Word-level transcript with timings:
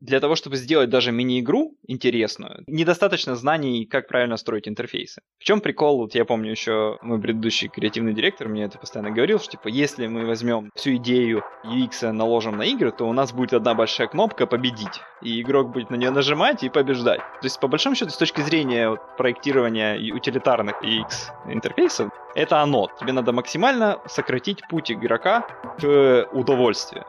Для 0.00 0.18
того, 0.20 0.34
чтобы 0.34 0.56
сделать 0.56 0.88
даже 0.88 1.12
мини-игру 1.12 1.76
интересную, 1.86 2.64
недостаточно 2.66 3.36
знаний, 3.36 3.84
как 3.84 4.08
правильно 4.08 4.38
строить 4.38 4.66
интерфейсы. 4.66 5.20
В 5.38 5.44
чем 5.44 5.60
прикол? 5.60 5.98
Вот 5.98 6.14
я 6.14 6.24
помню 6.24 6.50
еще 6.50 6.98
мой 7.02 7.20
предыдущий 7.20 7.68
креативный 7.68 8.14
директор 8.14 8.48
мне 8.48 8.64
это 8.64 8.78
постоянно 8.78 9.10
говорил, 9.10 9.38
что 9.38 9.52
типа 9.52 9.68
если 9.68 10.06
мы 10.06 10.24
возьмем 10.24 10.70
всю 10.74 10.96
идею 10.96 11.44
UX 11.64 12.10
наложим 12.12 12.56
на 12.56 12.62
игры, 12.62 12.92
то 12.92 13.04
у 13.06 13.12
нас 13.12 13.32
будет 13.32 13.52
одна 13.52 13.74
большая 13.74 14.08
кнопка 14.08 14.46
«Победить», 14.46 15.00
и 15.22 15.40
игрок 15.42 15.70
будет 15.70 15.90
на 15.90 15.96
нее 15.96 16.10
нажимать 16.10 16.62
и 16.62 16.70
побеждать. 16.70 17.20
То 17.20 17.44
есть, 17.44 17.60
по 17.60 17.68
большому 17.68 17.94
счету, 17.94 18.10
с 18.10 18.16
точки 18.16 18.40
зрения 18.40 18.88
вот, 18.88 19.00
проектирования 19.18 19.96
утилитарных 20.14 20.82
UX 20.82 21.30
интерфейсов, 21.46 22.10
это 22.34 22.60
оно. 22.60 22.88
Тебе 22.98 23.12
надо 23.12 23.32
максимально 23.32 23.98
сократить 24.06 24.66
путь 24.68 24.90
игрока 24.90 25.46
к 25.78 26.28
удовольствию. 26.32 27.04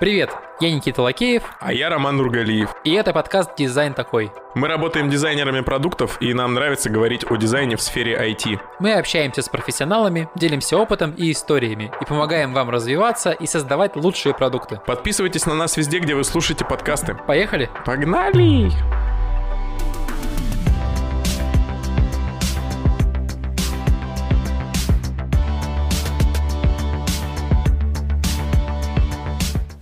Привет, 0.00 0.30
я 0.60 0.70
Никита 0.72 1.02
Лакеев. 1.02 1.42
А 1.60 1.74
я 1.74 1.90
Роман 1.90 2.16
Нургалиев. 2.16 2.74
И 2.84 2.92
это 2.92 3.12
подкаст 3.12 3.54
«Дизайн 3.54 3.92
такой». 3.92 4.32
Мы 4.54 4.66
работаем 4.66 5.10
дизайнерами 5.10 5.60
продуктов, 5.60 6.16
и 6.22 6.32
нам 6.32 6.54
нравится 6.54 6.88
говорить 6.88 7.30
о 7.30 7.36
дизайне 7.36 7.76
в 7.76 7.82
сфере 7.82 8.16
IT. 8.16 8.58
Мы 8.78 8.94
общаемся 8.94 9.42
с 9.42 9.50
профессионалами, 9.50 10.30
делимся 10.34 10.78
опытом 10.78 11.10
и 11.10 11.30
историями, 11.30 11.92
и 12.00 12.04
помогаем 12.06 12.54
вам 12.54 12.70
развиваться 12.70 13.32
и 13.32 13.46
создавать 13.46 13.94
лучшие 13.94 14.34
продукты. 14.34 14.80
Подписывайтесь 14.86 15.44
на 15.44 15.52
нас 15.52 15.76
везде, 15.76 15.98
где 15.98 16.14
вы 16.14 16.24
слушаете 16.24 16.64
подкасты. 16.64 17.14
Поехали? 17.26 17.68
Погнали! 17.84 18.70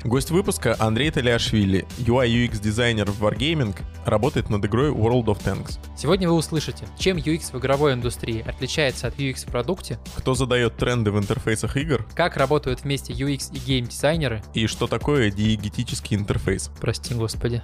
Гость 0.09 0.31
выпуска 0.31 0.75
Андрей 0.79 1.11
Талиашвили, 1.11 1.87
UI 1.99 2.29
UX 2.29 2.63
дизайнер 2.63 3.11
в 3.11 3.23
Wargaming, 3.23 3.77
работает 4.07 4.49
над 4.49 4.65
игрой 4.65 4.91
World 4.91 5.27
of 5.27 5.45
Tanks. 5.45 5.79
Сегодня 5.99 6.27
вы 6.31 6.35
услышите, 6.35 6.87
чем 6.99 7.19
UX 7.19 7.53
в 7.53 7.59
игровой 7.59 7.93
индустрии 7.93 8.41
отличается 8.41 9.09
от 9.09 9.19
UX 9.19 9.47
в 9.47 9.51
продукте, 9.51 9.99
кто 10.17 10.33
задает 10.33 10.79
тренды 10.79 11.11
в 11.11 11.19
интерфейсах 11.19 11.77
игр, 11.77 12.07
как 12.15 12.39
работают 12.39 12.85
вместе 12.85 13.13
UX 13.13 13.53
и 13.53 13.59
гейм-дизайнеры, 13.59 14.43
и 14.55 14.67
что 14.67 14.87
такое 14.87 15.31
диегетический 15.31 16.17
интерфейс. 16.17 16.71
Прости, 16.81 17.13
господи. 17.13 17.61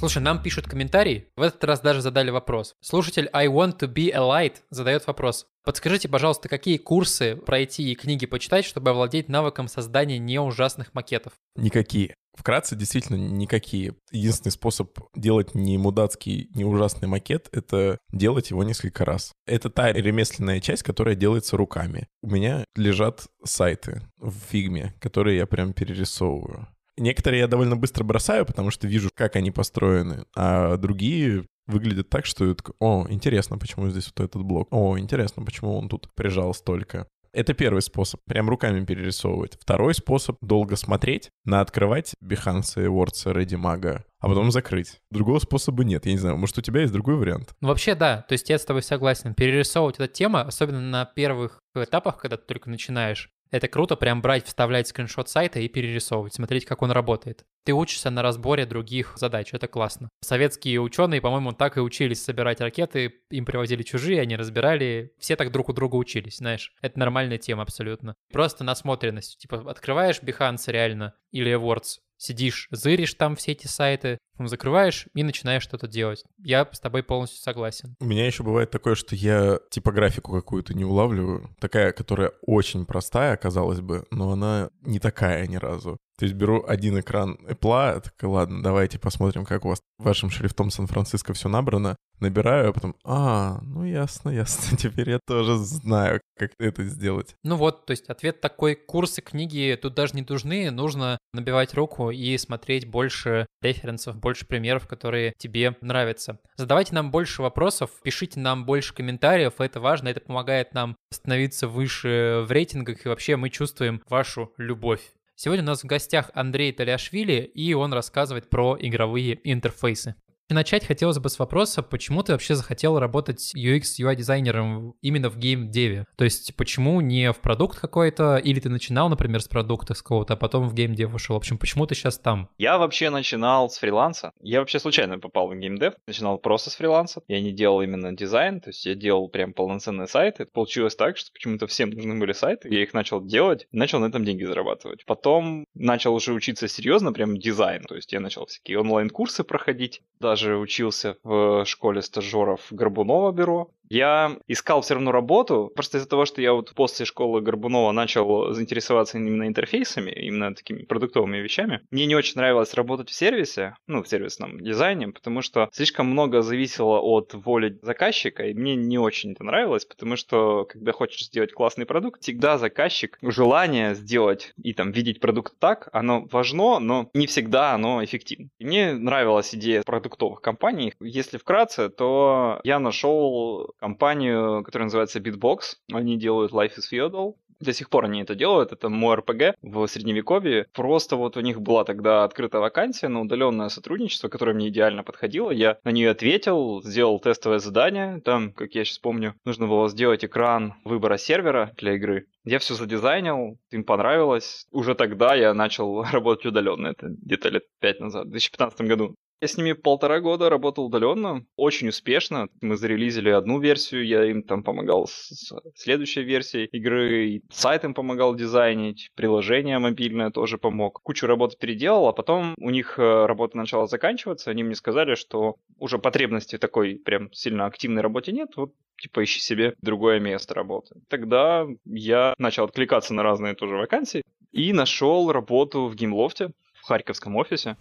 Слушай, 0.00 0.22
нам 0.22 0.42
пишут 0.42 0.66
комментарии. 0.66 1.28
В 1.36 1.42
этот 1.42 1.62
раз 1.62 1.82
даже 1.82 2.00
задали 2.00 2.30
вопрос. 2.30 2.74
Слушатель 2.80 3.28
I 3.34 3.48
want 3.48 3.80
to 3.80 3.86
be 3.86 4.10
a 4.10 4.20
light 4.20 4.54
задает 4.70 5.06
вопрос. 5.06 5.44
Подскажите, 5.62 6.08
пожалуйста, 6.08 6.48
какие 6.48 6.78
курсы 6.78 7.36
пройти 7.36 7.92
и 7.92 7.94
книги 7.94 8.24
почитать, 8.24 8.64
чтобы 8.64 8.92
овладеть 8.92 9.28
навыком 9.28 9.68
создания 9.68 10.16
не 10.16 10.40
ужасных 10.40 10.94
макетов? 10.94 11.34
Никакие. 11.54 12.14
Вкратце, 12.34 12.76
действительно, 12.76 13.16
никакие. 13.16 13.94
Единственный 14.10 14.52
способ 14.52 14.98
делать 15.14 15.54
не 15.54 15.76
мудацкий, 15.76 16.48
не 16.54 16.64
ужасный 16.64 17.06
макет— 17.06 17.50
это 17.52 17.98
делать 18.10 18.48
его 18.48 18.64
несколько 18.64 19.04
раз. 19.04 19.32
Это 19.46 19.68
та 19.68 19.92
ремесленная 19.92 20.60
часть, 20.60 20.82
которая 20.82 21.14
делается 21.14 21.58
руками. 21.58 22.08
У 22.22 22.30
меня 22.30 22.64
лежат 22.74 23.26
сайты 23.44 24.00
в 24.16 24.32
фигме, 24.50 24.94
которые 24.98 25.36
я 25.36 25.46
прям 25.46 25.74
перерисовываю. 25.74 26.68
Некоторые 27.00 27.40
я 27.40 27.48
довольно 27.48 27.76
быстро 27.76 28.04
бросаю, 28.04 28.44
потому 28.44 28.70
что 28.70 28.86
вижу, 28.86 29.08
как 29.14 29.34
они 29.34 29.50
построены, 29.50 30.26
а 30.36 30.76
другие 30.76 31.46
выглядят 31.66 32.10
так, 32.10 32.26
что 32.26 32.54
о, 32.78 33.06
интересно, 33.08 33.56
почему 33.56 33.88
здесь 33.88 34.12
вот 34.14 34.22
этот 34.22 34.42
блок, 34.42 34.68
о, 34.70 34.98
интересно, 34.98 35.42
почему 35.42 35.78
он 35.78 35.88
тут 35.88 36.08
прижал 36.14 36.52
столько. 36.52 37.08
Это 37.32 37.54
первый 37.54 37.80
способ, 37.80 38.20
прям 38.26 38.50
руками 38.50 38.84
перерисовывать. 38.84 39.56
Второй 39.58 39.94
способ— 39.94 40.36
долго 40.42 40.76
смотреть, 40.76 41.30
на 41.44 41.60
открывать 41.60 42.12
Behance, 42.22 42.84
Words, 42.86 43.24
ReadyMag, 43.24 44.02
а 44.18 44.28
потом 44.28 44.50
закрыть. 44.50 44.98
Другого 45.10 45.38
способа 45.38 45.84
нет, 45.84 46.04
я 46.04 46.12
не 46.12 46.18
знаю, 46.18 46.36
может 46.36 46.58
у 46.58 46.60
тебя 46.60 46.80
есть 46.80 46.92
другой 46.92 47.14
вариант? 47.14 47.54
Ну 47.62 47.68
вообще 47.68 47.94
да, 47.94 48.26
то 48.28 48.32
есть 48.32 48.50
я 48.50 48.58
с 48.58 48.64
тобой 48.64 48.82
согласен. 48.82 49.34
Перерисовывать 49.34 49.94
эта 49.94 50.08
тема, 50.08 50.42
особенно 50.42 50.80
на 50.80 51.06
первых 51.06 51.60
этапах, 51.74 52.18
когда 52.18 52.36
ты 52.36 52.44
только 52.44 52.68
начинаешь, 52.68 53.30
это 53.50 53.68
круто 53.68 53.96
прям 53.96 54.22
брать, 54.22 54.46
вставлять 54.46 54.88
скриншот 54.88 55.28
сайта 55.28 55.60
и 55.60 55.68
перерисовывать, 55.68 56.34
смотреть, 56.34 56.64
как 56.64 56.82
он 56.82 56.90
работает. 56.90 57.44
Ты 57.70 57.74
учишься 57.74 58.10
на 58.10 58.22
разборе 58.22 58.66
других 58.66 59.12
задач, 59.14 59.54
это 59.54 59.68
классно. 59.68 60.08
Советские 60.22 60.80
ученые, 60.80 61.20
по-моему, 61.20 61.52
так 61.52 61.76
и 61.76 61.80
учились 61.80 62.20
собирать 62.20 62.60
ракеты, 62.60 63.14
им 63.30 63.44
привозили 63.44 63.84
чужие, 63.84 64.20
они 64.20 64.34
разбирали, 64.34 65.12
все 65.20 65.36
так 65.36 65.52
друг 65.52 65.68
у 65.68 65.72
друга 65.72 65.94
учились, 65.94 66.38
знаешь. 66.38 66.74
Это 66.82 66.98
нормальная 66.98 67.38
тема 67.38 67.62
абсолютно. 67.62 68.16
Просто 68.32 68.64
насмотренность. 68.64 69.38
Типа 69.38 69.70
открываешь 69.70 70.20
Behance 70.20 70.64
реально 70.66 71.14
или 71.30 71.56
Words, 71.56 72.00
сидишь, 72.16 72.66
зыришь 72.72 73.14
там 73.14 73.36
все 73.36 73.52
эти 73.52 73.66
сайты, 73.68 74.18
закрываешь 74.38 75.06
и 75.14 75.22
начинаешь 75.22 75.62
что-то 75.62 75.86
делать. 75.86 76.24
Я 76.38 76.68
с 76.70 76.80
тобой 76.80 77.02
полностью 77.02 77.40
согласен. 77.40 77.94
У 78.00 78.04
меня 78.04 78.26
еще 78.26 78.42
бывает 78.42 78.70
такое, 78.70 78.94
что 78.94 79.14
я 79.14 79.58
типографику 79.70 80.32
какую-то 80.32 80.74
не 80.74 80.84
улавливаю. 80.84 81.54
Такая, 81.60 81.92
которая 81.92 82.32
очень 82.42 82.86
простая, 82.86 83.36
казалось 83.36 83.80
бы, 83.80 84.06
но 84.10 84.32
она 84.32 84.70
не 84.82 84.98
такая 84.98 85.46
ни 85.46 85.56
разу. 85.56 85.98
То 86.20 86.24
есть 86.24 86.36
беру 86.36 86.62
один 86.68 87.00
экран 87.00 87.38
Apple, 87.48 88.02
так, 88.02 88.12
ладно, 88.24 88.62
давайте 88.62 88.98
посмотрим, 88.98 89.46
как 89.46 89.64
у 89.64 89.70
вас 89.70 89.80
вашим 89.96 90.28
шрифтом 90.28 90.70
Сан-Франциско 90.70 91.32
все 91.32 91.48
набрано. 91.48 91.96
Набираю, 92.18 92.68
а 92.68 92.72
потом, 92.74 92.94
а, 93.02 93.60
ну 93.62 93.84
ясно, 93.84 94.28
ясно, 94.28 94.76
теперь 94.78 95.08
я 95.08 95.20
тоже 95.26 95.56
знаю, 95.56 96.20
как 96.36 96.50
это 96.58 96.84
сделать. 96.84 97.34
Ну 97.42 97.56
вот, 97.56 97.86
то 97.86 97.92
есть 97.92 98.10
ответ 98.10 98.42
такой, 98.42 98.74
курсы, 98.74 99.22
книги 99.22 99.78
тут 99.80 99.94
даже 99.94 100.14
не 100.14 100.20
нужны, 100.20 100.70
нужно 100.70 101.16
набивать 101.32 101.72
руку 101.72 102.10
и 102.10 102.36
смотреть 102.36 102.86
больше 102.86 103.46
референсов, 103.62 104.18
больше 104.18 104.46
примеров, 104.46 104.86
которые 104.86 105.32
тебе 105.38 105.74
нравятся. 105.80 106.38
Задавайте 106.58 106.94
нам 106.94 107.10
больше 107.10 107.40
вопросов, 107.40 107.92
пишите 108.02 108.40
нам 108.40 108.66
больше 108.66 108.92
комментариев, 108.92 109.54
это 109.58 109.80
важно, 109.80 110.08
это 110.08 110.20
помогает 110.20 110.74
нам 110.74 110.96
становиться 111.10 111.66
выше 111.66 112.44
в 112.46 112.52
рейтингах, 112.52 113.06
и 113.06 113.08
вообще 113.08 113.36
мы 113.36 113.48
чувствуем 113.48 114.02
вашу 114.06 114.52
любовь. 114.58 115.00
Сегодня 115.42 115.62
у 115.62 115.68
нас 115.68 115.82
в 115.82 115.86
гостях 115.86 116.30
Андрей 116.34 116.70
Таляшвили, 116.70 117.50
и 117.54 117.72
он 117.72 117.94
рассказывает 117.94 118.50
про 118.50 118.76
игровые 118.78 119.40
интерфейсы. 119.50 120.14
Начать 120.50 120.84
хотелось 120.84 121.18
бы 121.20 121.28
с 121.28 121.38
вопроса, 121.38 121.80
почему 121.80 122.24
ты 122.24 122.32
вообще 122.32 122.56
захотел 122.56 122.98
работать 122.98 123.52
UX, 123.56 123.82
UI 124.00 124.16
дизайнером 124.16 124.94
именно 125.00 125.30
в 125.30 125.38
геймдеве? 125.38 126.06
То 126.16 126.24
есть 126.24 126.56
почему 126.56 127.00
не 127.00 127.32
в 127.32 127.38
продукт 127.38 127.78
какой-то, 127.78 128.36
или 128.36 128.58
ты 128.58 128.68
начинал, 128.68 129.08
например, 129.08 129.40
с 129.40 129.48
продукта 129.48 129.94
с 129.94 130.02
кого-то, 130.02 130.34
а 130.34 130.36
потом 130.36 130.68
в 130.68 130.74
геймдев 130.74 131.10
вышел? 131.10 131.34
В 131.34 131.38
общем, 131.38 131.56
почему 131.56 131.86
ты 131.86 131.94
сейчас 131.94 132.18
там? 132.18 132.48
Я 132.58 132.78
вообще 132.78 133.10
начинал 133.10 133.70
с 133.70 133.78
фриланса. 133.78 134.32
Я 134.40 134.58
вообще 134.58 134.80
случайно 134.80 135.20
попал 135.20 135.46
в 135.48 135.54
геймдев. 135.54 135.94
Начинал 136.08 136.38
просто 136.38 136.70
с 136.70 136.74
фриланса. 136.74 137.22
Я 137.28 137.40
не 137.40 137.52
делал 137.52 137.80
именно 137.80 138.12
дизайн, 138.12 138.60
то 138.60 138.70
есть 138.70 138.84
я 138.86 138.96
делал 138.96 139.28
прям 139.28 139.52
полноценные 139.52 140.08
сайты. 140.08 140.46
Получилось 140.46 140.96
так, 140.96 141.16
что 141.16 141.32
почему-то 141.32 141.68
всем 141.68 141.90
нужны 141.90 142.18
были 142.18 142.32
сайты. 142.32 142.68
Я 142.74 142.82
их 142.82 142.92
начал 142.92 143.24
делать, 143.24 143.68
начал 143.70 144.00
на 144.00 144.06
этом 144.06 144.24
деньги 144.24 144.42
зарабатывать. 144.42 145.04
Потом 145.06 145.64
начал 145.74 146.12
уже 146.12 146.32
учиться 146.32 146.66
серьезно, 146.66 147.12
прям 147.12 147.38
дизайн. 147.38 147.84
То 147.84 147.94
есть 147.94 148.12
я 148.12 148.18
начал 148.18 148.46
всякие 148.46 148.80
онлайн-курсы 148.80 149.44
проходить, 149.44 150.00
даже 150.18 150.39
даже 150.40 150.56
учился 150.56 151.16
в 151.22 151.64
школе 151.66 152.00
стажеров 152.02 152.66
Горбунова 152.70 153.30
бюро. 153.32 153.70
Я 153.90 154.36
искал 154.46 154.82
все 154.82 154.94
равно 154.94 155.10
работу, 155.10 155.70
просто 155.74 155.98
из-за 155.98 156.08
того, 156.08 156.24
что 156.24 156.40
я 156.40 156.52
вот 156.52 156.72
после 156.76 157.04
школы 157.04 157.40
Горбунова 157.40 157.90
начал 157.90 158.52
заинтересоваться 158.52 159.18
именно 159.18 159.48
интерфейсами, 159.48 160.12
именно 160.12 160.54
такими 160.54 160.84
продуктовыми 160.84 161.38
вещами. 161.38 161.80
Мне 161.90 162.06
не 162.06 162.14
очень 162.14 162.34
нравилось 162.36 162.72
работать 162.74 163.10
в 163.10 163.14
сервисе, 163.14 163.74
ну, 163.88 164.04
в 164.04 164.08
сервисном 164.08 164.60
дизайне, 164.60 165.08
потому 165.08 165.42
что 165.42 165.68
слишком 165.72 166.06
много 166.06 166.40
зависело 166.42 167.00
от 167.00 167.34
воли 167.34 167.80
заказчика, 167.82 168.46
и 168.46 168.54
мне 168.54 168.76
не 168.76 168.96
очень 168.96 169.32
это 169.32 169.42
нравилось, 169.42 169.84
потому 169.84 170.14
что, 170.14 170.66
когда 170.66 170.92
хочешь 170.92 171.26
сделать 171.26 171.52
классный 171.52 171.84
продукт, 171.84 172.22
всегда 172.22 172.58
заказчик, 172.58 173.18
желание 173.20 173.96
сделать 173.96 174.54
и 174.62 174.72
там 174.72 174.92
видеть 174.92 175.18
продукт 175.18 175.54
так, 175.58 175.88
оно 175.92 176.28
важно, 176.30 176.78
но 176.78 177.10
не 177.12 177.26
всегда 177.26 177.74
оно 177.74 178.04
эффективно. 178.04 178.50
И 178.60 178.64
мне 178.64 178.92
нравилась 178.92 179.52
идея 179.52 179.82
продуктовых 179.82 180.40
компаний. 180.40 180.94
Если 181.00 181.38
вкратце, 181.38 181.88
то 181.88 182.60
я 182.62 182.78
нашел 182.78 183.74
компанию, 183.80 184.62
которая 184.62 184.86
называется 184.86 185.18
Beatbox. 185.18 185.76
Они 185.92 186.16
делают 186.16 186.52
Life 186.52 186.72
is 186.78 186.92
Feudal. 186.92 187.34
До 187.60 187.74
сих 187.74 187.90
пор 187.90 188.06
они 188.06 188.22
это 188.22 188.34
делают, 188.34 188.72
это 188.72 188.88
мой 188.88 189.16
РПГ 189.16 189.54
в 189.60 189.86
средневековье. 189.86 190.66
Просто 190.72 191.16
вот 191.16 191.36
у 191.36 191.40
них 191.40 191.60
была 191.60 191.84
тогда 191.84 192.24
открыта 192.24 192.58
вакансия 192.58 193.08
на 193.08 193.20
удаленное 193.20 193.68
сотрудничество, 193.68 194.28
которое 194.28 194.54
мне 194.54 194.68
идеально 194.68 195.04
подходило. 195.04 195.50
Я 195.50 195.76
на 195.84 195.90
нее 195.90 196.10
ответил, 196.10 196.82
сделал 196.82 197.20
тестовое 197.20 197.58
задание. 197.58 198.20
Там, 198.22 198.52
как 198.54 198.74
я 198.74 198.84
сейчас 198.84 198.98
помню, 198.98 199.34
нужно 199.44 199.66
было 199.66 199.90
сделать 199.90 200.24
экран 200.24 200.74
выбора 200.84 201.18
сервера 201.18 201.72
для 201.76 201.96
игры. 201.96 202.26
Я 202.44 202.60
все 202.60 202.74
задизайнил, 202.74 203.58
им 203.70 203.84
понравилось. 203.84 204.66
Уже 204.70 204.94
тогда 204.94 205.34
я 205.34 205.52
начал 205.52 206.02
работать 206.12 206.46
удаленно. 206.46 206.86
Это 206.86 207.08
где-то 207.08 207.50
лет 207.50 207.64
пять 207.78 208.00
назад, 208.00 208.26
в 208.26 208.30
2015 208.30 208.80
году. 208.82 209.14
Я 209.40 209.48
с 209.48 209.56
ними 209.56 209.72
полтора 209.72 210.20
года 210.20 210.50
работал 210.50 210.86
удаленно, 210.86 211.46
очень 211.56 211.88
успешно. 211.88 212.48
Мы 212.60 212.76
зарелизили 212.76 213.30
одну 213.30 213.58
версию, 213.58 214.06
я 214.06 214.24
им 214.26 214.42
там 214.42 214.62
помогал 214.62 215.06
с 215.06 215.54
следующей 215.74 216.22
версией 216.22 216.66
игры, 216.66 217.40
сайт 217.50 217.84
им 217.84 217.94
помогал 217.94 218.34
дизайнить, 218.34 219.10
приложение 219.14 219.78
мобильное 219.78 220.30
тоже 220.30 220.58
помог. 220.58 221.00
Кучу 221.02 221.26
работы 221.26 221.56
переделал, 221.58 222.08
а 222.08 222.12
потом 222.12 222.54
у 222.58 222.68
них 222.68 222.98
э, 222.98 223.26
работа 223.26 223.56
начала 223.56 223.86
заканчиваться, 223.86 224.50
они 224.50 224.62
мне 224.62 224.74
сказали, 224.74 225.14
что 225.14 225.56
уже 225.78 225.98
потребности 225.98 226.58
такой 226.58 226.96
прям 226.96 227.32
сильно 227.32 227.64
активной 227.64 228.02
работе 228.02 228.32
нет, 228.32 228.50
вот 228.56 228.74
типа 229.00 229.24
ищи 229.24 229.40
себе 229.40 229.74
другое 229.80 230.20
место 230.20 230.52
работы. 230.52 230.96
Тогда 231.08 231.66
я 231.86 232.34
начал 232.36 232.64
откликаться 232.64 233.14
на 233.14 233.22
разные 233.22 233.54
тоже 233.54 233.76
вакансии 233.76 234.22
и 234.52 234.74
нашел 234.74 235.32
работу 235.32 235.86
в 235.86 235.94
Gameloft 235.94 236.44
е 236.44 236.50
в 236.74 236.86
Харьковском 236.86 237.36
офисе. 237.36 237.78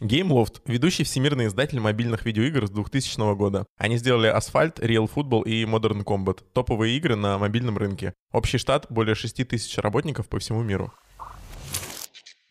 GameLoft— 0.00 0.62
ведущий 0.64 1.04
всемирный 1.04 1.46
издатель 1.46 1.78
мобильных 1.78 2.24
видеоигр 2.24 2.66
с 2.66 2.70
2000 2.70 3.34
года. 3.34 3.66
Они 3.76 3.98
сделали 3.98 4.34
Asphalt, 4.34 4.76
Real 4.78 5.10
Football 5.14 5.44
и 5.44 5.64
Modern 5.64 6.04
Combat— 6.04 6.38
топовые 6.54 6.96
игры 6.96 7.16
на 7.16 7.36
мобильном 7.36 7.76
рынке. 7.76 8.14
Общий 8.32 8.56
штат— 8.56 8.86
более 8.88 9.14
6 9.14 9.44
тысяч 9.44 9.76
работников 9.76 10.28
по 10.28 10.38
всему 10.38 10.62
миру. 10.62 10.90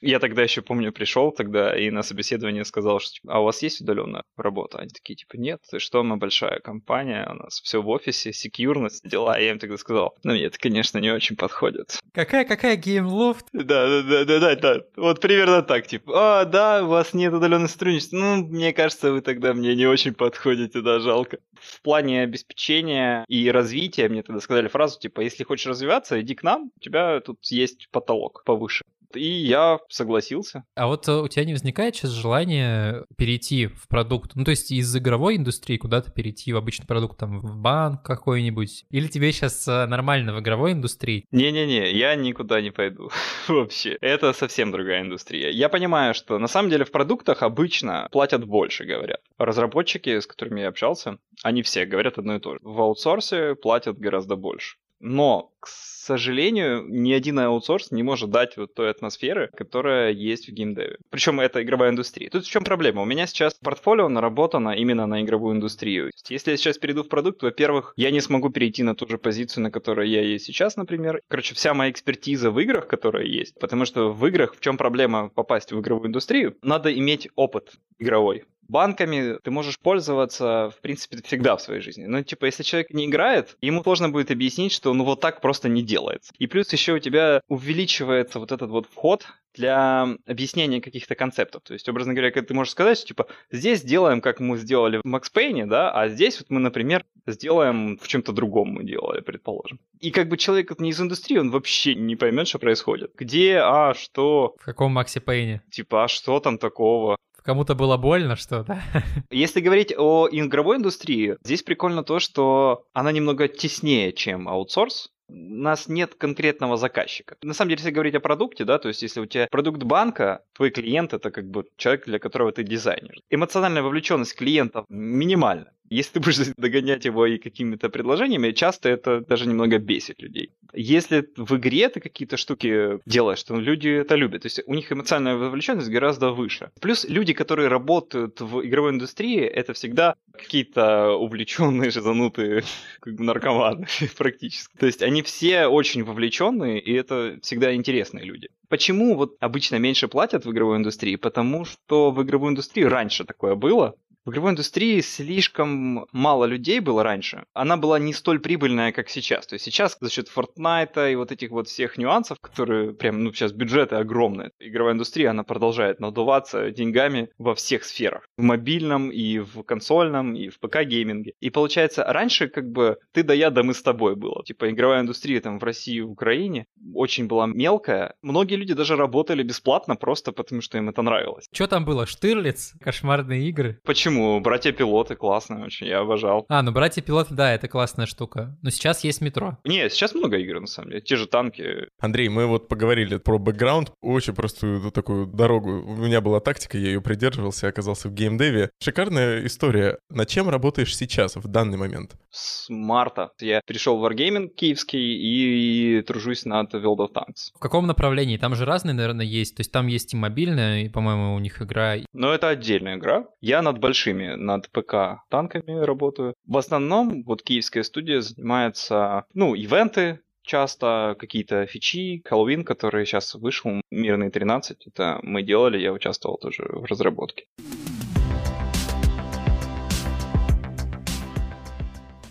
Я 0.02 0.20
тогда 0.20 0.44
еще 0.44 0.62
помню, 0.62 0.92
пришел 0.92 1.32
тогда 1.32 1.78
и 1.78 1.90
на 1.90 2.04
собеседование 2.04 2.64
сказал, 2.64 3.00
что 3.00 3.14
типа, 3.14 3.34
а 3.34 3.40
у 3.40 3.44
вас 3.44 3.62
есть 3.62 3.82
удаленная 3.82 4.24
работа? 4.38 4.80
Они 4.80 4.90
такие, 4.90 5.16
типа, 5.16 5.36
нет, 5.36 5.60
ты 5.70 5.80
что, 5.80 6.04
мы 6.04 6.18
большая 6.18 6.60
компания, 6.60 7.28
у 7.30 7.34
нас 7.36 7.60
все 7.62 7.82
в 7.82 7.90
офисе, 7.90 8.32
секьюрность, 8.32 9.08
дела. 9.08 9.38
И 9.40 9.44
я 9.44 9.52
им 9.52 9.60
тогда 9.60 9.78
сказал, 9.78 10.16
ну, 10.24 10.32
мне 10.32 10.46
это, 10.46 10.58
конечно, 10.58 11.00
не 11.00 11.12
очень 11.12 11.36
подходит. 11.36 12.00
Какая-какая 12.14 12.76
Gameloft? 12.78 13.46
Да, 13.52 14.02
да, 14.02 14.26
да, 14.26 14.40
да, 14.40 14.56
да, 14.56 14.82
вот 14.96 15.20
примерно 15.20 15.62
так, 15.64 15.88
типа, 15.88 16.42
а, 16.42 16.46
да, 16.46 16.84
у 16.84 16.88
вас 16.88 17.14
нет 17.14 17.34
удаленного 17.34 17.68
сотрудничества, 17.68 18.18
ну, 18.18 18.48
мне 18.48 18.74
кажется, 18.74 19.12
вы 19.12 19.22
тогда 19.22 19.54
мне 19.54 19.76
не 19.76 19.86
очень 19.86 20.14
подходите, 20.14 20.82
да, 20.82 21.00
жалко. 21.00 21.40
В 21.60 21.82
плане 21.82 22.22
обеспечения 22.22 23.26
и 23.28 23.52
развития 23.52 24.08
мне 24.08 24.24
тогда 24.24 24.40
сказали 24.40 24.68
фразу, 24.70 25.00
типа, 25.00 25.22
если 25.22 25.44
хочешь 25.44 25.68
развиваться, 25.68 26.20
иди 26.22 26.36
к 26.36 26.44
нам, 26.44 26.72
у 26.76 26.80
тебя 26.80 27.20
тут 27.20 27.40
есть 27.48 27.90
потолок 27.92 28.44
повыше. 28.46 28.86
И 29.16 29.28
я 29.28 29.80
согласился. 29.90 30.64
А 30.76 30.88
вот 30.88 31.08
э, 31.08 31.14
у 31.14 31.28
тебя 31.28 31.46
не 31.46 31.54
возникает 31.54 31.96
сейчас 31.96 32.12
желание 32.12 33.06
перейти 33.18 33.68
в 33.68 33.88
продукт? 33.88 34.32
Ну, 34.36 34.44
то 34.44 34.52
есть 34.52 34.72
из 34.72 34.96
игровой 34.96 35.38
индустрии 35.38 35.78
куда-то 35.78 36.12
перейти 36.12 36.54
в 36.54 36.58
обычный 36.58 36.86
продукт, 36.86 37.18
там, 37.18 37.40
в 37.40 37.58
банк 37.58 38.04
какой-нибудь? 38.04 38.86
Или 38.90 39.08
тебе 39.08 39.32
сейчас 39.32 39.68
э, 39.68 39.86
нормально 39.86 40.34
в 40.34 40.40
игровой 40.40 40.74
индустрии? 40.74 41.26
Не-не-не, 41.32 41.92
я 41.92 42.16
никуда 42.16 42.62
не 42.62 42.72
пойду 42.72 43.10
вообще. 43.48 43.98
Это 44.02 44.34
совсем 44.34 44.72
другая 44.72 45.02
индустрия. 45.02 45.50
Я 45.50 45.70
понимаю, 45.70 46.14
что 46.14 46.38
на 46.38 46.48
самом 46.48 46.70
деле 46.70 46.86
в 46.86 46.92
продуктах 46.92 47.44
обычно 47.44 48.08
платят 48.12 48.46
больше, 48.46 48.86
говорят. 48.86 49.22
Разработчики, 49.38 50.20
с 50.20 50.28
которыми 50.28 50.62
я 50.62 50.68
общался, 50.68 51.18
они 51.44 51.64
все 51.64 51.86
говорят 51.86 52.18
одно 52.18 52.36
и 52.36 52.40
то 52.40 52.54
же. 52.54 52.60
В 52.62 52.82
аутсорсе 52.82 53.56
платят 53.56 53.98
гораздо 53.98 54.36
больше. 54.36 54.78
Но, 55.00 55.54
к 55.60 55.68
сожалению, 55.68 56.86
ни 56.88 57.12
один 57.14 57.40
аутсорс 57.40 57.92
не 57.92 58.02
может 58.02 58.32
дать 58.32 58.58
вот 58.58 58.74
той 58.74 58.90
атмосферы, 58.90 59.50
которая 59.56 60.12
есть 60.12 60.48
в 60.48 60.52
геймдеве. 60.52 60.98
Причем 61.10 61.40
это 61.40 61.62
игровая 61.62 61.92
индустрия. 61.92 62.30
Тут 62.30 62.46
в 62.46 62.50
чем 62.50 62.64
проблема? 62.64 63.02
У 63.02 63.06
меня 63.06 63.28
сейчас 63.28 63.54
портфолио 63.54 64.10
наработано 64.10 64.70
именно 64.70 65.06
на 65.06 65.22
игровую 65.22 65.56
индустрию. 65.56 66.12
Если 66.30 66.52
я 66.52 66.58
сейчас 66.58 66.78
перейду 66.78 67.04
в 67.04 67.10
продукт, 67.10 67.44
во-первых, 67.44 67.94
я 67.96 68.10
не 68.12 68.22
смогу 68.22 68.50
перейти 68.50 68.82
на 68.84 68.96
ту 68.96 69.08
же 69.08 69.18
позицию, 69.18 69.64
на 69.64 69.72
которой 69.72 70.10
я 70.10 70.22
есть 70.22 70.46
сейчас, 70.46 70.78
например. 70.78 71.22
Короче, 71.28 71.54
вся 71.54 71.74
моя 71.74 71.92
экспертиза 71.92 72.50
в 72.50 72.60
играх, 72.60 72.88
которая 72.88 73.26
есть, 73.26 73.60
потому 73.60 73.86
что 73.86 74.12
в 74.12 74.26
играх 74.26 74.56
в 74.56 74.60
чем 74.62 74.78
проблема 74.78 75.30
попасть 75.30 75.72
в 75.72 75.80
игровую 75.80 76.08
индустрию? 76.08 76.56
Надо 76.62 76.92
иметь 76.92 77.30
опыт 77.36 77.74
игровой 78.00 78.46
банками 78.70 79.40
ты 79.44 79.52
можешь 79.52 79.80
пользоваться, 79.80 80.72
в 80.76 80.82
принципе, 80.82 81.18
всегда 81.24 81.58
в 81.58 81.62
своей 81.62 81.82
жизни. 81.82 82.06
Но, 82.06 82.24
типа, 82.24 82.46
если 82.46 82.64
человек 82.64 82.92
не 82.92 83.08
играет, 83.08 83.58
ему 83.62 83.84
сложно 83.84 84.10
будет 84.10 84.32
объяснить, 84.32 84.72
что 84.72 84.94
ну 84.94 85.04
вот 85.04 85.20
так 85.20 85.42
просто 85.50 85.68
не 85.68 85.82
делается. 85.82 86.32
И 86.38 86.46
плюс 86.46 86.72
еще 86.72 86.94
у 86.94 87.00
тебя 87.00 87.42
увеличивается 87.48 88.38
вот 88.38 88.52
этот 88.52 88.70
вот 88.70 88.86
вход 88.86 89.26
для 89.56 90.08
объяснения 90.28 90.80
каких-то 90.80 91.16
концептов. 91.16 91.64
То 91.64 91.74
есть, 91.74 91.90
образно 91.90 92.14
говоря, 92.14 92.30
ты 92.30 92.54
можешь 92.54 92.74
сказать, 92.74 93.00
что, 93.00 93.08
типа, 93.08 93.26
здесь 93.50 93.80
сделаем, 93.80 94.22
как 94.22 94.40
мы 94.40 94.60
сделали 94.60 94.98
в 95.04 95.08
Max 95.08 95.24
Payne, 95.34 95.66
да, 95.66 95.90
а 95.90 96.08
здесь 96.08 96.40
вот 96.40 96.52
мы, 96.52 96.60
например, 96.60 97.04
сделаем 97.26 97.98
в 97.98 98.08
чем-то 98.08 98.32
другом 98.32 98.74
мы 98.74 98.84
делали, 98.84 99.22
предположим. 99.22 99.80
И 100.00 100.12
как 100.12 100.30
бы 100.30 100.38
человек 100.38 100.80
не 100.80 100.92
из 100.92 101.02
индустрии, 101.02 101.40
он 101.40 101.50
вообще 101.50 101.96
не 101.96 102.16
поймет, 102.16 102.48
что 102.48 102.60
происходит. 102.60 103.12
Где, 103.16 103.58
а, 103.58 103.96
что. 103.96 104.54
В 104.60 104.66
каком 104.66 104.92
Максе 104.92 105.20
Пейне? 105.20 105.64
Типа, 105.72 106.04
а 106.04 106.08
что 106.08 106.40
там 106.40 106.60
такого? 106.60 107.18
Кому-то 107.42 107.74
было 107.74 107.98
больно, 107.98 108.36
что 108.36 108.64
да? 108.64 108.84
Если 109.32 109.62
говорить 109.62 109.92
о 109.98 110.28
игровой 110.32 110.78
индустрии, 110.78 111.38
здесь 111.44 111.64
прикольно 111.64 112.04
то, 112.04 112.20
что 112.20 112.84
она 112.94 113.12
немного 113.12 113.48
теснее, 113.48 114.14
чем 114.14 114.48
аутсорс 114.48 115.10
у 115.30 115.62
нас 115.62 115.88
нет 115.88 116.16
конкретного 116.16 116.78
заказчика. 116.78 117.36
На 117.42 117.54
самом 117.54 117.70
деле, 117.70 117.80
если 117.80 117.92
говорить 117.92 118.16
о 118.16 118.20
продукте, 118.20 118.66
да, 118.66 118.78
то 118.80 118.88
есть 118.88 119.02
если 119.02 119.20
у 119.20 119.26
тебя 119.26 119.48
продукт 119.50 119.84
банка, 119.84 120.44
твой 120.54 120.72
клиент 120.72 121.14
это 121.14 121.32
как 121.32 121.50
бы 121.50 121.66
человек, 121.78 122.06
для 122.06 122.20
которого 122.20 122.52
ты 122.52 122.64
дизайнер. 122.64 123.16
Эмоциональная 123.30 123.82
вовлеченность 123.82 124.36
клиента 124.36 124.86
минимальна. 124.90 125.72
Если 125.90 126.14
ты 126.14 126.20
будешь 126.26 126.54
догонять 126.58 127.06
его 127.06 127.26
и 127.26 127.38
какими-то 127.38 127.90
предложениями, 127.90 128.52
часто 128.52 128.90
это 128.90 129.22
даже 129.22 129.48
немного 129.48 129.78
бесит 129.78 130.22
людей. 130.22 130.52
Если 130.74 131.28
в 131.36 131.58
игре 131.58 131.90
ты 131.90 132.00
какие-то 132.00 132.38
штуки 132.38 133.00
делаешь, 133.06 133.44
то 133.44 133.56
люди 133.56 133.90
это 133.90 134.16
любят. 134.16 134.44
То 134.44 134.46
есть 134.48 134.62
у 134.66 134.74
них 134.74 134.92
эмоциональная 134.92 135.36
вовлеченность 135.36 135.90
гораздо 135.90 136.32
выше. 136.32 136.70
Плюс 136.80 137.06
люди, 137.06 137.34
которые 137.34 137.70
работают 137.70 138.40
в 138.40 138.66
игровой 138.66 138.92
индустрии, 138.92 139.42
это 139.42 139.74
всегда 139.74 140.16
какие-то 140.32 141.12
увлеченные, 141.14 141.92
занутые 142.10 142.64
как 143.00 143.16
бы 143.16 143.24
наркоманы 143.24 143.88
практически. 144.18 144.78
То 144.78 144.86
есть 144.86 145.02
они 145.02 145.22
все 145.24 145.68
очень 145.68 146.04
вовлеченные, 146.04 146.80
и 146.80 146.94
это 146.94 147.40
всегда 147.42 147.74
интересные 147.74 148.26
люди. 148.26 148.50
Почему 148.68 149.16
вот 149.16 149.36
обычно 149.40 149.78
меньше 149.78 150.08
платят 150.08 150.46
в 150.46 150.52
игровой 150.52 150.78
индустрии? 150.78 151.16
Потому 151.16 151.66
что 151.66 152.12
в 152.12 152.22
игровой 152.22 152.52
индустрии 152.52 152.84
раньше 152.84 153.26
такое 153.26 153.56
было, 153.56 153.96
в 154.30 154.32
игровой 154.32 154.52
индустрии 154.52 155.02
слишком 155.02 156.06
мало 156.12 156.46
людей 156.46 156.80
было 156.82 157.02
раньше. 157.02 157.46
Она 157.56 157.78
была 157.78 157.98
не 157.98 158.14
столь 158.14 158.40
прибыльная, 158.40 158.92
как 158.92 159.10
сейчас. 159.10 159.48
То 159.48 159.56
есть 159.56 159.66
сейчас 159.66 159.98
за 160.00 160.12
счет 160.12 160.28
Fortnite 160.30 161.12
и 161.12 161.16
вот 161.16 161.32
этих 161.32 161.50
вот 161.50 161.68
всех 161.68 161.98
нюансов, 161.98 162.40
которые 162.40 162.94
прям, 162.94 163.24
ну, 163.24 163.34
сейчас 163.34 163.54
бюджеты 163.54 163.96
огромные. 163.96 164.52
Игровая 164.60 164.94
индустрия, 164.94 165.32
она 165.32 165.44
продолжает 165.44 166.00
надуваться 166.00 166.70
деньгами 166.70 167.30
во 167.40 167.56
всех 167.56 167.84
сферах. 167.84 168.28
В 168.38 168.44
мобильном 168.44 169.10
и 169.10 169.40
в 169.40 169.64
консольном, 169.64 170.36
и 170.36 170.50
в 170.50 170.60
ПК-гейминге. 170.60 171.34
И 171.40 171.50
получается, 171.50 172.04
раньше 172.04 172.50
как 172.50 172.70
бы 172.70 173.00
ты 173.12 173.24
да 173.24 173.34
я, 173.34 173.50
да 173.50 173.64
мы 173.64 173.74
с 173.74 173.82
тобой 173.82 174.16
было. 174.16 174.44
Типа 174.46 174.70
игровая 174.70 175.02
индустрия 175.02 175.42
там 175.42 175.58
в 175.58 175.64
России 175.64 175.96
и 175.96 176.02
в 176.02 176.12
Украине 176.12 176.68
очень 176.94 177.26
была 177.26 177.48
мелкая. 177.48 178.14
Многие 178.22 178.58
люди 178.58 178.76
даже 178.76 178.96
работали 178.96 179.42
бесплатно 179.42 179.96
просто 179.96 180.32
потому, 180.32 180.62
что 180.62 180.78
им 180.78 180.90
это 180.90 181.02
нравилось. 181.02 181.48
Что 181.52 181.66
там 181.66 181.84
было? 181.84 182.06
Штырлиц? 182.06 182.74
Кошмарные 182.80 183.50
игры? 183.50 183.80
Почему? 183.84 184.19
Почему? 184.20 184.42
Братья-пилоты 184.42 185.16
классные 185.16 185.64
очень, 185.64 185.88
я 185.88 186.00
обожал. 186.00 186.46
А, 186.50 186.62
ну 186.62 186.74
братья-пилоты, 186.74 187.34
да, 187.34 187.54
это 187.54 187.70
классная 187.70 188.06
штука. 188.06 188.58
Но 188.62 188.70
сейчас 188.70 189.04
есть 189.06 189.22
метро. 189.22 189.58
Не, 189.64 189.90
сейчас 189.90 190.14
много 190.14 190.38
игр, 190.38 190.60
на 190.60 190.68
самом 190.68 190.90
деле. 190.90 191.02
Те 191.02 191.16
же 191.16 191.26
танки. 191.26 191.88
Андрей, 192.00 192.28
мы 192.28 192.46
вот 192.46 192.68
поговорили 192.68 193.18
про 193.18 193.38
бэкграунд, 193.38 193.94
очень 194.02 194.34
простую 194.34 194.92
такую 194.92 195.28
дорогу. 195.28 195.70
У 195.70 195.96
меня 195.96 196.20
была 196.20 196.42
тактика, 196.42 196.78
я 196.78 196.88
ее 196.88 197.02
придерживался, 197.02 197.70
оказался 197.70 198.10
в 198.10 198.14
геймдеве. 198.14 198.72
Шикарная 198.82 199.46
история. 199.46 200.00
На 200.10 200.26
чем 200.26 200.50
работаешь 200.50 200.96
сейчас, 200.96 201.38
в 201.38 201.48
данный 201.48 201.78
момент? 201.78 202.12
С 202.30 202.70
марта 202.70 203.32
я 203.40 203.62
перешел 203.66 203.98
в 204.00 204.06
Wargaming 204.06 204.50
киевский 204.50 205.00
и, 205.00 206.00
и 206.00 206.02
тружусь 206.02 206.44
над 206.44 206.74
World 206.74 206.98
of 206.98 207.14
Tanks. 207.14 207.52
В 207.56 207.60
каком 207.60 207.88
направлении? 207.88 208.38
Там 208.38 208.56
же 208.56 208.66
разные, 208.66 208.94
наверное, 208.94 209.26
есть. 209.26 209.56
То 209.56 209.62
есть 209.62 209.72
там 209.72 209.88
есть 209.88 210.14
и 210.14 210.18
мобильная, 210.18 210.84
и, 210.84 210.90
по-моему, 210.90 211.36
у 211.36 211.40
них 211.40 211.62
игра. 211.62 211.96
Но 212.12 212.34
это 212.34 212.50
отдельная 212.50 212.98
игра. 212.98 213.26
Я 213.40 213.62
над 213.62 213.80
большим 213.80 213.99
большими 214.00 214.36
над 214.36 214.70
ПК 214.70 215.24
танками 215.30 215.86
работаю. 215.86 216.34
В 216.46 216.58
основном 216.58 217.24
вот 217.24 217.44
киевская 217.44 217.84
студия 217.84 218.22
занимается, 218.22 219.26
ну, 219.34 219.56
ивенты, 219.56 220.20
часто 220.42 221.16
какие-то 221.20 221.66
фичи, 221.66 222.22
Хэллоуин, 222.26 222.64
который 222.64 223.06
сейчас 223.06 223.36
вышел, 223.36 223.82
Мирный 223.92 224.30
13, 224.30 224.88
это 224.88 225.20
мы 225.22 225.44
делали, 225.44 225.78
я 225.78 225.92
участвовал 225.92 226.38
тоже 226.38 226.64
в 226.64 226.86
разработке. 226.86 227.46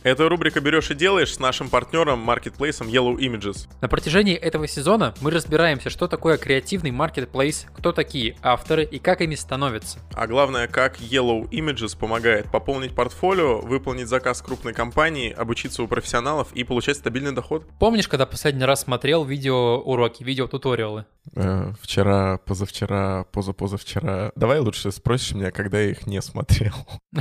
Это 0.08 0.26
рубрика 0.26 0.62
«Берешь 0.62 0.90
и 0.90 0.94
делаешь» 0.94 1.34
с 1.34 1.38
нашим 1.38 1.68
партнером, 1.68 2.20
маркетплейсом 2.20 2.88
Yellow 2.88 3.18
Images. 3.18 3.68
На 3.82 3.88
протяжении 3.88 4.34
этого 4.34 4.66
сезона 4.66 5.12
мы 5.20 5.30
разбираемся, 5.30 5.90
что 5.90 6.08
такое 6.08 6.38
креативный 6.38 6.92
маркетплейс, 6.92 7.66
кто 7.76 7.92
такие 7.92 8.34
авторы 8.40 8.84
и 8.84 8.98
как 9.00 9.20
ими 9.20 9.34
становятся. 9.34 9.98
А 10.14 10.26
главное, 10.26 10.66
как 10.66 10.98
Yellow 10.98 11.46
Images 11.50 11.94
помогает 11.94 12.50
пополнить 12.50 12.94
портфолио, 12.94 13.60
выполнить 13.60 14.08
заказ 14.08 14.40
крупной 14.40 14.72
компании, 14.72 15.30
обучиться 15.30 15.82
у 15.82 15.86
профессионалов 15.86 16.54
и 16.54 16.64
получать 16.64 16.96
стабильный 16.96 17.32
доход. 17.32 17.66
Помнишь, 17.78 18.08
когда 18.08 18.24
последний 18.24 18.64
раз 18.64 18.84
смотрел 18.84 19.26
видео-уроки, 19.26 20.24
видео-туториалы? 20.24 21.04
Э, 21.36 21.72
вчера, 21.82 22.38
позавчера, 22.38 23.24
позапозавчера. 23.32 24.32
Давай 24.36 24.60
лучше 24.60 24.90
спросишь 24.90 25.34
меня, 25.34 25.50
когда 25.50 25.80
я 25.80 25.90
их 25.90 26.06
не 26.06 26.22
смотрел. 26.22 26.72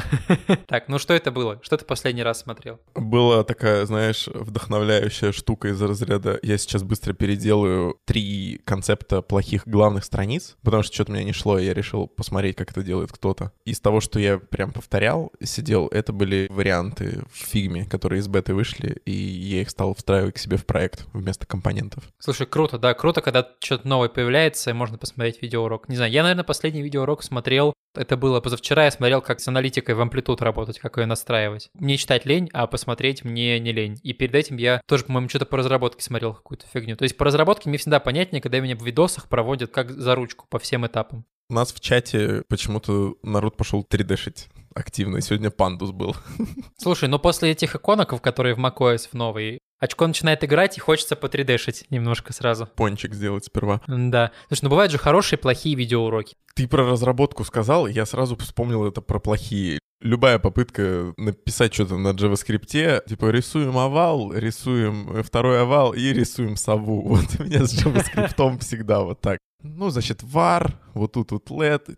Так, 0.67 0.87
ну 0.87 0.99
что 0.99 1.13
это 1.13 1.31
было? 1.31 1.59
Что 1.61 1.77
ты 1.77 1.85
последний 1.85 2.23
раз 2.23 2.41
смотрел? 2.41 2.76
Была 2.95 3.43
такая, 3.43 3.85
знаешь, 3.85 4.27
вдохновляющая 4.27 5.31
штука 5.31 5.69
из 5.69 5.81
разряда 5.81 6.39
«я 6.41 6.57
сейчас 6.57 6.83
быстро 6.83 7.13
переделаю 7.13 7.99
три 8.05 8.59
концепта 8.65 9.21
плохих 9.21 9.67
главных 9.67 10.03
страниц», 10.03 10.57
потому 10.63 10.83
что 10.83 10.95
что-то 10.95 11.11
мне 11.11 11.23
не 11.23 11.33
шло, 11.33 11.59
и 11.59 11.65
я 11.65 11.73
решил 11.73 12.07
посмотреть, 12.07 12.55
как 12.55 12.71
это 12.71 12.81
делает 12.81 13.11
кто-то. 13.11 13.51
Из 13.65 13.79
того, 13.79 14.01
что 14.01 14.19
я 14.19 14.39
прям 14.39 14.71
повторял, 14.71 15.31
сидел, 15.43 15.87
это 15.87 16.11
были 16.11 16.47
варианты 16.49 17.23
в 17.31 17.37
фигме, 17.37 17.85
которые 17.85 18.19
из 18.19 18.27
беты 18.27 18.55
вышли, 18.55 18.99
и 19.05 19.11
я 19.11 19.61
их 19.61 19.69
стал 19.69 19.93
встраивать 19.93 20.35
к 20.35 20.39
себе 20.39 20.57
в 20.57 20.65
проект 20.65 21.05
вместо 21.13 21.45
компонентов. 21.45 22.03
Слушай, 22.17 22.47
круто, 22.47 22.79
да, 22.79 22.93
круто, 22.93 23.21
когда 23.21 23.47
что-то 23.59 23.87
новое 23.87 24.09
появляется, 24.09 24.71
и 24.71 24.73
можно 24.73 24.97
посмотреть 24.97 25.41
видеоурок. 25.41 25.87
Не 25.87 25.95
знаю, 25.95 26.11
я, 26.11 26.23
наверное, 26.23 26.43
последний 26.43 26.81
видеоурок 26.81 27.21
смотрел, 27.21 27.73
это 27.97 28.17
было 28.17 28.39
позавчера, 28.39 28.85
я 28.85 28.91
смотрел, 28.91 29.21
как 29.21 29.39
с 29.39 29.47
аналитикой 29.47 29.95
в 29.95 30.01
амплитуд 30.01 30.41
работать, 30.41 30.79
как 30.79 30.97
ее 30.97 31.05
настраивать. 31.05 31.69
Мне 31.73 31.97
читать 31.97 32.25
лень, 32.25 32.49
а 32.53 32.67
посмотреть 32.67 33.23
мне 33.23 33.59
не 33.59 33.71
лень. 33.71 33.99
И 34.03 34.13
перед 34.13 34.35
этим 34.35 34.57
я 34.57 34.81
тоже, 34.87 35.05
по-моему, 35.05 35.29
что-то 35.29 35.45
по 35.45 35.57
разработке 35.57 36.03
смотрел 36.03 36.33
какую-то 36.33 36.65
фигню. 36.71 36.95
То 36.95 37.03
есть 37.03 37.17
по 37.17 37.25
разработке 37.25 37.69
мне 37.69 37.77
всегда 37.77 37.99
понятнее, 37.99 38.41
когда 38.41 38.59
меня 38.59 38.75
в 38.75 38.85
видосах 38.85 39.27
проводят 39.27 39.71
как 39.71 39.91
за 39.91 40.15
ручку 40.15 40.45
по 40.49 40.59
всем 40.59 40.85
этапам. 40.85 41.25
У 41.49 41.53
нас 41.53 41.71
в 41.71 41.79
чате 41.79 42.43
почему-то 42.49 43.15
народ 43.23 43.55
пошел 43.55 43.85
3D-шить 43.89 44.49
активно. 44.75 45.21
Сегодня 45.21 45.49
пандус 45.49 45.91
был. 45.91 46.15
Слушай, 46.77 47.09
ну 47.09 47.19
после 47.19 47.51
этих 47.51 47.75
иконок, 47.75 48.21
которые 48.21 48.55
в 48.55 48.59
macOS 48.59 49.09
в 49.09 49.13
новый, 49.13 49.59
очко 49.79 50.07
начинает 50.07 50.43
играть 50.43 50.77
и 50.77 50.81
хочется 50.81 51.15
по 51.15 51.27
3D-шить 51.27 51.85
немножко 51.89 52.33
сразу. 52.33 52.67
Пончик 52.75 53.13
сделать 53.13 53.45
сперва. 53.45 53.81
Да. 53.87 54.31
Слушай, 54.47 54.63
ну 54.63 54.69
бывают 54.69 54.91
же 54.91 54.97
хорошие, 54.97 55.37
плохие 55.39 55.75
видеоуроки. 55.75 56.35
Ты 56.55 56.67
про 56.67 56.89
разработку 56.89 57.43
сказал, 57.43 57.87
я 57.87 58.05
сразу 58.05 58.35
вспомнил 58.37 58.85
это 58.85 59.01
про 59.01 59.19
плохие. 59.19 59.79
Любая 59.99 60.37
попытка 60.37 61.13
написать 61.17 61.73
что-то 61.73 61.97
на 61.97 62.09
JavaScript, 62.09 63.05
типа 63.07 63.29
рисуем 63.31 63.77
овал, 63.77 64.31
рисуем 64.31 65.23
второй 65.23 65.61
овал 65.61 65.93
и 65.93 66.13
рисуем 66.13 66.55
сову. 66.55 67.01
Вот 67.07 67.39
у 67.39 67.43
меня 67.43 67.65
с 67.65 67.73
JavaScript 67.73 68.59
всегда 68.59 69.01
вот 69.01 69.21
так. 69.21 69.39
Ну, 69.63 69.89
значит, 69.89 70.21
var, 70.21 70.73
вот 70.93 71.13
тут 71.13 71.31
вот 71.31 71.49
let, 71.49 71.97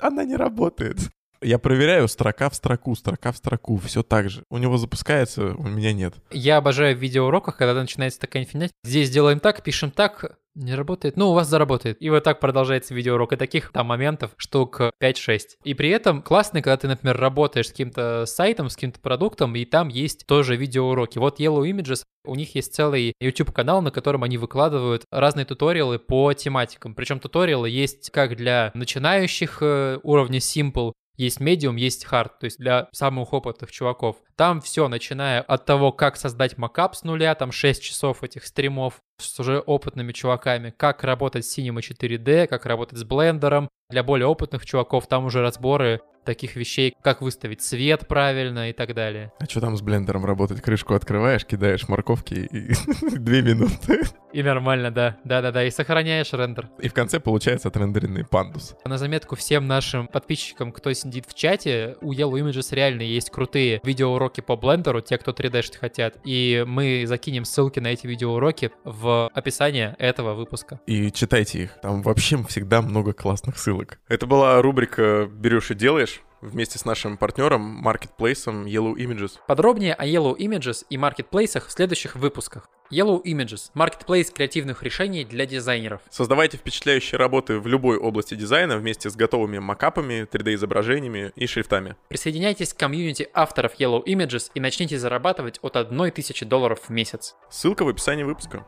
она 0.00 0.24
не 0.24 0.36
работает. 0.36 0.98
Я 1.42 1.58
проверяю 1.58 2.08
строка 2.08 2.48
в 2.50 2.54
строку, 2.54 2.94
строка 2.94 3.32
в 3.32 3.36
строку, 3.36 3.76
все 3.78 4.02
так 4.02 4.30
же. 4.30 4.44
У 4.50 4.58
него 4.58 4.76
запускается, 4.76 5.54
у 5.54 5.64
меня 5.64 5.92
нет. 5.92 6.14
Я 6.30 6.58
обожаю 6.58 6.96
в 6.96 7.00
видеоуроках, 7.00 7.56
когда 7.56 7.80
начинается 7.80 8.20
такая 8.20 8.44
инфинять. 8.44 8.70
Здесь 8.84 9.10
делаем 9.10 9.40
так, 9.40 9.62
пишем 9.62 9.90
так, 9.90 10.36
не 10.54 10.74
работает, 10.74 11.16
ну, 11.16 11.30
у 11.30 11.34
вас 11.34 11.48
заработает. 11.48 11.96
И 12.00 12.10
вот 12.10 12.24
так 12.24 12.40
продолжается 12.40 12.94
видеоурок. 12.94 13.32
И 13.32 13.36
таких 13.36 13.72
там 13.72 13.86
моментов 13.86 14.32
штук 14.36 14.80
5-6. 15.02 15.40
И 15.64 15.74
при 15.74 15.88
этом 15.88 16.22
классно, 16.22 16.60
когда 16.60 16.76
ты, 16.76 16.88
например, 16.88 17.16
работаешь 17.16 17.68
с 17.68 17.70
каким-то 17.70 18.24
сайтом, 18.26 18.68
с 18.68 18.74
каким-то 18.74 19.00
продуктом, 19.00 19.56
и 19.56 19.64
там 19.64 19.88
есть 19.88 20.26
тоже 20.26 20.56
видеоуроки. 20.56 21.18
Вот 21.18 21.40
Yellow 21.40 21.68
Images, 21.68 22.02
у 22.24 22.34
них 22.34 22.54
есть 22.54 22.74
целый 22.74 23.14
YouTube-канал, 23.20 23.82
на 23.82 23.90
котором 23.90 24.24
они 24.24 24.36
выкладывают 24.38 25.04
разные 25.10 25.46
туториалы 25.46 25.98
по 25.98 26.32
тематикам. 26.34 26.94
Причем 26.94 27.18
туториалы 27.18 27.68
есть 27.70 28.10
как 28.10 28.36
для 28.36 28.70
начинающих 28.74 29.58
э, 29.60 29.98
уровня 30.02 30.38
Simple, 30.38 30.92
есть 31.22 31.40
medium, 31.40 31.78
есть 31.78 32.06
hard, 32.10 32.30
то 32.40 32.44
есть 32.44 32.58
для 32.58 32.88
самых 32.92 33.32
опытных 33.32 33.70
чуваков. 33.70 34.16
Там 34.36 34.60
все, 34.60 34.88
начиная 34.88 35.40
от 35.40 35.64
того, 35.64 35.92
как 35.92 36.16
создать 36.16 36.58
макап 36.58 36.94
с 36.96 37.04
нуля, 37.04 37.34
там 37.34 37.52
6 37.52 37.82
часов 37.82 38.22
этих 38.22 38.44
стримов 38.44 39.00
с 39.18 39.38
уже 39.38 39.60
опытными 39.60 40.12
чуваками, 40.12 40.74
как 40.76 41.04
работать 41.04 41.46
с 41.46 41.58
Cinema 41.58 41.78
4D, 41.78 42.46
как 42.46 42.66
работать 42.66 42.98
с 42.98 43.04
блендером. 43.04 43.68
Для 43.88 44.02
более 44.02 44.26
опытных 44.26 44.66
чуваков 44.66 45.06
там 45.06 45.26
уже 45.26 45.42
разборы 45.42 46.00
таких 46.24 46.56
вещей, 46.56 46.94
как 47.02 47.22
выставить 47.22 47.62
свет 47.62 48.06
правильно 48.08 48.70
и 48.70 48.72
так 48.72 48.94
далее. 48.94 49.32
А 49.38 49.44
что 49.44 49.60
там 49.60 49.76
с 49.76 49.82
блендером 49.82 50.24
работать? 50.24 50.60
Крышку 50.60 50.94
открываешь, 50.94 51.44
кидаешь 51.44 51.88
морковки 51.88 52.34
и 52.34 52.72
две 53.18 53.42
минуты. 53.42 54.02
И 54.32 54.42
нормально, 54.42 54.90
да. 54.90 55.18
Да-да-да, 55.24 55.64
и 55.64 55.70
сохраняешь 55.70 56.32
рендер. 56.32 56.70
И 56.80 56.88
в 56.88 56.94
конце 56.94 57.20
получается 57.20 57.68
отрендеренный 57.68 58.24
пандус. 58.24 58.74
На 58.84 58.96
заметку 58.98 59.36
всем 59.36 59.66
нашим 59.66 60.08
подписчикам, 60.08 60.72
кто 60.72 60.92
сидит 60.92 61.26
в 61.26 61.34
чате, 61.34 61.96
у 62.00 62.12
Yellow 62.12 62.40
Images 62.40 62.74
реально 62.74 63.02
есть 63.02 63.30
крутые 63.30 63.80
видеоуроки 63.84 64.40
по 64.40 64.56
блендеру, 64.56 65.00
те, 65.00 65.18
кто 65.18 65.32
3D 65.32 65.62
хотят. 65.78 66.16
И 66.24 66.64
мы 66.66 67.04
закинем 67.06 67.44
ссылки 67.44 67.78
на 67.78 67.88
эти 67.88 68.06
видеоуроки 68.06 68.70
в 68.84 69.28
описание 69.34 69.94
этого 69.98 70.34
выпуска. 70.34 70.80
И 70.86 71.10
читайте 71.12 71.64
их. 71.64 71.80
Там 71.80 72.02
вообще 72.02 72.42
всегда 72.44 72.82
много 72.82 73.12
классных 73.12 73.58
ссылок. 73.58 74.00
Это 74.08 74.26
была 74.26 74.60
рубрика 74.62 75.28
«Берешь 75.30 75.70
и 75.70 75.74
делаешь» 75.74 76.11
вместе 76.42 76.78
с 76.78 76.84
нашим 76.84 77.16
партнером, 77.16 77.62
маркетплейсом 77.62 78.66
Yellow 78.66 78.94
Images. 78.94 79.38
Подробнее 79.46 79.94
о 79.94 80.04
Yellow 80.04 80.36
Images 80.36 80.84
и 80.90 80.98
маркетплейсах 80.98 81.68
в 81.68 81.72
следующих 81.72 82.16
выпусках. 82.16 82.68
Yellow 82.90 83.22
Images– 83.22 83.70
маркетплейс 83.74 84.30
креативных 84.30 84.82
решений 84.82 85.24
для 85.24 85.46
дизайнеров. 85.46 86.02
Создавайте 86.10 86.58
впечатляющие 86.58 87.18
работы 87.18 87.58
в 87.58 87.66
любой 87.66 87.96
области 87.96 88.34
дизайна 88.34 88.76
вместе 88.76 89.08
с 89.08 89.16
готовыми 89.16 89.58
макапами, 89.60 90.28
3D-изображениями 90.30 91.32
и 91.34 91.46
шрифтами. 91.46 91.96
Присоединяйтесь 92.08 92.74
к 92.74 92.76
комьюнити 92.76 93.28
авторов 93.32 93.78
Yellow 93.78 94.04
Images 94.04 94.50
и 94.54 94.60
начните 94.60 94.98
зарабатывать 94.98 95.58
от 95.62 95.76
1000 95.76 96.44
долларов 96.44 96.80
в 96.88 96.90
месяц. 96.90 97.34
Ссылка 97.48 97.84
в 97.84 97.88
описании 97.88 98.24
выпуска. 98.24 98.66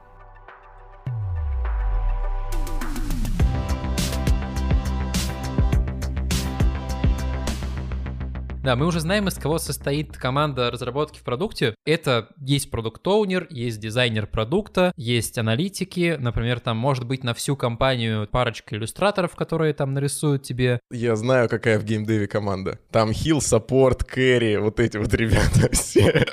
Да, 8.64 8.76
мы 8.76 8.86
уже 8.86 9.00
знаем, 9.00 9.28
из 9.28 9.34
кого 9.34 9.58
состоит 9.58 10.16
команда 10.16 10.70
разработки 10.70 11.18
в 11.18 11.22
продукте. 11.22 11.74
Это 11.84 12.30
есть 12.38 12.70
продукт-оунер, 12.70 13.46
есть 13.50 13.78
дизайнер 13.78 14.26
продукта, 14.26 14.94
есть 14.96 15.36
аналитики. 15.36 16.16
Например, 16.18 16.60
там 16.60 16.78
может 16.78 17.06
быть 17.06 17.24
на 17.24 17.34
всю 17.34 17.56
компанию 17.56 18.26
парочка 18.26 18.74
иллюстраторов, 18.74 19.36
которые 19.36 19.74
там 19.74 19.92
нарисуют 19.92 20.44
тебе. 20.44 20.80
Я 20.90 21.14
знаю, 21.14 21.50
какая 21.50 21.78
в 21.78 21.84
геймдеве 21.84 22.26
команда. 22.26 22.78
Там 22.90 23.12
хил, 23.12 23.42
саппорт, 23.42 24.02
кэрри, 24.02 24.56
вот 24.56 24.80
эти 24.80 24.96
вот 24.96 25.12
ребята 25.12 25.68
все. 25.72 26.24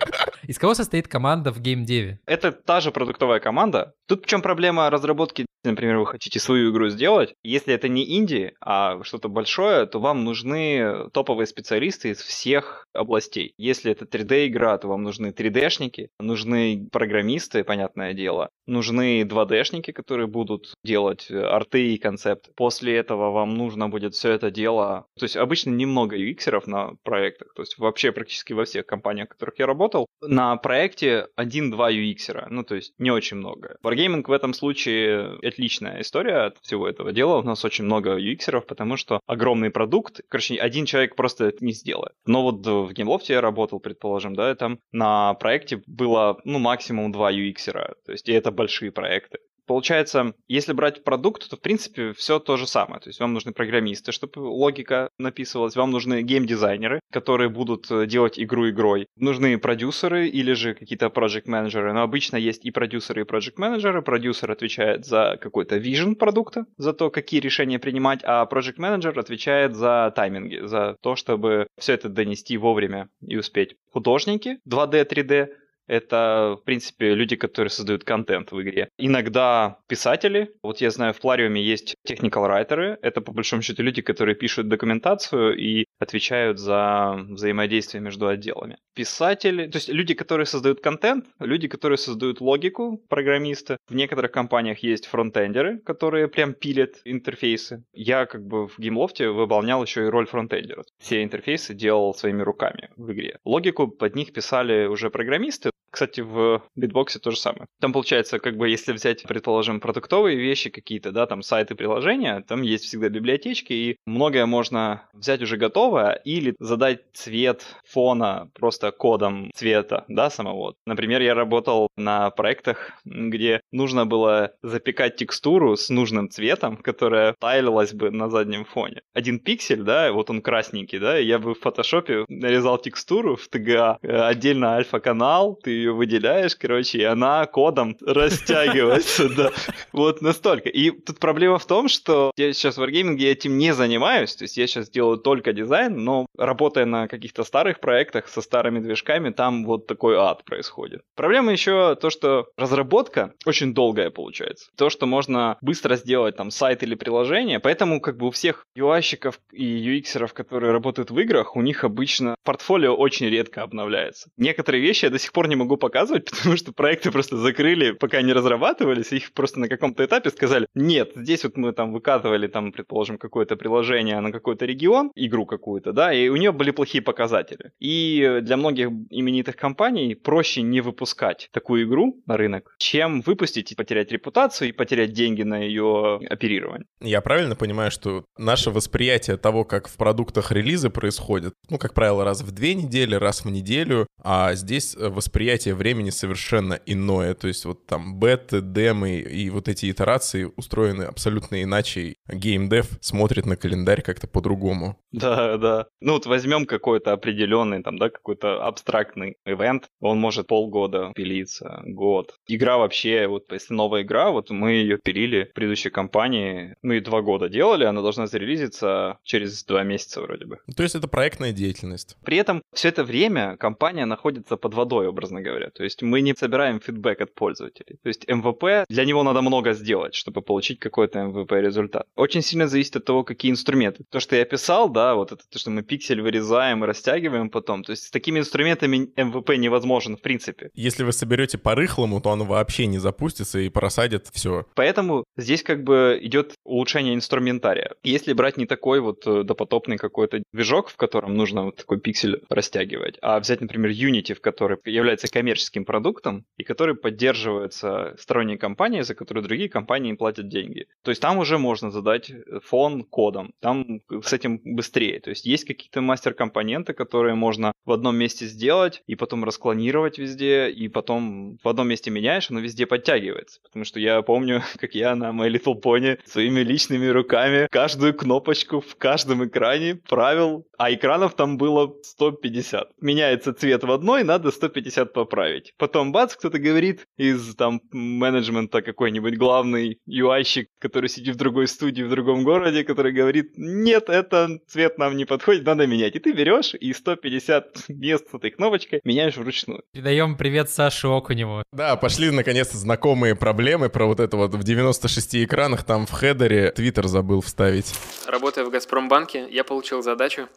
Из 0.52 0.60
кого 0.60 0.74
состоит 0.74 1.08
команда 1.08 1.54
в 1.54 1.62
геймдеве? 1.62 2.20
Это 2.26 2.52
та 2.52 2.82
же 2.82 2.92
продуктовая 2.92 3.40
команда. 3.40 3.94
Тут 4.06 4.26
в 4.26 4.28
чем 4.28 4.42
проблема 4.42 4.90
разработки 4.90 5.46
например, 5.64 5.98
вы 5.98 6.06
хотите 6.06 6.40
свою 6.40 6.72
игру 6.72 6.90
сделать, 6.90 7.36
если 7.44 7.74
это 7.74 7.88
не 7.88 8.18
инди, 8.18 8.54
а 8.62 9.04
что-то 9.04 9.30
большое, 9.30 9.86
то 9.86 10.00
вам 10.00 10.24
нужны 10.24 11.10
топовые 11.14 11.48
специалисты 11.48 12.10
из 12.10 12.22
всех 12.22 12.88
областей. 12.94 13.54
Если 13.58 13.92
это 13.92 14.06
3D-игра, 14.06 14.78
то 14.78 14.88
вам 14.88 15.04
нужны 15.04 15.28
3D-шники, 15.28 16.10
нужны 16.20 16.88
программисты, 16.92 17.64
понятное 17.64 18.14
дело, 18.14 18.50
нужны 18.66 19.22
2D-шники, 19.22 19.92
которые 19.92 20.28
будут 20.28 20.74
делать 20.84 21.30
арты 21.30 21.94
и 21.94 21.98
концепт. 21.98 22.50
После 22.56 22.96
этого 22.96 23.32
вам 23.32 23.56
нужно 23.56 23.90
будет 23.90 24.14
все 24.16 24.32
это 24.32 24.52
дело... 24.52 25.06
То 25.20 25.26
есть 25.26 25.38
обычно 25.38 25.72
немного 25.72 26.18
UX 26.18 26.62
на 26.66 26.94
проектах, 27.04 27.54
то 27.56 27.62
есть 27.62 27.78
вообще 27.78 28.12
практически 28.12 28.54
во 28.54 28.66
всех 28.66 28.86
компаниях, 28.86 29.28
в 29.28 29.32
которых 29.32 29.60
я 29.60 29.66
работал, 29.66 30.08
на 30.22 30.41
проекте 30.58 31.28
один-два 31.36 31.92
UX, 31.92 32.48
ну 32.50 32.64
то 32.64 32.76
есть 32.76 32.94
не 32.98 33.12
очень 33.12 33.38
много. 33.38 33.78
Wargaming 33.84 34.24
в 34.26 34.32
этом 34.32 34.54
случае 34.54 35.38
отличная 35.42 36.02
история 36.02 36.48
от 36.48 36.58
всего 36.62 36.88
этого 36.88 37.12
дела. 37.12 37.40
У 37.40 37.44
нас 37.44 37.64
очень 37.66 37.86
много 37.86 38.20
UX, 38.20 38.62
потому 38.62 38.98
что 38.98 39.20
огромный 39.26 39.70
продукт, 39.70 40.22
короче, 40.28 40.56
один 40.56 40.86
человек 40.86 41.16
просто 41.16 41.46
это 41.46 41.64
не 41.66 41.74
сделает. 41.74 42.14
Но 42.26 42.44
вот 42.44 42.66
в 42.66 42.92
GameLoft 42.92 43.26
я 43.28 43.42
работал, 43.42 43.80
предположим, 43.80 44.36
да, 44.36 44.54
там 44.56 44.80
на 44.92 45.34
проекте 45.36 45.82
было, 45.88 46.40
ну, 46.44 46.60
максимум 46.60 47.12
два 47.12 47.32
UX, 47.32 47.72
то 47.72 48.12
есть 48.12 48.30
и 48.30 48.34
это 48.34 48.52
большие 48.52 48.92
проекты. 48.92 49.40
Получается, 49.68 50.34
если 50.48 50.74
брать 50.74 51.04
продукт, 51.04 51.50
то, 51.50 51.56
в 51.56 51.62
принципе, 51.62 52.14
все 52.14 52.40
то 52.40 52.58
же 52.58 52.68
самое. 52.68 53.00
То 53.00 53.10
есть 53.10 53.20
вам 53.20 53.34
нужны 53.34 53.54
программисты, 53.54 54.12
чтобы 54.12 54.40
логика 54.40 55.10
написывалась, 55.18 55.76
вам 55.76 55.92
нужны 55.92 56.22
геймдизайнеры, 56.22 57.00
которые 57.12 57.50
будут 57.50 57.90
э, 57.92 58.06
делать 58.06 58.40
игру 58.40 58.70
игрой. 58.70 59.08
Нужны 59.16 59.58
продюсеры 59.58 60.28
или 60.28 60.54
же 60.54 60.74
какие-то 60.74 61.08
project 61.08 61.44
менеджеры 61.46 61.92
но 61.94 62.02
обычно 62.02 62.38
есть 62.38 62.66
и 62.66 62.72
продюсеры, 62.72 63.22
и 63.22 63.26
project 63.26 63.54
менеджеры 63.58 64.02
Продюсер 64.02 64.52
отвечает 64.52 65.06
за 65.06 65.38
какой-то 65.42 65.78
vision 65.78 66.16
продукта, 66.16 66.66
за 66.78 66.94
то, 66.94 67.10
какие 67.10 67.40
решения 67.40 67.80
принимать, 67.80 68.22
а 68.24 68.46
project 68.46 68.76
менеджер 68.78 69.18
отвечает 69.18 69.76
за 69.76 70.12
тайминги, 70.16 70.66
за 70.66 70.98
то, 71.02 71.16
чтобы 71.16 71.68
все 71.78 71.94
это 71.94 72.10
донести 72.10 72.58
вовремя 72.58 73.10
и 73.26 73.38
успеть. 73.38 73.76
Художники 73.92 74.60
2D, 74.68 75.08
3D 75.08 75.50
это, 75.92 76.56
в 76.58 76.64
принципе, 76.64 77.14
люди, 77.14 77.36
которые 77.36 77.70
создают 77.70 78.06
контент 78.06 78.54
в 78.54 78.62
игре. 78.62 78.88
Иногда 78.98 79.78
писатели. 79.88 80.54
Вот 80.64 80.80
я 80.80 80.90
знаю, 80.90 81.14
в 81.14 81.20
Plarium 81.20 81.56
е 81.56 81.62
есть 81.62 81.96
technical 82.08 82.48
writer. 82.48 82.98
Это, 83.02 83.20
по 83.20 83.34
большому 83.34 83.62
счету, 83.62 83.84
люди, 83.84 84.02
которые 84.02 84.36
пишут 84.36 84.70
документацию 84.70 85.58
и 85.58 85.86
отвечают 86.00 86.60
за 86.60 87.20
взаимодействие 87.30 88.02
между 88.02 88.28
отделами. 88.30 88.78
Писатели, 88.96 89.68
то 89.68 89.78
есть 89.78 89.90
люди, 89.90 90.14
которые 90.14 90.46
создают 90.46 90.80
контент, 90.80 91.26
люди, 91.40 91.68
которые 91.68 91.98
создают 91.98 92.40
логику, 92.40 93.04
программисты. 93.10 93.76
В 93.90 93.96
некоторых 93.96 94.32
компаниях 94.32 94.80
есть 94.80 95.08
фронтендеры, 95.08 95.80
которые 95.80 96.30
прям 96.30 96.54
пилят 96.54 97.02
интерфейсы. 97.04 97.84
Я 97.94 98.26
как 98.26 98.48
бы 98.48 98.70
в 98.70 98.80
Gameloft 98.80 99.22
е 99.22 99.28
выполнял 99.30 99.84
еще 99.84 100.06
и 100.06 100.10
роль 100.10 100.26
фронтендера. 100.26 100.84
Все 101.00 101.22
интерфейсы 101.22 101.74
делал 101.74 102.14
своими 102.14 102.44
руками 102.44 102.90
в 102.96 103.12
игре. 103.12 103.40
Логику 103.44 103.90
под 103.90 104.16
них 104.16 104.32
писали 104.32 104.86
уже 104.86 105.10
программисты, 105.10 105.72
кстати, 105.92 106.22
в 106.22 106.64
битбоксе 106.76 107.20
то 107.20 107.32
же 107.32 107.38
самое. 107.38 107.68
Там 107.80 107.94
получается, 107.94 108.40
как 108.40 108.58
бы, 108.58 108.70
если 108.70 108.94
взять, 108.94 109.24
предположим, 109.24 109.80
продуктовые 109.80 110.38
вещи 110.38 110.70
какие-то, 110.70 111.12
да, 111.12 111.26
там 111.26 111.42
сайты, 111.42 111.76
приложения, 111.76 112.44
там 112.48 112.62
есть 112.62 112.86
всегда 112.86 113.10
библиотечки, 113.10 113.74
и 113.74 113.98
многое 114.06 114.46
можно 114.46 115.10
взять 115.14 115.42
уже 115.42 115.58
готовое 115.58 116.14
или 116.26 116.56
задать 116.60 117.02
цвет 117.14 117.64
фона 117.86 118.50
просто 118.54 118.92
кодом 118.92 119.52
цвета, 119.54 120.06
да, 120.08 120.30
самого. 120.30 120.76
Например, 120.86 121.22
я 121.22 121.34
работал 121.34 121.90
на 121.98 122.30
проектах, 122.32 122.92
где 123.04 123.62
нужно 123.72 124.06
было 124.06 124.54
запекать 124.62 125.18
текстуру 125.18 125.76
с 125.76 125.90
нужным 125.90 126.30
цветом, 126.30 126.78
которая 126.78 127.36
тайлилась 127.40 127.94
бы 127.94 128.12
на 128.12 128.30
заднем 128.30 128.66
фоне. 128.66 129.02
Один 129.14 129.40
пиксель, 129.40 129.84
да, 129.84 130.12
вот 130.12 130.30
он 130.30 130.42
красненький, 130.42 131.00
да, 131.00 131.18
я 131.18 131.40
бы 131.40 131.54
в 131.54 131.60
фотошопе 131.60 132.26
нарезал 132.30 132.78
текстуру 132.78 133.36
в 133.36 133.48
TGA, 133.50 133.98
э, 134.02 134.22
отдельно 134.22 134.76
альфа-канал, 134.76 135.60
ты 135.62 135.81
ее 135.82 135.94
выделяешь, 135.94 136.56
короче, 136.56 137.00
и 137.00 137.04
она 137.04 137.46
кодом 137.46 137.98
растягивается, 138.06 139.30
да. 139.30 139.52
Вот 139.92 140.22
настолько. 140.22 140.70
И 140.70 140.92
тут 140.92 141.20
проблема 141.20 141.58
в 141.58 141.66
том, 141.66 141.88
что 141.88 142.32
я 142.38 142.54
сейчас 142.54 142.78
в 142.78 142.82
Wargaming 142.82 143.18
этим 143.20 143.58
не 143.58 143.74
занимаюсь, 143.74 144.36
то 144.36 144.44
есть 144.44 144.58
я 144.58 144.68
сейчас 144.68 144.90
делаю 144.90 145.18
только 145.18 145.54
дизайн, 145.54 146.04
но 146.04 146.26
работая 146.38 146.86
на 146.86 147.08
каких-то 147.08 147.44
старых 147.44 147.80
проектах 147.80 148.28
со 148.28 148.42
старыми 148.42 148.80
движками, 148.80 149.32
там 149.32 149.66
вот 149.66 149.88
такой 149.88 150.16
ад 150.18 150.44
происходит. 150.46 151.02
Проблема 151.16 151.52
еще 151.52 151.96
то, 151.96 152.10
что 152.10 152.48
разработка 152.58 153.34
очень 153.46 153.74
долгая 153.74 154.10
получается. 154.10 154.70
То, 154.78 154.90
что 154.90 155.06
можно 155.06 155.58
быстро 155.62 155.96
сделать 155.96 156.36
там 156.36 156.52
сайт 156.52 156.84
или 156.84 156.96
приложение, 156.96 157.60
поэтому 157.60 158.02
как 158.02 158.18
бы 158.18 158.28
у 158.28 158.32
всех 158.32 158.66
UI-щиков 158.78 159.40
и 159.52 159.66
UX-еров, 159.66 160.34
которые 160.34 160.72
работают 160.72 161.12
в 161.12 161.20
играх, 161.20 161.56
у 161.56 161.62
них 161.62 161.84
обычно 161.84 162.36
портфолио 162.44 162.96
очень 162.96 163.28
редко 163.28 163.64
обновляется. 163.64 164.30
Некоторые 164.38 164.82
вещи 164.82 165.06
я 165.06 165.12
до 165.12 165.20
сих 165.20 165.32
пор 165.32 165.48
не 165.48 165.56
могу 165.56 165.71
могу 165.72 165.78
показывать, 165.78 166.26
потому 166.32 166.58
что 166.58 166.74
проекты 166.74 167.12
просто 167.12 167.38
закрыли, 167.38 167.92
пока 167.92 168.22
не 168.22 168.34
разрабатывались, 168.34 169.12
их 169.14 169.32
просто 169.34 169.60
на 169.60 169.68
каком-то 169.68 170.04
этапе 170.04 170.30
сказали, 170.30 170.68
нет, 170.76 171.12
здесь 171.16 171.44
вот 171.44 171.58
мы 171.58 171.72
там 171.72 171.94
выкатывали, 171.94 172.48
там, 172.48 172.72
предположим, 172.72 173.18
какое-то 173.18 173.56
приложение 173.56 174.20
на 174.20 174.32
какой-то 174.32 174.66
регион, 174.66 175.12
игру 175.16 175.46
какую-то, 175.46 175.94
да, 175.94 176.14
и 176.14 176.30
у 176.30 176.36
нее 176.36 176.52
были 176.52 176.72
плохие 176.72 177.02
показатели. 177.02 177.72
И 177.80 178.40
для 178.42 178.58
многих 178.58 178.90
именитых 179.10 179.56
компаний 179.56 180.16
проще 180.16 180.62
не 180.62 180.82
выпускать 180.82 181.50
такую 181.52 181.84
игру 181.84 182.22
на 182.26 182.38
рынок, 182.38 182.76
чем 182.78 183.22
выпустить 183.22 183.72
и 183.72 183.76
потерять 183.76 184.12
репутацию 184.12 184.70
и 184.70 184.72
потерять 184.72 185.14
деньги 185.14 185.44
на 185.44 185.60
ее 185.60 186.20
оперирование. 186.30 186.86
Я 187.02 187.22
правильно 187.22 187.56
понимаю, 187.56 187.92
что 187.92 188.26
наше 188.38 188.72
восприятие 188.72 189.38
того, 189.38 189.64
как 189.64 189.88
в 189.88 189.96
продуктах 189.98 190.52
релизы 190.52 190.90
происходят, 190.90 191.54
ну, 191.70 191.78
как 191.78 191.94
правило, 191.94 192.24
раз 192.24 192.42
в 192.42 192.52
две 192.52 192.76
недели, 192.76 193.16
раз 193.16 193.46
в 193.46 193.50
неделю, 193.50 194.08
а 194.24 194.54
здесь 194.56 194.96
восприятие 194.96 195.61
восприятие 195.62 195.76
времени 195.76 196.10
совершенно 196.10 196.80
иное. 196.86 197.34
То 197.34 197.48
есть 197.48 197.66
вот 197.66 197.86
там 197.86 198.20
беты, 198.20 198.62
демы 198.62 199.20
и 199.20 199.50
вот 199.50 199.68
эти 199.68 199.92
итерации 199.92 200.52
устроены 200.58 201.04
абсолютно 201.04 201.62
иначе. 201.62 202.16
Геймдев 202.28 202.88
смотрит 203.02 203.46
на 203.46 203.56
календарь 203.56 204.02
как-то 204.02 204.28
по-другому. 204.28 204.98
Да, 205.12 205.58
да. 205.58 205.86
Ну 206.02 206.14
вот 206.14 206.26
возьмем 206.26 206.66
какой-то 206.66 207.14
определенный, 207.14 207.84
там, 207.84 207.98
да, 207.98 208.10
какой-то 208.10 208.66
абстрактный 208.66 209.36
ивент, 209.46 209.88
он 210.00 210.20
может 210.20 210.48
полгода 210.48 211.12
пилиться, 211.16 211.82
год. 211.86 212.34
Игра 212.48 212.78
вообще, 212.78 213.28
вот 213.28 213.52
если 213.52 213.74
новая 213.74 214.02
игра, 214.02 214.32
вот 214.32 214.50
мы 214.50 214.72
ее 214.72 214.98
пилили 215.04 215.50
в 215.52 215.54
предыдущей 215.54 215.90
компании, 215.90 216.76
мы 216.82 216.96
ее 216.96 217.02
два 217.02 217.22
года 217.22 217.50
делали, 217.50 217.84
она 217.86 218.02
должна 218.02 218.28
зарелизиться 218.28 219.18
через 219.24 219.64
два 219.66 219.84
месяца 219.84 220.22
вроде 220.22 220.46
бы. 220.46 220.58
То 220.76 220.84
есть 220.84 220.96
это 220.96 221.08
проектная 221.08 221.52
деятельность. 221.52 222.18
При 222.24 222.38
этом 222.38 222.62
все 222.74 222.90
это 222.90 223.04
время 223.04 223.58
компания 223.58 224.06
находится 224.06 224.58
под 224.58 224.74
водой, 224.74 225.08
образно 225.08 225.42
говоря. 225.42 225.51
То 225.60 225.84
есть 225.84 226.02
мы 226.02 226.22
не 226.22 226.36
собираем 226.36 226.80
фидбэк 226.80 227.22
от 227.22 227.36
пользователей. 227.36 227.98
То 228.04 228.08
есть 228.08 228.26
MVP, 228.26 228.86
для 228.90 229.06
него 229.06 229.24
надо 229.24 229.42
много 229.42 229.74
сделать, 229.74 230.16
чтобы 230.16 230.42
получить 230.42 230.80
какой-то 230.80 231.20
MVP 231.20 231.62
результат. 231.62 232.08
Очень 232.16 232.42
сильно 232.42 232.68
зависит 232.68 232.96
от 232.96 233.06
того, 233.06 233.24
какие 233.24 233.52
инструменты. 233.52 234.04
То, 234.10 234.20
что 234.20 234.36
я 234.36 234.46
писал, 234.46 234.90
да, 234.90 235.16
вот 235.16 235.32
это 235.32 235.44
то, 235.50 235.60
что 235.60 235.72
мы 235.72 235.84
пиксель 235.84 236.22
вырезаем 236.22 236.84
и 236.84 236.88
растягиваем 236.88 237.50
потом. 237.50 237.84
То 237.84 237.92
есть 237.92 238.04
с 238.04 238.12
такими 238.12 238.40
инструментами 238.40 239.10
MVP 239.16 239.58
невозможен 239.58 240.18
в 240.18 240.22
принципе. 240.22 240.70
Если 240.74 241.04
вы 241.04 241.12
соберете 241.12 241.58
по-рыхлому, 241.58 242.22
то 242.22 242.32
оно 242.32 242.46
вообще 242.46 242.86
не 242.86 243.00
запустится 243.00 243.60
и 243.60 243.70
просадит 243.70 244.28
все. 244.32 244.66
Поэтому 244.76 245.24
здесь 245.38 245.64
как 245.64 245.84
бы 245.84 246.20
идет 246.22 246.54
улучшение 246.64 247.16
инструментария. 247.16 247.92
Если 248.04 248.34
брать 248.34 248.58
не 248.58 248.66
такой 248.66 249.00
вот 249.00 249.26
э, 249.26 249.44
допотопный 249.44 249.98
какой-то 249.98 250.44
движок, 250.54 250.90
в 250.90 250.98
котором 250.98 251.36
нужно 251.36 251.66
вот 251.66 251.76
такой 251.78 252.00
пиксель 252.00 252.42
растягивать, 252.50 253.18
а 253.22 253.40
взять, 253.40 253.62
например, 253.62 253.92
Unity, 253.92 254.34
в 254.34 254.42
который 254.42 254.78
является 254.86 255.28
коммерческим 255.42 255.86
продуктом 255.86 256.46
и 256.58 256.64
который 256.64 256.94
поддерживается 256.94 258.16
сторонней 258.20 258.58
компанией, 258.58 259.02
за 259.02 259.16
которую 259.16 259.44
другие 259.44 259.70
компании 259.70 260.14
платят 260.14 260.50
деньги. 260.50 260.86
То 261.04 261.10
есть 261.10 261.20
там 261.20 261.40
уже 261.40 261.58
можно 261.58 261.90
задать 261.90 262.32
фон 262.64 263.04
кодом, 263.04 263.54
там 263.60 264.02
с 264.24 264.34
этим 264.34 264.62
быстрее. 264.64 265.20
То 265.20 265.32
есть 265.32 265.48
есть 265.48 265.66
какие-то 265.66 266.02
мастер-компоненты, 266.02 266.94
которые 266.94 267.34
можно 267.34 267.74
в 267.86 267.92
одном 267.92 268.18
месте 268.18 268.46
сделать 268.46 269.02
и 269.08 269.16
потом 269.16 269.44
расклонировать 269.44 270.20
везде, 270.20 270.70
и 270.70 270.88
потом 270.88 271.58
в 271.64 271.68
одном 271.68 271.88
месте 271.88 272.12
меняешь, 272.12 272.52
оно 272.52 272.60
везде 272.60 272.86
подтягивается. 272.86 273.60
Потому 273.64 273.84
что 273.84 274.00
я 274.00 274.22
помню, 274.22 274.62
как 274.78 274.94
я 274.94 275.16
на 275.16 275.32
My 275.32 275.50
Little 275.50 275.82
Pony 275.82 276.20
своими 276.26 276.60
личными 276.60 277.08
руками 277.08 277.68
каждую 277.72 278.14
кнопочку 278.14 278.80
в 278.80 278.96
каждом 278.96 279.44
экране 279.44 279.96
правил, 279.96 280.68
а 280.78 280.94
экранов 280.94 281.34
там 281.34 281.58
было 281.58 281.96
150. 282.04 282.92
Меняется 283.02 283.54
цвет 283.54 283.84
в 283.84 283.92
одной, 283.92 284.24
надо 284.24 284.52
150 284.52 285.14
поправить. 285.22 285.74
Потом 285.78 286.12
бац, 286.12 286.36
кто-то 286.36 286.58
говорит 286.58 287.06
из 287.16 287.56
там 287.56 287.80
менеджмента 287.92 288.82
какой-нибудь 288.82 289.38
главный 289.38 290.00
UI-щик, 290.10 290.68
который 290.80 291.10
сидит 291.10 291.36
в 291.36 291.38
другой 291.38 291.68
студии 291.68 292.02
в 292.02 292.10
другом 292.10 292.44
городе, 292.44 292.84
который 292.84 293.12
говорит, 293.12 293.54
нет, 293.56 294.10
это 294.10 294.60
цвет 294.68 294.98
нам 294.98 295.16
не 295.16 295.26
подходит, 295.26 295.64
надо 295.64 295.86
менять. 295.86 296.16
И 296.16 296.20
ты 296.20 296.32
берешь 296.32 296.74
и 296.74 296.92
150 296.92 297.90
мест 297.90 298.32
с 298.32 298.34
этой 298.34 298.50
кнопочкой 298.50 299.02
меняешь 299.04 299.38
вручную. 299.38 299.84
Передаем 299.94 300.36
привет 300.38 300.72
Саше 300.72 301.08
Окуневу. 301.08 301.62
Да, 301.72 301.96
пошли 301.98 302.32
наконец-то 302.32 302.78
знакомые 302.78 303.36
проблемы 303.36 303.90
про 303.90 304.08
вот 304.08 304.20
это 304.20 304.38
вот 304.38 304.56
в 304.56 304.64
96 304.64 305.46
экранах, 305.46 305.84
там 305.84 306.08
в 306.08 306.12
хедере 306.12 306.72
Твиттер 306.72 307.08
забыл 307.08 307.42
вставить. 307.42 307.94
Работая 308.26 308.66
в 308.66 308.72
Газпромбанке, 308.72 309.48
я 309.52 309.64
получил 309.64 310.02
задачу 310.02 310.48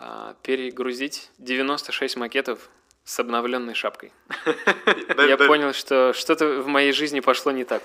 а, 0.00 0.34
перегрузить 0.42 1.30
96 1.38 2.16
макетов 2.16 2.70
с 3.04 3.20
обновленной 3.20 3.74
шапкой. 3.74 4.12
Я 5.18 5.36
понял, 5.36 5.72
что 5.72 6.12
что-то 6.14 6.62
в 6.62 6.66
моей 6.66 6.92
жизни 6.92 7.20
пошло 7.20 7.52
не 7.52 7.64
так. 7.64 7.82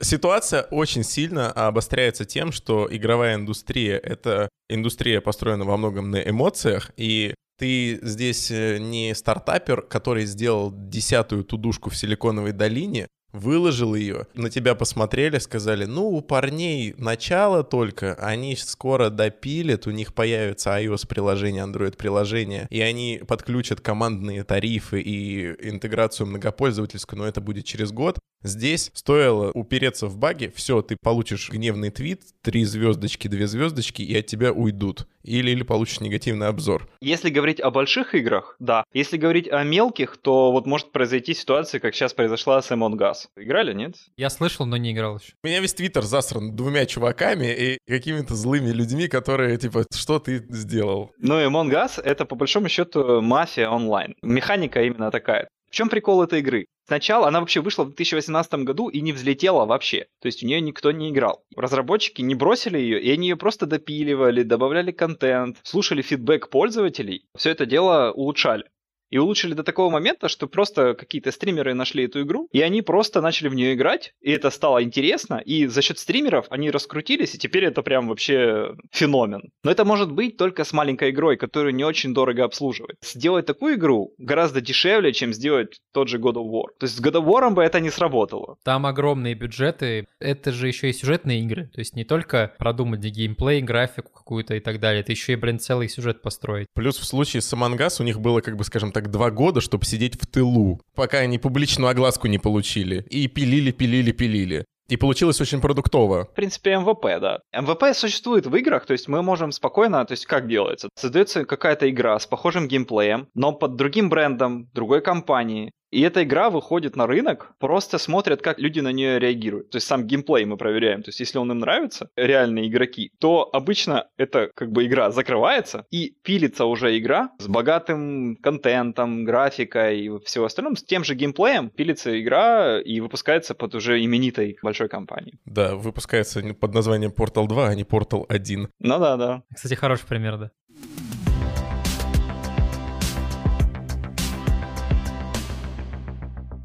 Ситуация 0.00 0.62
очень 0.62 1.04
сильно 1.04 1.52
обостряется 1.52 2.24
тем, 2.24 2.50
что 2.50 2.88
игровая 2.90 3.36
индустрия— 3.36 3.98
это 4.02 4.48
индустрия, 4.68 5.20
построена 5.20 5.64
во 5.64 5.76
многом 5.76 6.10
на 6.10 6.16
эмоциях, 6.16 6.90
и 6.96 7.34
ты 7.58 8.00
здесь 8.02 8.50
э, 8.50 8.78
не 8.78 9.14
стартапер, 9.14 9.82
который 9.82 10.24
сделал 10.24 10.72
десятую 10.74 11.44
тудушку 11.44 11.90
в 11.90 11.96
Силиконовой 11.96 12.50
долине, 12.50 13.06
выложил 13.32 13.94
ее, 13.94 14.26
на 14.34 14.50
тебя 14.50 14.74
посмотрели, 14.74 15.38
сказали, 15.38 15.84
ну, 15.84 16.08
у 16.08 16.20
парней 16.20 16.94
начало 16.98 17.64
только, 17.64 18.14
они 18.14 18.56
скоро 18.56 19.10
допилят, 19.10 19.86
у 19.86 19.90
них 19.90 20.14
появится 20.14 20.70
iOS-приложение, 20.70 21.64
Android-приложение, 21.64 22.66
и 22.70 22.80
они 22.80 23.20
подключат 23.26 23.80
командные 23.80 24.44
тарифы 24.44 25.00
и 25.00 25.54
интеграцию 25.68 26.26
многопользовательскую, 26.26 27.18
но 27.18 27.26
это 27.26 27.40
будет 27.40 27.64
через 27.64 27.92
год. 27.92 28.18
Здесь 28.42 28.90
стоило 28.94 29.52
упереться 29.52 30.08
в 30.08 30.16
баги, 30.16 30.52
все, 30.54 30.82
ты 30.82 30.96
получишь 31.00 31.48
гневный 31.48 31.90
твит, 31.90 32.22
три 32.42 32.64
звездочки, 32.64 33.28
две 33.28 33.46
звездочки, 33.46 34.02
и 34.02 34.16
от 34.16 34.26
тебя 34.26 34.52
уйдут. 34.52 35.06
Или, 35.22 35.52
или 35.52 35.62
получишь 35.62 36.00
негативный 36.00 36.48
обзор. 36.48 36.88
Если 37.00 37.30
говорить 37.30 37.60
о 37.60 37.70
больших 37.70 38.16
играх, 38.16 38.56
да. 38.58 38.82
Если 38.92 39.16
говорить 39.16 39.48
о 39.48 39.62
мелких, 39.62 40.16
то 40.16 40.50
вот 40.50 40.66
может 40.66 40.90
произойти 40.90 41.34
ситуация, 41.34 41.78
как 41.78 41.94
сейчас 41.94 42.12
произошла 42.12 42.60
с 42.60 42.72
Among 42.72 42.98
Us. 42.98 43.21
Играли, 43.36 43.72
нет? 43.72 43.94
Я 44.16 44.30
слышал, 44.30 44.66
но 44.66 44.76
не 44.76 44.92
играл 44.92 45.18
еще. 45.18 45.34
У 45.42 45.46
меня 45.46 45.60
весь 45.60 45.74
твиттер 45.74 46.02
засран 46.02 46.54
двумя 46.54 46.86
чуваками 46.86 47.46
и 47.46 47.78
какими-то 47.86 48.34
злыми 48.34 48.70
людьми, 48.70 49.08
которые, 49.08 49.56
типа, 49.56 49.84
что 49.94 50.18
ты 50.18 50.44
сделал? 50.50 51.12
Ну, 51.18 51.34
Among 51.40 51.70
Us— 51.70 52.00
это, 52.04 52.24
по 52.24 52.34
большому 52.34 52.68
счету, 52.68 53.20
мафия 53.20 53.68
онлайн. 53.68 54.14
Механика 54.22 54.82
именно 54.82 55.10
такая. 55.10 55.48
В 55.70 55.74
чем 55.74 55.88
прикол 55.88 56.22
этой 56.22 56.40
игры? 56.40 56.66
Сначала 56.86 57.28
она 57.28 57.40
вообще 57.40 57.62
вышла 57.62 57.84
в 57.84 57.94
2018 57.94 58.54
году 58.64 58.88
и 58.88 59.00
не 59.00 59.12
взлетела 59.12 59.64
вообще. 59.64 60.06
То 60.20 60.26
есть 60.26 60.42
у 60.42 60.46
нее 60.46 60.60
никто 60.60 60.92
не 60.92 61.10
играл. 61.10 61.42
Разработчики 61.56 62.20
не 62.20 62.34
бросили 62.34 62.78
ее, 62.78 63.00
и 63.00 63.10
они 63.10 63.28
ее 63.28 63.36
просто 63.36 63.64
допиливали, 63.64 64.42
добавляли 64.42 64.90
контент, 64.90 65.58
слушали 65.62 66.02
фидбэк 66.02 66.50
пользователей. 66.50 67.24
Все 67.36 67.50
это 67.50 67.64
дело 67.64 68.12
улучшали. 68.12 68.64
И 69.12 69.18
улучшили 69.18 69.52
до 69.52 69.62
такого 69.62 69.90
момента, 69.90 70.28
что 70.28 70.48
просто 70.48 70.94
какие-то 70.94 71.30
стримеры 71.32 71.74
нашли 71.74 72.06
эту 72.06 72.22
игру, 72.22 72.48
и 72.50 72.62
они 72.62 72.80
просто 72.80 73.20
начали 73.20 73.48
в 73.48 73.54
нее 73.54 73.74
играть, 73.74 74.14
и 74.22 74.32
это 74.32 74.50
стало 74.50 74.82
интересно, 74.82 75.34
и 75.34 75.66
за 75.66 75.82
счет 75.82 75.98
стримеров 75.98 76.46
они 76.48 76.70
раскрутились, 76.70 77.34
и 77.34 77.38
теперь 77.38 77.66
это 77.66 77.82
прям 77.82 78.08
вообще 78.08 78.74
феномен. 78.90 79.50
Но 79.64 79.70
это 79.70 79.84
может 79.84 80.10
быть 80.10 80.38
только 80.38 80.64
с 80.64 80.72
маленькой 80.72 81.10
игрой, 81.10 81.36
которую 81.36 81.74
не 81.74 81.84
очень 81.84 82.14
дорого 82.14 82.44
обслуживать. 82.44 82.96
Сделать 83.02 83.44
такую 83.44 83.74
игру 83.74 84.14
гораздо 84.16 84.62
дешевле, 84.62 85.12
чем 85.12 85.34
сделать 85.34 85.80
тот 85.92 86.08
же 86.08 86.18
God 86.18 86.36
of 86.36 86.50
War. 86.50 86.68
То 86.80 86.86
есть 86.86 86.96
с 86.96 87.00
God 87.02 87.22
of 87.22 87.26
War 87.26 87.50
бы 87.50 87.62
это 87.62 87.80
не 87.80 87.90
сработало. 87.90 88.56
Там 88.64 88.86
огромные 88.86 89.34
бюджеты, 89.34 90.06
это 90.20 90.52
же 90.52 90.68
еще 90.68 90.88
и 90.88 90.92
сюжетные 90.94 91.40
игры, 91.40 91.68
то 91.74 91.80
есть 91.80 91.94
не 91.94 92.04
только 92.04 92.54
продумать 92.58 93.00
геймплей, 93.00 93.60
графику 93.60 94.10
какую-то 94.10 94.54
и 94.54 94.60
так 94.60 94.80
далее, 94.80 95.02
это 95.02 95.12
еще 95.12 95.34
и, 95.34 95.36
блин, 95.36 95.58
целый 95.58 95.90
сюжет 95.90 96.22
построить. 96.22 96.68
Плюс 96.72 96.96
в 96.96 97.04
случае 97.04 97.42
с 97.42 97.52
Among 97.52 97.76
Us 97.76 98.00
у 98.00 98.04
них 98.04 98.18
было, 98.18 98.40
как 98.40 98.56
бы, 98.56 98.64
скажем 98.64 98.90
так, 98.90 99.01
так 99.02 99.10
два 99.10 99.30
года, 99.30 99.60
чтобы 99.60 99.84
сидеть 99.84 100.20
в 100.20 100.26
тылу, 100.26 100.80
пока 100.94 101.18
они 101.18 101.38
публичную 101.38 101.90
огласку 101.90 102.28
не 102.28 102.38
получили. 102.38 103.04
И 103.10 103.26
пилили, 103.26 103.72
пилили, 103.72 104.12
пилили. 104.12 104.64
И 104.88 104.96
получилось 104.96 105.40
очень 105.40 105.60
продуктово. 105.60 106.26
В 106.26 106.34
принципе, 106.34 106.76
MVP, 106.76 107.20
да. 107.20 107.38
MVP 107.52 107.96
существует 107.96 108.46
в 108.46 108.54
играх, 108.54 108.86
то 108.86 108.92
есть 108.92 109.08
мы 109.08 109.22
можем 109.22 109.50
спокойно, 109.50 110.04
то 110.04 110.12
есть 110.12 110.26
как 110.26 110.48
делается? 110.48 110.88
Создается 110.94 111.44
какая-то 111.44 111.88
игра 111.88 112.18
с 112.18 112.26
похожим 112.26 112.68
геймплеем, 112.68 113.28
но 113.34 113.52
под 113.52 113.76
другим 113.76 114.08
брендом, 114.08 114.68
другой 114.74 115.00
компании. 115.00 115.72
И 115.92 116.00
эта 116.00 116.22
игра 116.24 116.48
выходит 116.48 116.96
на 116.96 117.06
рынок, 117.06 117.52
просто 117.58 117.98
смотрят, 117.98 118.40
как 118.40 118.58
люди 118.58 118.80
на 118.80 118.92
нее 118.92 119.18
реагируют. 119.18 119.70
То 119.70 119.76
есть 119.76 119.86
сам 119.86 120.06
геймплей 120.06 120.46
мы 120.46 120.56
проверяем. 120.56 121.02
То 121.02 121.10
есть 121.10 121.20
если 121.20 121.38
он 121.38 121.52
им 121.52 121.58
нравится, 121.58 122.08
реальные 122.16 122.68
игроки, 122.68 123.12
то 123.20 123.48
обычно 123.52 124.06
эта 124.16 124.50
как 124.54 124.72
бы 124.72 124.86
игра 124.86 125.10
закрывается 125.10 125.84
и 125.90 126.14
пилится 126.22 126.64
уже 126.64 126.98
игра 126.98 127.30
с 127.38 127.46
богатым 127.46 128.36
контентом, 128.36 129.24
графикой 129.24 130.00
и 130.00 130.18
всего 130.24 130.46
остального. 130.46 130.76
С 130.76 130.82
тем 130.82 131.04
же 131.04 131.14
геймплеем 131.14 131.68
пилится 131.68 132.18
игра 132.18 132.80
и 132.80 133.00
выпускается 133.00 133.54
под 133.54 133.74
уже 133.74 134.02
именитой 134.02 134.56
большой 134.62 134.88
компанией. 134.88 135.38
Да, 135.44 135.76
выпускается 135.76 136.42
под 136.54 136.74
названием 136.74 137.12
Portal 137.12 137.46
2, 137.46 137.68
а 137.68 137.74
не 137.74 137.82
Portal 137.82 138.24
1. 138.28 138.68
Ну 138.80 138.98
да, 138.98 139.16
да. 139.18 139.42
Кстати, 139.54 139.74
хороший 139.74 140.06
пример, 140.06 140.38
да. 140.38 140.50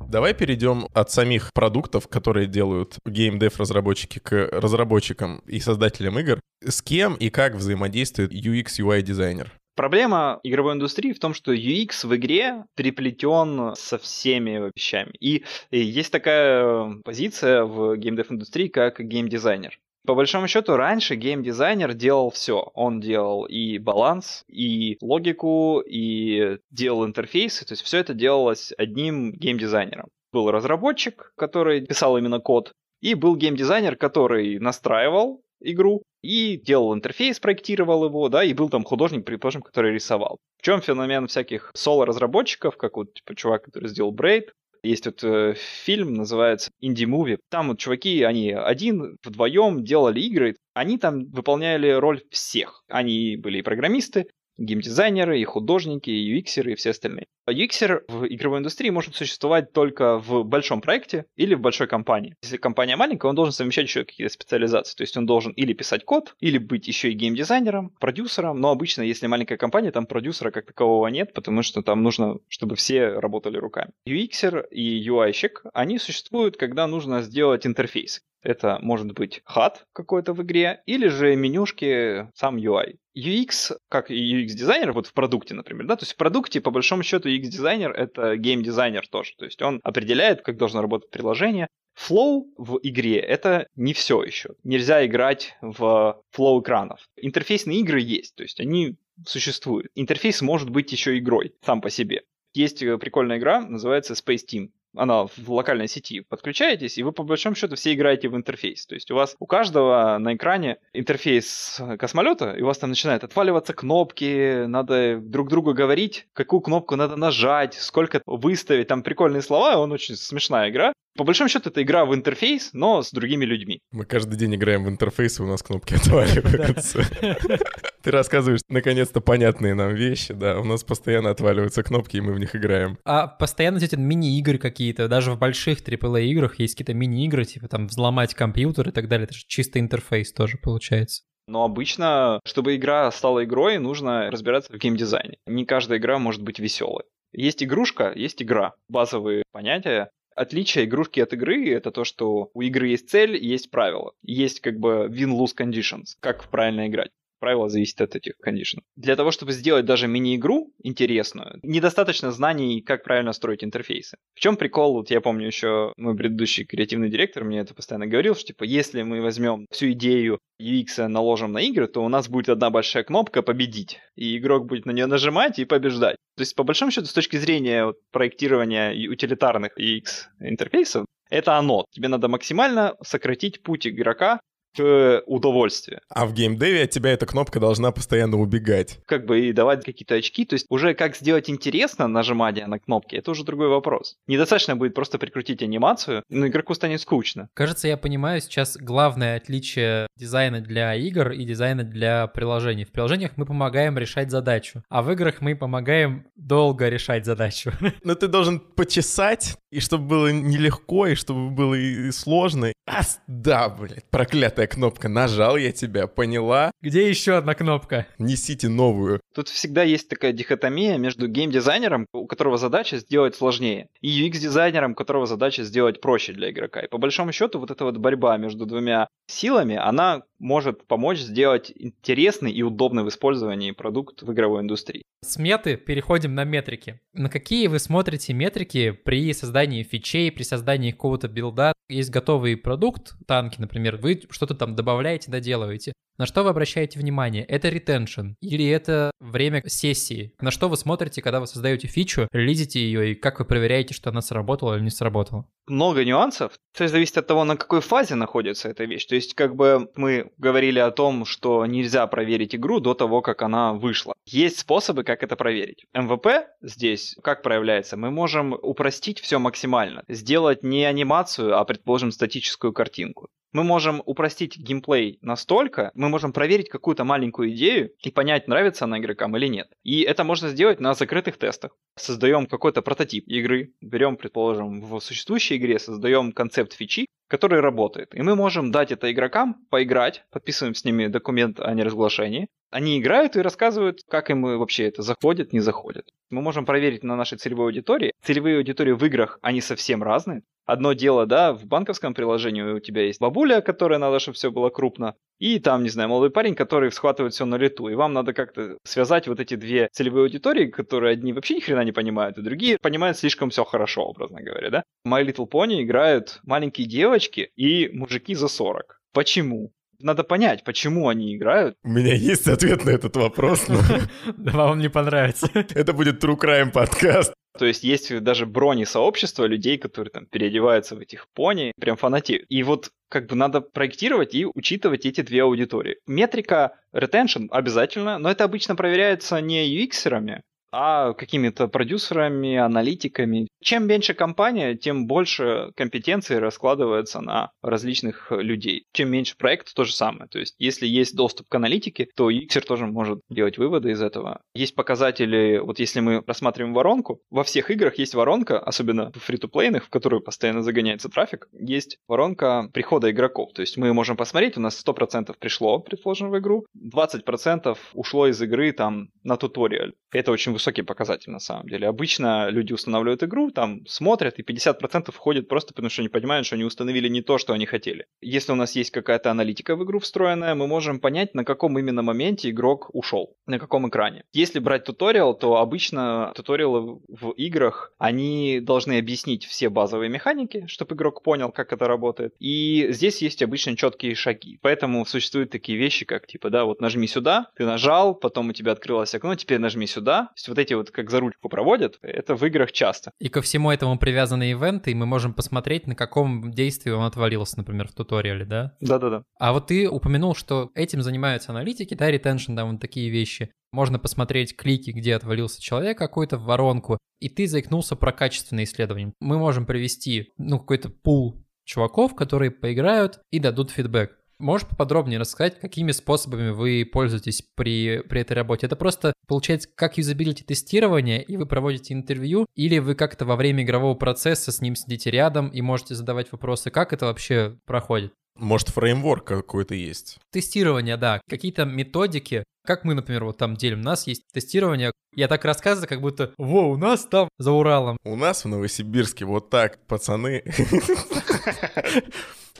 Давай 0.09 0.33
перейдем 0.33 0.87
от 0.93 1.11
самих 1.11 1.51
продуктов, 1.53 2.07
которые 2.07 2.47
делают 2.47 2.95
геймдев 3.05 3.59
разработчики 3.59 4.19
к 4.19 4.47
разработчикам 4.53 5.41
и 5.45 5.59
создателям 5.59 6.17
игр. 6.17 6.39
С 6.63 6.81
кем 6.81 7.15
и 7.15 7.29
как 7.29 7.55
взаимодействует 7.55 8.31
UX 8.31 8.79
UI 8.79 9.01
дизайнер? 9.01 9.51
Проблема 9.75 10.39
игровой 10.43 10.73
индустрии 10.73 11.11
в 11.11 11.19
том, 11.19 11.33
что 11.33 11.53
UX 11.53 12.07
в 12.07 12.15
игре 12.15 12.63
переплетен 12.75 13.75
со 13.75 13.97
всеми 13.97 14.71
вещами. 14.73 15.11
И 15.19 15.43
есть 15.71 16.11
такая 16.11 16.99
позиция 17.03 17.65
в 17.65 17.97
геймдев-индустрии, 17.97 18.69
как 18.69 19.01
геймдизайнер. 19.01 19.77
По 20.07 20.15
большому 20.15 20.47
счету, 20.47 20.77
раньше 20.77 21.15
геймдизайнер 21.15 21.93
делал 21.93 22.29
все. 22.29 22.71
Он 22.75 23.01
делал 23.01 23.43
и 23.43 23.77
баланс, 23.77 24.45
и 24.47 24.97
логику, 25.01 25.81
и 25.81 26.59
делал 26.71 27.05
интерфейсы. 27.05 27.65
То 27.65 27.73
есть 27.73 27.83
все 27.83 27.97
это 27.97 28.13
делалось 28.13 28.71
одним 28.77 29.33
геймдизайнером. 29.33 30.07
Был 30.31 30.49
разработчик, 30.49 31.33
который 31.35 31.85
писал 31.85 32.17
именно 32.17 32.39
код, 32.39 32.71
и 33.01 33.15
был 33.15 33.35
геймдизайнер, 33.35 33.97
который 33.97 34.59
настраивал 34.59 35.41
игру 35.59 36.03
и 36.21 36.55
делал 36.55 36.95
интерфейс, 36.95 37.41
проектировал 37.41 38.05
его, 38.05 38.29
да, 38.29 38.45
и 38.45 38.53
был 38.53 38.69
там 38.69 38.85
художник, 38.85 39.25
предположим, 39.25 39.61
который 39.61 39.93
рисовал. 39.93 40.37
В 40.57 40.61
чем 40.61 40.79
феномен 40.79 41.27
всяких 41.27 41.71
соло-разработчиков, 41.73 42.77
как 42.77 42.95
вот 42.95 43.13
типа 43.13 43.35
чувак, 43.35 43.65
который 43.65 43.89
сделал 43.89 44.15
Braid, 44.15 44.51
есть 44.87 45.05
вот 45.05 45.23
э, 45.23 45.53
фильм, 45.55 46.13
называется 46.13 46.71
«Инди-муви». 46.79 47.39
Там 47.49 47.69
вот 47.69 47.79
чуваки, 47.79 48.23
они 48.23 48.51
один, 48.51 49.17
вдвоем 49.23 49.83
делали 49.83 50.19
игры. 50.21 50.55
Они 50.73 50.97
там 50.97 51.25
выполняли 51.25 51.89
роль 51.91 52.21
всех. 52.31 52.83
Они 52.87 53.37
были 53.37 53.59
и 53.59 53.61
программисты, 53.61 54.27
геймдизайнеры, 54.57 55.39
и 55.39 55.43
художники, 55.43 56.09
и 56.09 56.39
UX, 56.39 56.71
и 56.71 56.75
все 56.75 56.91
остальные. 56.91 57.25
UX 57.49 58.03
в 58.07 58.25
игровой 58.27 58.59
индустрии 58.59 58.89
может 58.89 59.15
существовать 59.15 59.73
только 59.73 60.17
в 60.17 60.43
большом 60.43 60.81
проекте 60.81 61.25
или 61.35 61.55
в 61.55 61.61
большой 61.61 61.87
компании. 61.87 62.35
Если 62.41 62.57
компания 62.57 62.95
маленькая, 62.95 63.27
он 63.27 63.35
должен 63.35 63.53
совмещать 63.53 63.87
еще 63.87 64.03
какие-то 64.03 64.33
специализации. 64.33 64.95
То 64.95 65.03
есть 65.03 65.17
он 65.17 65.25
должен 65.25 65.51
или 65.53 65.73
писать 65.73 66.05
код, 66.05 66.35
или 66.39 66.57
быть 66.57 66.87
еще 66.87 67.11
и 67.11 67.13
геймдизайнером, 67.13 67.91
продюсером. 67.99 68.59
Но 68.59 68.71
обычно, 68.71 69.01
если 69.01 69.27
маленькая 69.27 69.57
компания, 69.57 69.91
там 69.91 70.05
продюсера 70.05 70.51
как 70.51 70.65
такового 70.65 71.07
нет, 71.07 71.33
потому 71.33 71.63
что 71.63 71.81
там 71.81 72.03
нужно, 72.03 72.37
чтобы 72.47 72.75
все 72.75 73.09
работали 73.09 73.57
руками. 73.57 73.91
UX 74.07 74.67
и 74.71 75.07
UI-щик, 75.07 75.61
они 75.73 75.99
существуют, 75.99 76.57
когда 76.57 76.87
нужно 76.87 77.21
сделать 77.21 77.65
интерфейс. 77.65 78.21
Это 78.43 78.79
может 78.81 79.11
быть 79.13 79.41
HUD 79.45 79.73
какой-то 79.93 80.33
в 80.33 80.41
игре, 80.43 80.81
или 80.85 81.07
же 81.07 81.35
менюшки, 81.35 82.29
сам 82.35 82.57
UI. 82.57 82.95
UX, 83.17 83.75
как 83.89 84.11
и 84.11 84.15
UX-дизайнер, 84.15 84.91
вот 84.93 85.07
в 85.07 85.13
продукте, 85.13 85.55
например, 85.55 85.87
да, 85.87 85.95
то 85.95 86.03
есть 86.03 86.13
в 86.13 86.17
продукте, 86.17 86.61
по 86.61 86.69
большому 86.69 87.01
счету, 87.01 87.27
UX-дизайнер— 87.37 87.91
это 87.95 88.35
гейм-дизайнер 88.35 89.07
тоже, 89.07 89.33
то 89.37 89.45
есть 89.45 89.61
он 89.61 89.79
определяет, 89.83 90.41
как 90.41 90.57
должно 90.57 90.81
работать 90.81 91.09
приложение, 91.09 91.67
flow 91.97 92.43
в 92.57 92.79
игре— 92.83 93.17
это 93.19 93.67
не 93.75 93.93
все 93.93 94.23
еще. 94.23 94.51
Нельзя 94.63 95.03
играть 95.05 95.57
в 95.61 96.21
flow 96.29 96.61
экранов. 96.61 97.09
Интерфейсные 97.15 97.79
игры 97.79 97.99
есть, 97.99 98.35
то 98.35 98.43
есть 98.43 98.59
они 98.59 98.97
существуют. 99.25 99.87
Интерфейс 99.95 100.41
может 100.41 100.69
быть 100.69 100.91
еще 100.91 101.17
игрой 101.17 101.55
сам 101.65 101.81
по 101.81 101.89
себе. 101.89 102.21
Есть 102.53 102.83
э, 102.83 102.97
прикольная 102.99 103.39
игра, 103.39 103.61
называется 103.61 104.13
Space 104.13 104.45
Team 104.47 104.69
она 104.97 105.25
в 105.25 105.51
локальной 105.51 105.87
сети, 105.87 106.21
подключаетесь, 106.21 106.97
и 106.97 107.03
вы 107.03 107.11
по 107.11 107.23
большому 107.23 107.55
счету 107.55 107.75
все 107.75 107.93
играете 107.93 108.29
в 108.29 108.35
интерфейс. 108.35 108.85
То 108.85 108.95
есть 108.95 109.11
у 109.11 109.15
вас 109.15 109.35
у 109.39 109.45
каждого 109.45 110.17
на 110.19 110.35
экране 110.35 110.77
интерфейс 110.93 111.81
космолета, 111.99 112.53
и 112.53 112.61
у 112.61 112.65
вас 112.65 112.77
там 112.77 112.89
начинают 112.89 113.23
отваливаться 113.23 113.73
кнопки, 113.73 114.65
надо 114.65 115.19
друг 115.19 115.49
другу 115.49 115.73
говорить, 115.73 116.27
какую 116.33 116.61
кнопку 116.61 116.95
надо 116.95 117.15
нажать, 117.15 117.75
сколько 117.75 118.21
выставить, 118.25 118.87
там 118.87 119.03
прикольные 119.03 119.41
слова, 119.41 119.77
он 119.77 119.91
очень 119.91 120.15
смешная 120.15 120.69
игра. 120.69 120.93
По 121.17 121.23
большому 121.23 121.49
счету, 121.49 121.69
это 121.69 121.81
игра 121.81 122.05
в 122.05 122.13
интерфейс, 122.13 122.69
но 122.73 123.01
с 123.01 123.11
другими 123.11 123.43
людьми. 123.43 123.79
Мы 123.91 124.05
каждый 124.05 124.37
день 124.37 124.53
играем 124.53 124.85
в 124.85 124.89
интерфейс, 124.89 125.39
и 125.39 125.43
у 125.43 125.47
нас 125.47 125.63
кнопки 125.63 125.95
отваливаются. 125.95 127.01
Ты 128.07 128.11
рассказываешь 128.11 128.61
наконец-то 128.69 129.19
понятные 129.19 129.73
нам 129.73 129.93
вещи, 129.93 130.33
да. 130.33 130.61
У 130.61 130.63
нас 130.63 130.81
постоянно 130.85 131.29
отваливаются 131.29 131.83
кнопки, 131.83 132.15
и 132.15 132.21
мы 132.21 132.31
в 132.31 132.39
них 132.39 132.55
играем. 132.55 132.97
А 133.03 133.27
постоянно 133.27 133.79
эти 133.79 133.97
мини-игры 133.97 134.59
какие-то, 134.59 135.09
даже 135.09 135.33
в 135.33 135.37
больших 135.37 135.85
AAA 135.85 136.23
играх 136.27 136.57
есть 136.57 136.75
какие-то 136.75 136.93
мини-игры, 136.93 137.43
типа 137.43 137.67
там 137.67 137.87
взломать 137.87 138.33
компьютер 138.33 138.87
и 138.87 138.91
так 138.93 139.09
далее. 139.09 139.25
Это 139.25 139.33
же 139.33 139.43
чисто 139.45 139.81
интерфейс 139.81 140.31
тоже 140.31 140.57
получается. 140.57 141.23
Но 141.49 141.65
обычно, 141.65 142.39
чтобы 142.45 142.77
игра 142.77 143.11
стала 143.11 143.43
игрой, 143.43 143.77
нужно 143.77 144.31
разбираться 144.31 144.71
в 144.71 144.77
геймдизайне. 144.77 145.39
Не 145.45 145.65
каждая 145.65 145.99
игра 145.99 146.17
может 146.17 146.41
быть 146.41 146.59
веселой. 146.59 147.03
Есть 147.33 147.61
игрушка, 147.61 148.13
есть 148.15 148.41
игра. 148.41 148.75
Базовые 148.87 149.43
понятия 149.51 150.11
отличие 150.37 150.85
игрушки 150.85 151.19
от 151.19 151.33
игры 151.33 151.69
это 151.71 151.91
то, 151.91 152.03
что 152.03 152.51
у 152.53 152.61
игры 152.61 152.89
есть 152.89 153.09
цель, 153.09 153.35
есть 153.35 153.71
правила. 153.71 154.13
Есть 154.21 154.61
как 154.61 154.79
бы 154.79 155.09
win-lose 155.09 155.55
conditions, 155.57 156.15
как 156.19 156.47
правильно 156.49 156.87
играть. 156.87 157.09
Правило 157.39 157.69
зависит 157.69 158.01
от 158.01 158.15
этих 158.15 158.37
кондишенов. 158.37 158.83
Для 158.95 159.15
того, 159.15 159.31
чтобы 159.31 159.51
сделать 159.51 159.85
даже 159.85 160.07
мини-игру 160.07 160.73
интересную, 160.83 161.59
недостаточно 161.63 162.31
знаний, 162.31 162.81
как 162.81 163.03
правильно 163.03 163.33
строить 163.33 163.63
интерфейсы. 163.63 164.17
В 164.33 164.39
чем 164.39 164.57
прикол? 164.57 164.93
Вот 164.93 165.09
я 165.09 165.21
помню 165.21 165.47
еще 165.47 165.93
мой 165.97 166.15
предыдущий 166.15 166.65
креативный 166.65 167.09
директор 167.09 167.43
мне 167.43 167.59
это 167.59 167.73
постоянно 167.73 168.07
говорил, 168.07 168.35
что 168.35 168.47
типа 168.47 168.63
если 168.63 169.03
мы 169.03 169.21
возьмем 169.21 169.67
всю 169.71 169.91
идею 169.91 170.39
UX 170.61 171.07
наложим 171.07 171.51
на 171.51 171.59
игры, 171.59 171.87
то 171.87 172.03
у 172.03 172.09
нас 172.09 172.27
будет 172.27 172.49
одна 172.49 172.69
большая 172.69 173.03
кнопка 173.03 173.41
«Победить», 173.41 173.99
и 174.15 174.37
игрок 174.37 174.65
будет 174.65 174.85
на 174.85 174.91
нее 174.91 175.05
нажимать 175.05 175.59
и 175.59 175.65
побеждать. 175.65 176.17
То 176.35 176.41
есть, 176.41 176.55
по 176.55 176.63
большому 176.63 176.91
счету, 176.91 177.05
с 177.07 177.13
точки 177.13 177.37
зрения 177.37 177.85
вот, 177.85 177.97
проектирования 178.11 178.91
утилитарных 179.07 179.77
UX 179.79 180.27
интерфейсов, 180.39 181.05
это 181.29 181.57
оно. 181.57 181.85
Тебе 181.91 182.07
надо 182.07 182.27
максимально 182.27 182.95
сократить 183.01 183.61
путь 183.61 183.87
игрока 183.87 184.39
к 184.77 185.23
удовольствию. 185.25 186.01
А 186.09 186.25
в 186.25 186.33
геймдеве 186.33 186.83
от 186.83 186.91
тебя 186.91 187.11
эта 187.11 187.25
кнопка 187.25 187.59
должна 187.59 187.91
постоянно 187.91 188.37
убегать. 188.37 188.99
Как 189.05 189.25
бы 189.25 189.47
и 189.47 189.53
давать 189.53 189.83
какие-то 189.83 190.15
очки. 190.15 190.45
То 190.45 190.53
есть 190.53 190.67
уже 190.69 190.93
как 190.93 191.15
сделать 191.15 191.49
интересно 191.49 192.07
нажимание 192.07 192.67
на 192.67 192.79
кнопки, 192.79 193.15
это 193.15 193.31
уже 193.31 193.43
другой 193.43 193.69
вопрос. 193.69 194.17
Недостаточно 194.27 194.75
будет 194.75 194.93
просто 194.93 195.17
прикрутить 195.17 195.63
анимацию, 195.63 196.23
но 196.29 196.47
игроку 196.47 196.73
станет 196.73 197.01
скучно. 197.01 197.49
Кажется, 197.53 197.87
я 197.87 197.97
понимаю 197.97 198.41
сейчас 198.41 198.77
главное 198.77 199.37
отличие 199.37 200.07
дизайна 200.15 200.61
для 200.61 200.95
игр 200.95 201.31
и 201.31 201.43
дизайна 201.43 201.83
для 201.83 202.27
приложений. 202.27 202.85
В 202.85 202.91
приложениях 202.91 203.31
мы 203.35 203.45
помогаем 203.45 203.97
решать 203.97 204.29
задачу, 204.29 204.83
а 204.89 205.01
в 205.01 205.11
играх 205.11 205.41
мы 205.41 205.55
помогаем 205.55 206.27
долго 206.35 206.89
решать 206.89 207.25
задачу. 207.25 207.71
Но 208.03 208.15
ты 208.15 208.27
должен 208.27 208.59
почесать, 208.59 209.57
и 209.77 209.79
чтобы 209.79 210.05
было 210.05 210.31
нелегко, 210.31 211.05
и 211.05 211.13
чтобы 211.13 211.51
было 211.51 211.75
и 211.75 212.09
сложно. 212.09 212.73
А, 212.87 213.01
да, 213.27 213.69
блядь, 213.69 214.09
проклятая 214.09 214.65
кнопка. 214.65 215.07
Нажал 215.07 215.55
я 215.55 215.71
тебя, 215.71 216.07
поняла? 216.07 216.71
Где 216.81 217.07
еще 217.07 217.33
одна 217.33 217.53
кнопка? 217.53 218.07
Несите 218.17 218.69
новую. 218.69 219.21
Тут 219.35 219.49
всегда 219.49 219.83
есть 219.83 220.09
такая 220.09 220.31
дихотомия 220.31 220.97
между 220.97 221.27
геймдизайнером, 221.27 222.07
у 222.11 222.25
которого 222.25 222.57
задача 222.57 222.97
сделать 222.97 223.35
сложнее, 223.35 223.89
и 224.01 224.27
UX-дизайнером, 224.27 224.93
у 224.93 224.95
которого 224.95 225.27
задача 225.27 225.63
сделать 225.63 226.01
проще 226.01 226.33
для 226.33 226.49
игрока. 226.49 226.79
И 226.79 226.87
по 226.87 226.97
большому 226.97 227.31
счету 227.31 227.59
вот 227.59 227.69
эта 227.69 227.83
вот 227.85 227.97
борьба 227.97 228.35
между 228.37 228.65
двумя 228.65 229.09
силами, 229.27 229.75
она 229.75 230.23
может 230.39 230.85
помочь 230.85 231.19
сделать 231.19 231.71
интересный 231.75 232.51
и 232.51 232.61
удобный 232.61 233.03
в 233.03 233.09
использовании 233.09 233.71
продукт 233.71 234.21
в 234.21 234.31
игровой 234.31 234.61
индустрии. 234.61 235.03
С 235.23 235.37
меты 235.37 235.77
переходим 235.77 236.35
на 236.35 236.43
метрики. 236.43 236.99
На 237.13 237.29
какие 237.29 237.67
вы 237.67 237.79
смотрите 237.79 238.33
метрики 238.33 238.91
при 238.91 239.33
создании 239.33 239.83
фичей, 239.83 240.31
при 240.31 240.43
создании 240.43 240.91
какого-то 240.91 241.27
билда? 241.27 241.73
Есть 241.89 242.11
готовый 242.11 242.55
продукт, 242.55 243.15
танки, 243.25 243.59
например, 243.59 243.97
вы 243.97 244.21
что-то 244.29 244.53
там 244.53 244.75
добавляете, 244.75 245.31
доделываете. 245.31 245.93
На 246.17 246.25
что 246.25 246.43
вы 246.43 246.49
обращаете 246.49 246.97
внимание? 246.97 247.45
Это 247.45 247.69
ретеншн 247.69 248.31
или 248.41 248.67
это 248.67 249.11
время 249.19 249.61
сессии? 249.67 250.33
На 250.41 250.49
что 250.49 250.67
вы 250.67 250.75
смотрите, 250.75 251.21
когда 251.21 251.39
вы 251.39 251.45
создаете 251.45 251.87
фичу, 251.87 252.27
релизите 252.31 252.79
ее, 252.79 253.11
и 253.11 253.15
как 253.15 253.37
вы 253.37 253.45
проверяете, 253.45 253.93
что 253.93 254.09
она 254.09 254.21
сработала 254.21 254.75
или 254.75 254.83
не 254.83 254.89
сработала? 254.89 255.47
Много 255.67 256.03
нюансов. 256.03 256.53
Все 256.73 256.87
зависит 256.87 257.19
от 257.19 257.27
того, 257.27 257.43
на 257.43 257.55
какой 257.55 257.81
фазе 257.81 258.15
находится 258.15 258.67
эта 258.67 258.85
вещь. 258.85 259.05
То 259.05 259.13
есть, 259.13 259.35
как 259.35 259.55
бы 259.55 259.91
мы 259.95 260.31
говорили 260.39 260.79
о 260.79 260.89
том, 260.89 261.23
что 261.25 261.63
нельзя 261.67 262.07
проверить 262.07 262.55
игру 262.55 262.79
до 262.79 262.95
того, 262.95 263.21
как 263.21 263.43
она 263.43 263.73
вышла. 263.73 264.15
Есть 264.25 264.57
способы, 264.57 265.03
как 265.03 265.21
это 265.21 265.35
проверить. 265.35 265.85
MVP 265.93 266.47
здесь 266.61 267.15
как 267.21 267.43
проявляется? 267.43 267.95
Мы 267.95 268.09
можем 268.09 268.53
упростить 268.53 269.19
все 269.19 269.37
максимально. 269.37 270.03
Сделать 270.07 270.63
не 270.63 270.83
анимацию, 270.83 271.59
а, 271.59 271.63
предположим, 271.63 272.11
статическую 272.11 272.73
картинку 272.73 273.29
мы 273.57 273.63
можем 273.63 274.03
упростить 274.05 274.55
геймплей 274.55 275.17
настолько, 275.23 275.89
мы 275.95 276.09
можем 276.09 276.31
проверить 276.31 276.69
какую-то 276.69 277.03
маленькую 277.03 277.49
идею 277.55 277.89
и 278.03 278.11
понять, 278.11 278.47
нравится 278.47 278.85
она 278.85 278.99
игрокам 278.99 279.35
или 279.35 279.47
нет. 279.47 279.67
И 279.81 280.01
это 280.01 280.23
можно 280.23 280.49
сделать 280.49 280.79
на 280.79 280.93
закрытых 280.93 281.39
тестах. 281.39 281.71
Создаем 281.95 282.45
какой-то 282.45 282.83
прототип 282.83 283.27
игры, 283.27 283.73
берем, 283.81 284.15
предположим, 284.15 284.81
в 284.81 284.99
существующей 284.99 285.57
игре, 285.57 285.79
создаем 285.79 286.33
концепт 286.33 286.73
фичи, 286.73 287.07
который 287.27 287.59
работает. 287.59 288.13
И 288.13 288.21
мы 288.21 288.35
можем 288.35 288.71
дать 288.71 288.91
это 288.91 289.11
игрокам 289.11 289.55
поиграть, 289.71 290.23
подписываем 290.29 290.75
с 290.75 290.85
ними 290.85 291.07
документ 291.07 291.59
о 291.59 291.73
неразглашении. 291.73 292.49
Они 292.69 292.99
играют 292.99 293.35
и 293.35 293.41
рассказывают, 293.41 294.01
как 294.07 294.29
им 294.29 294.43
вообще 294.43 294.83
это 294.83 295.01
заходит, 295.01 295.51
не 295.51 295.61
заходит. 295.61 296.09
Мы 296.29 296.43
можем 296.43 296.63
проверить 296.65 297.03
на 297.03 297.15
нашей 297.15 297.39
целевой 297.39 297.67
аудитории. 297.67 298.11
Целевые 298.21 298.57
аудитории 298.57 298.91
в 298.91 299.03
играх, 299.03 299.39
они 299.41 299.61
совсем 299.61 300.03
разные. 300.03 300.43
Одно 300.67 300.91
дело, 300.91 301.25
да, 301.25 301.53
в 301.53 301.65
банковском 301.65 302.13
приложении 302.13 302.61
у 302.61 302.79
тебя 302.81 303.03
есть 303.03 303.21
бабуля, 303.21 303.61
которая 303.61 303.99
надо, 303.99 304.19
чтобы 304.19 304.35
все 304.35 304.51
было 304.51 304.69
крупно, 304.69 305.15
и 305.39 305.59
там, 305.59 305.83
не 305.83 305.89
знаю, 305.89 306.09
молодой 306.09 306.29
парень, 306.29 306.55
который 306.55 306.91
схватывает 306.91 307.33
все 307.33 307.45
на 307.45 307.55
лету. 307.55 307.87
И 307.87 307.95
вам 307.95 308.11
надо 308.11 308.33
как-то 308.33 308.77
связать 308.83 309.29
вот 309.29 309.39
эти 309.39 309.55
две 309.55 309.87
целевые 309.93 310.23
аудитории, 310.23 310.65
которые 310.65 311.13
одни 311.13 311.31
вообще 311.31 311.55
ни 311.55 311.61
хрена 311.61 311.85
не 311.85 311.93
понимают, 311.93 312.37
а 312.37 312.41
другие 312.41 312.77
понимают 312.81 313.17
слишком 313.17 313.49
все 313.49 313.63
хорошо, 313.63 314.03
образно 314.03 314.41
говоря, 314.41 314.69
да? 314.69 314.83
My 315.07 315.25
Little 315.25 315.49
Pony 315.49 315.83
играют 315.83 316.41
маленькие 316.43 316.85
девочки 316.85 317.49
и 317.55 317.89
мужики 317.93 318.35
за 318.35 318.49
40. 318.49 318.99
Почему? 319.13 319.71
Надо 319.99 320.23
понять, 320.23 320.63
почему 320.63 321.07
они 321.07 321.35
играют. 321.35 321.75
У 321.83 321.89
меня 321.89 322.13
есть 322.13 322.47
ответ 322.47 322.85
на 322.85 322.91
этот 322.91 323.15
вопрос, 323.15 323.67
но... 323.67 323.79
Да 324.37 324.51
вам 324.51 324.79
не 324.79 324.89
понравится. 324.89 325.49
Это 325.53 325.93
будет 325.93 326.23
True 326.23 326.37
Crime 326.37 326.71
подкаст. 326.71 327.33
То 327.57 327.65
есть 327.65 327.83
есть 327.83 328.19
даже 328.19 328.45
брони 328.45 328.85
сообщества 328.85 329.45
людей, 329.45 329.77
которые 329.77 330.11
там 330.11 330.25
переодеваются 330.25 330.95
в 330.95 330.99
этих 330.99 331.27
пони, 331.33 331.71
прям 331.79 331.97
фанатеют. 331.97 332.45
И 332.49 332.63
вот 332.63 332.91
как 333.09 333.27
бы 333.27 333.35
надо 333.35 333.61
проектировать 333.61 334.35
и 334.35 334.45
учитывать 334.45 335.05
эти 335.05 335.21
две 335.21 335.43
аудитории. 335.43 335.97
Метрика 336.07 336.79
retention 336.93 337.47
обязательно, 337.49 338.19
но 338.19 338.29
это 338.29 338.43
обычно 338.43 338.75
проверяется 338.75 339.39
не 339.41 339.67
UX-ерами, 339.67 340.41
а 340.71 341.13
какими-то 341.13 341.67
продюсерами, 341.67 342.55
аналитиками. 342.55 343.47
Чем 343.61 343.87
меньше 343.87 344.13
компания, 344.13 344.75
тем 344.75 345.07
больше 345.07 345.71
компетенций 345.75 346.39
раскладывается 346.39 347.21
на 347.21 347.51
различных 347.61 348.31
людей. 348.31 348.85
Чем 348.93 349.09
меньше 349.09 349.35
проект, 349.37 349.73
то 349.73 349.83
же 349.83 349.93
самое. 349.93 350.27
То 350.29 350.39
есть, 350.39 350.55
если 350.59 350.85
есть 350.87 351.15
доступ 351.15 351.47
к 351.49 351.55
аналитике, 351.55 352.07
то 352.15 352.29
UXer 352.29 352.61
тоже 352.61 352.85
может 352.85 353.21
делать 353.29 353.57
выводы 353.57 353.91
из 353.91 354.01
этого. 354.01 354.41
Есть 354.53 354.75
показатели, 354.75 355.57
вот 355.57 355.79
если 355.79 355.99
мы 355.99 356.23
рассматриваем 356.25 356.73
воронку, 356.73 357.21
во 357.29 357.43
всех 357.43 357.71
играх 357.71 357.97
есть 357.97 358.13
воронка, 358.13 358.59
особенно 358.59 359.11
в 359.11 359.19
фри 359.19 359.37
то 359.37 359.47
в 359.47 359.89
которую 359.89 360.21
постоянно 360.21 360.61
загоняется 360.61 361.09
трафик, 361.09 361.47
есть 361.51 361.97
воронка 362.07 362.69
прихода 362.73 363.09
игроков. 363.11 363.53
То 363.53 363.61
есть 363.61 363.77
мы 363.77 363.93
можем 363.93 364.17
посмотреть, 364.17 364.57
у 364.57 364.61
нас 364.61 364.83
100% 364.85 365.35
пришло, 365.39 365.79
предположим, 365.79 366.29
в 366.29 366.37
игру, 366.37 366.65
20% 366.77 367.77
ушло 367.93 368.27
из 368.27 368.41
игры 368.41 368.71
там 368.71 369.09
на 369.23 369.37
туториаль. 369.37 369.93
Это 370.11 370.31
очень 370.31 370.53
высокий 370.57 370.81
показатель 370.81 371.31
на 371.31 371.39
самом 371.39 371.67
деле. 371.67 371.87
Обычно 371.87 372.49
люди 372.49 372.73
устанавливают 372.73 373.23
игру, 373.23 373.51
там 373.51 373.85
смотрят, 373.87 374.39
и 374.39 374.43
50% 374.43 375.11
входит 375.11 375.47
просто 375.47 375.73
потому, 375.73 375.89
что 375.89 376.01
они 376.01 376.09
понимают, 376.09 376.45
что 376.45 376.55
они 376.55 376.63
установили 376.63 377.07
не 377.07 377.21
то, 377.21 377.37
что 377.37 377.53
они 377.53 377.65
хотели. 377.65 378.05
Если 378.21 378.51
у 378.51 378.55
нас 378.55 378.75
есть 378.75 378.91
какая-то 378.91 379.31
аналитика 379.31 379.75
в 379.75 379.83
игру 379.83 379.99
встроенная, 379.99 380.55
мы 380.55 380.67
можем 380.67 380.99
понять, 380.99 381.35
на 381.35 381.43
каком 381.43 381.77
именно 381.79 382.01
моменте 382.01 382.49
игрок 382.49 382.89
ушел, 382.93 383.35
на 383.45 383.59
каком 383.59 383.87
экране. 383.87 384.23
Если 384.33 384.59
брать 384.59 384.83
туториал, 384.83 385.37
то 385.37 385.57
обычно 385.57 386.31
туториалы 386.35 386.99
в 387.07 387.31
играх, 387.31 387.93
они 387.97 388.59
должны 388.59 388.97
объяснить 388.97 389.45
все 389.45 389.69
базовые 389.69 390.09
механики, 390.09 390.65
чтобы 390.67 390.95
игрок 390.95 391.23
понял, 391.23 391.51
как 391.51 391.73
это 391.73 391.87
работает. 391.87 392.33
И 392.39 392.87
здесь 392.89 393.21
есть 393.21 393.41
обычно 393.41 393.75
четкие 393.75 394.15
шаги. 394.15 394.59
Поэтому 394.61 395.05
существуют 395.05 395.51
такие 395.51 395.77
вещи, 395.77 396.05
как 396.05 396.27
типа, 396.27 396.49
да, 396.49 396.65
вот 396.65 396.81
нажми 396.81 397.07
сюда, 397.07 397.49
ты 397.55 397.65
нажал, 397.65 398.15
потом 398.15 398.49
у 398.49 398.53
тебя 398.53 398.71
открылось 398.71 399.13
окно, 399.15 399.35
теперь 399.35 399.59
нажми 399.59 399.87
сюда, 399.87 400.29
есть 400.47 400.49
вот 400.49 400.57
эти 400.57 400.73
вот 400.73 400.91
как 400.91 401.09
за 401.09 401.19
ручку 401.19 401.49
проводят, 401.49 401.97
это 402.01 402.35
в 402.35 402.43
играх 402.45 402.71
часто. 402.71 403.11
И 403.19 403.29
ко 403.29 403.41
всему 403.41 403.71
этому 403.71 403.97
привязаны 403.97 404.51
ивенты, 404.51 404.91
и 404.91 404.95
мы 404.95 405.05
можем 405.05 405.33
посмотреть, 405.33 405.87
на 405.87 405.95
каком 405.95 406.51
действии 406.51 406.91
он 406.91 407.03
отвалился, 407.03 407.57
например, 407.57 407.87
в 407.87 407.93
туториале, 407.93 408.45
да? 408.45 408.75
Да-да-да. 408.81 409.23
А 409.39 409.53
вот 409.53 409.67
ты 409.67 409.89
упомянул, 409.89 410.35
что 410.35 410.71
этим 410.75 411.01
занимаются 411.01 411.51
аналитики, 411.51 411.93
да, 411.93 412.09
ретеншн, 412.09 412.55
да, 412.55 412.65
вот 412.65 412.79
такие 412.79 413.09
вещи. 413.09 413.51
Можно 413.71 413.99
посмотреть 413.99 414.55
клики, 414.55 414.91
где 414.91 415.15
отвалился 415.15 415.61
человек 415.61 415.97
какой-то 415.97 416.37
в 416.37 416.43
воронку, 416.43 416.97
и 417.19 417.29
ты 417.29 417.47
заикнулся 417.47 417.95
про 417.95 418.11
качественные 418.11 418.63
исследования. 418.63 419.13
Мы 419.19 419.37
можем 419.37 419.65
привести, 419.65 420.31
ну, 420.37 420.59
какой-то 420.59 420.89
пул 420.89 421.43
чуваков, 421.65 422.15
которые 422.15 422.49
поиграют 422.49 423.19
и 423.29 423.39
дадут 423.39 423.71
фидбэк. 423.71 424.16
Можешь 424.39 424.67
поподробнее 424.67 425.19
рассказать, 425.19 425.59
какими 425.59 425.91
способами 425.91 426.51
вы 426.51 426.87
пользуетесь 426.91 427.41
при, 427.55 428.03
при 428.07 428.21
этой 428.21 428.33
работе? 428.33 428.67
Это 428.67 428.75
просто 428.75 429.13
получается 429.27 429.67
как 429.73 429.97
юзабилити 429.97 430.43
тестирование, 430.43 431.23
и 431.23 431.37
вы 431.37 431.47
проводите 431.47 431.95
интервью, 431.95 432.45
или 432.55 432.77
вы 432.77 432.93
как-то 432.93 433.25
во 433.25 433.35
время 433.35 433.63
игрового 433.63 433.95
процесса 433.95 434.51
с 434.51 434.61
ним 434.61 434.75
сидите 434.75 435.09
рядом 435.09 435.49
и 435.49 435.61
можете 435.61 435.95
задавать 435.95 436.31
вопросы, 436.31 436.69
как 436.69 436.93
это 436.93 437.07
вообще 437.07 437.57
проходит? 437.65 438.13
Может, 438.39 438.69
фреймворк 438.69 439.25
какой-то 439.25 439.75
есть? 439.75 440.17
Тестирование, 440.31 440.97
да. 440.97 441.21
Какие-то 441.29 441.65
методики. 441.65 442.43
Как 442.65 442.83
мы, 442.83 442.93
например, 442.93 443.23
вот 443.23 443.37
там 443.37 443.55
делим. 443.55 443.79
У 443.79 443.83
нас 443.83 444.07
есть 444.07 444.23
тестирование 444.33 444.91
Я 445.15 445.27
так 445.27 445.45
рассказываю, 445.45 445.87
как 445.87 446.01
будто, 446.01 446.33
во, 446.37 446.69
у 446.69 446.77
нас 446.77 447.05
там 447.05 447.29
за 447.37 447.51
Уралом. 447.51 447.97
У 448.03 448.15
нас 448.15 448.43
в 448.43 448.47
Новосибирске 448.47 449.25
вот 449.25 449.49
так, 449.49 449.85
пацаны. 449.87 450.43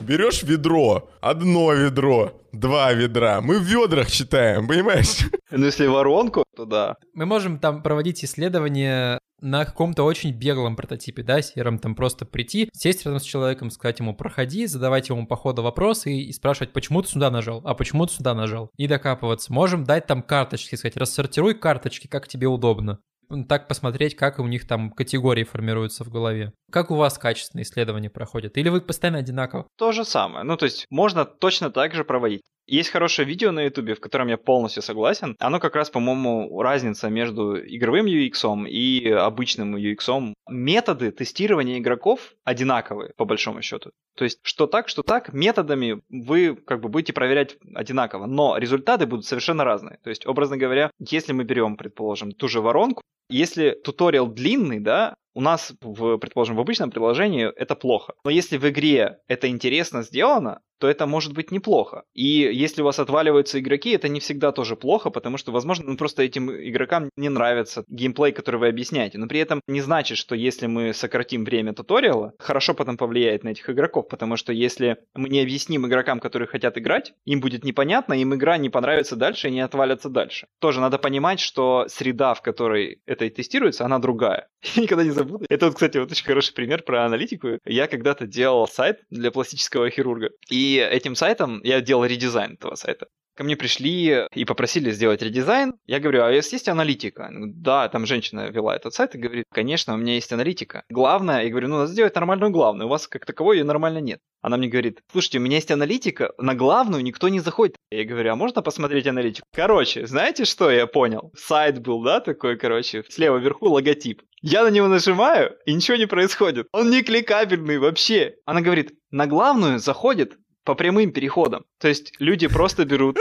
Берешь 0.00 0.44
ведро, 0.44 1.10
одно 1.20 1.72
ведро, 1.72 2.40
два 2.52 2.92
ведра. 2.92 3.40
Мы 3.40 3.58
в 3.58 3.62
ведрах 3.62 4.10
читаем, 4.10 4.68
понимаешь? 4.68 5.28
Ну, 5.50 5.64
если 5.64 5.86
воронку, 5.86 6.44
то 6.56 6.64
да. 6.64 6.96
Мы 7.14 7.26
можем 7.26 7.58
там 7.58 7.82
проводить 7.82 8.24
исследования 8.24 9.18
на 9.40 9.64
каком-то 9.64 10.04
очень 10.04 10.32
беглом 10.32 10.76
прототипе, 10.76 11.22
да, 11.22 11.42
сером, 11.42 11.78
там 11.78 11.94
просто 11.94 12.26
прийти, 12.26 12.68
сесть 12.72 13.04
рядом 13.04 13.20
с 13.20 13.24
человеком, 13.24 13.70
сказать 13.70 13.98
ему 14.00 14.14
«проходи», 14.14 14.66
задавать 14.66 15.08
ему 15.08 15.26
по 15.26 15.36
ходу 15.36 15.62
вопросы 15.62 16.12
и, 16.12 16.28
и 16.28 16.32
спрашивать, 16.32 16.72
почему 16.72 17.02
ты 17.02 17.08
сюда 17.08 17.30
нажал, 17.30 17.62
а 17.64 17.74
почему 17.74 18.06
ты 18.06 18.14
сюда 18.14 18.34
нажал, 18.34 18.70
и 18.76 18.86
докапываться. 18.86 19.52
Можем 19.52 19.84
дать 19.84 20.06
там 20.06 20.22
карточки, 20.22 20.74
сказать, 20.74 20.96
рассортируй 20.96 21.54
карточки, 21.54 22.06
как 22.06 22.28
тебе 22.28 22.46
удобно 22.46 22.98
так 23.46 23.68
посмотреть, 23.68 24.16
как 24.16 24.38
у 24.38 24.46
них 24.46 24.66
там 24.66 24.90
категории 24.90 25.44
формируются 25.44 26.04
в 26.04 26.08
голове. 26.08 26.52
Как 26.70 26.90
у 26.90 26.94
вас 26.94 27.18
качественные 27.18 27.64
исследования 27.64 28.10
проходят? 28.10 28.56
Или 28.56 28.68
вы 28.68 28.80
постоянно 28.80 29.18
одинаково? 29.18 29.68
То 29.76 29.92
же 29.92 30.04
самое. 30.04 30.44
Ну, 30.44 30.56
то 30.56 30.64
есть 30.64 30.86
можно 30.90 31.24
точно 31.24 31.70
так 31.70 31.94
же 31.94 32.04
проводить. 32.04 32.42
Есть 32.68 32.90
хорошее 32.90 33.26
видео 33.26 33.50
на 33.50 33.64
ютубе, 33.64 33.94
в 33.94 34.00
котором 34.00 34.28
я 34.28 34.36
полностью 34.36 34.82
согласен. 34.82 35.36
Оно 35.38 35.58
как 35.58 35.74
раз, 35.74 35.88
по-моему, 35.88 36.60
разница 36.60 37.08
между 37.08 37.58
игровым 37.58 38.04
UX 38.04 38.68
и 38.68 39.08
обычным 39.08 39.74
UX. 39.74 40.34
Методы 40.50 41.10
тестирования 41.10 41.78
игроков 41.78 42.34
одинаковые, 42.44 43.14
по 43.16 43.24
большому 43.24 43.62
счету. 43.62 43.92
То 44.16 44.24
есть, 44.24 44.40
что 44.42 44.66
так, 44.66 44.88
что 44.88 45.02
так, 45.02 45.32
методами 45.32 46.02
вы 46.10 46.56
как 46.56 46.82
бы 46.82 46.90
будете 46.90 47.14
проверять 47.14 47.56
одинаково, 47.74 48.26
но 48.26 48.58
результаты 48.58 49.06
будут 49.06 49.24
совершенно 49.24 49.64
разные. 49.64 49.98
То 50.04 50.10
есть, 50.10 50.26
образно 50.26 50.58
говоря, 50.58 50.90
если 50.98 51.32
мы 51.32 51.44
берем, 51.44 51.78
предположим, 51.78 52.32
ту 52.32 52.48
же 52.48 52.60
воронку, 52.60 53.00
если 53.30 53.70
туториал 53.70 54.26
длинный, 54.26 54.80
да, 54.80 55.14
у 55.34 55.40
нас, 55.40 55.72
в, 55.80 56.18
предположим, 56.18 56.56
в 56.56 56.60
обычном 56.60 56.90
приложении 56.90 57.46
это 57.46 57.76
плохо. 57.76 58.14
Но 58.24 58.30
если 58.30 58.58
в 58.58 58.68
игре 58.68 59.18
это 59.28 59.48
интересно 59.48 60.02
сделано, 60.02 60.60
то 60.78 60.88
это 60.88 61.06
может 61.06 61.32
быть 61.32 61.50
неплохо. 61.50 62.04
И 62.14 62.24
если 62.24 62.82
у 62.82 62.84
вас 62.84 62.98
отваливаются 62.98 63.58
игроки, 63.60 63.90
это 63.90 64.08
не 64.08 64.20
всегда 64.20 64.52
тоже 64.52 64.76
плохо, 64.76 65.10
потому 65.10 65.36
что, 65.36 65.52
возможно, 65.52 65.90
ну, 65.90 65.96
просто 65.96 66.22
этим 66.22 66.50
игрокам 66.50 67.10
не 67.16 67.28
нравится 67.28 67.84
геймплей, 67.88 68.32
который 68.32 68.56
вы 68.56 68.68
объясняете. 68.68 69.18
Но 69.18 69.26
при 69.26 69.40
этом 69.40 69.60
не 69.66 69.80
значит, 69.80 70.18
что 70.18 70.34
если 70.34 70.66
мы 70.66 70.94
сократим 70.94 71.44
время 71.44 71.72
туториала, 71.72 72.32
хорошо 72.38 72.74
потом 72.74 72.96
повлияет 72.96 73.44
на 73.44 73.50
этих 73.50 73.68
игроков, 73.70 74.08
потому 74.08 74.36
что 74.36 74.52
если 74.52 74.98
мы 75.14 75.28
не 75.28 75.40
объясним 75.40 75.86
игрокам, 75.86 76.20
которые 76.20 76.48
хотят 76.48 76.78
играть, 76.78 77.14
им 77.24 77.40
будет 77.40 77.64
непонятно, 77.64 78.14
им 78.14 78.34
игра 78.34 78.56
не 78.56 78.70
понравится 78.70 79.16
дальше 79.16 79.48
и 79.48 79.52
не 79.52 79.60
отвалятся 79.60 80.08
дальше. 80.08 80.46
Тоже 80.60 80.80
надо 80.80 80.98
понимать, 80.98 81.40
что 81.40 81.86
среда, 81.88 82.34
в 82.34 82.42
которой 82.42 83.00
это 83.06 83.24
и 83.24 83.30
тестируется, 83.30 83.84
она 83.84 83.98
другая. 83.98 84.48
Я 84.74 84.82
никогда 84.82 85.04
не 85.04 85.10
забуду. 85.10 85.44
Это, 85.48 85.66
вот, 85.66 85.74
кстати, 85.74 85.98
вот 85.98 86.10
очень 86.10 86.24
хороший 86.24 86.54
пример 86.54 86.82
про 86.82 87.04
аналитику. 87.04 87.58
Я 87.64 87.86
когда-то 87.86 88.26
делал 88.26 88.66
сайт 88.66 89.00
для 89.10 89.30
пластического 89.30 89.90
хирурга. 89.90 90.30
И 90.50 90.67
и 90.68 90.78
этим 90.78 91.14
сайтом 91.14 91.60
я 91.64 91.80
делал 91.80 92.04
редизайн 92.04 92.54
этого 92.54 92.74
сайта. 92.74 93.08
Ко 93.38 93.44
мне 93.44 93.56
пришли 93.56 94.26
и 94.34 94.44
попросили 94.44 94.90
сделать 94.90 95.22
редизайн. 95.22 95.74
Я 95.86 96.00
говорю, 96.00 96.24
а 96.24 96.28
у 96.28 96.34
вас 96.34 96.52
есть 96.52 96.68
аналитика? 96.68 97.30
Да, 97.32 97.88
там 97.88 98.04
женщина 98.04 98.48
вела 98.48 98.74
этот 98.74 98.94
сайт 98.94 99.14
и 99.14 99.18
говорит, 99.18 99.44
конечно, 99.54 99.94
у 99.94 99.96
меня 99.96 100.14
есть 100.14 100.32
аналитика. 100.32 100.82
Главное, 100.88 101.44
я 101.44 101.50
говорю, 101.50 101.68
ну 101.68 101.76
надо 101.76 101.92
сделать 101.92 102.16
нормальную 102.16 102.50
главную, 102.50 102.88
у 102.88 102.90
вас 102.90 103.06
как 103.06 103.24
таковой 103.26 103.58
ее 103.58 103.64
нормально 103.64 103.98
нет. 103.98 104.18
Она 104.42 104.56
мне 104.56 104.66
говорит, 104.66 105.02
слушайте, 105.12 105.38
у 105.38 105.40
меня 105.40 105.58
есть 105.58 105.70
аналитика, 105.70 106.32
на 106.38 106.56
главную 106.56 107.04
никто 107.04 107.28
не 107.28 107.38
заходит. 107.38 107.76
Я 107.92 108.04
говорю, 108.04 108.32
а 108.32 108.34
можно 108.34 108.60
посмотреть 108.60 109.06
аналитику? 109.06 109.46
Короче, 109.54 110.04
знаете, 110.08 110.44
что 110.44 110.68
я 110.68 110.88
понял? 110.88 111.32
Сайт 111.36 111.80
был, 111.80 112.02
да, 112.02 112.18
такой, 112.18 112.56
короче, 112.56 113.04
слева 113.08 113.36
вверху 113.36 113.68
логотип. 113.68 114.22
Я 114.42 114.64
на 114.64 114.68
него 114.68 114.88
нажимаю, 114.88 115.56
и 115.64 115.74
ничего 115.74 115.96
не 115.96 116.06
происходит. 116.06 116.66
Он 116.72 116.90
не 116.90 117.02
кликабельный 117.02 117.78
вообще. 117.78 118.34
Она 118.44 118.62
говорит, 118.62 118.94
на 119.12 119.28
главную 119.28 119.78
заходит 119.78 120.36
по 120.68 120.74
прямым 120.74 121.12
переходам. 121.12 121.64
То 121.78 121.88
есть 121.88 122.12
люди 122.18 122.46
просто 122.46 122.84
берут 122.84 123.18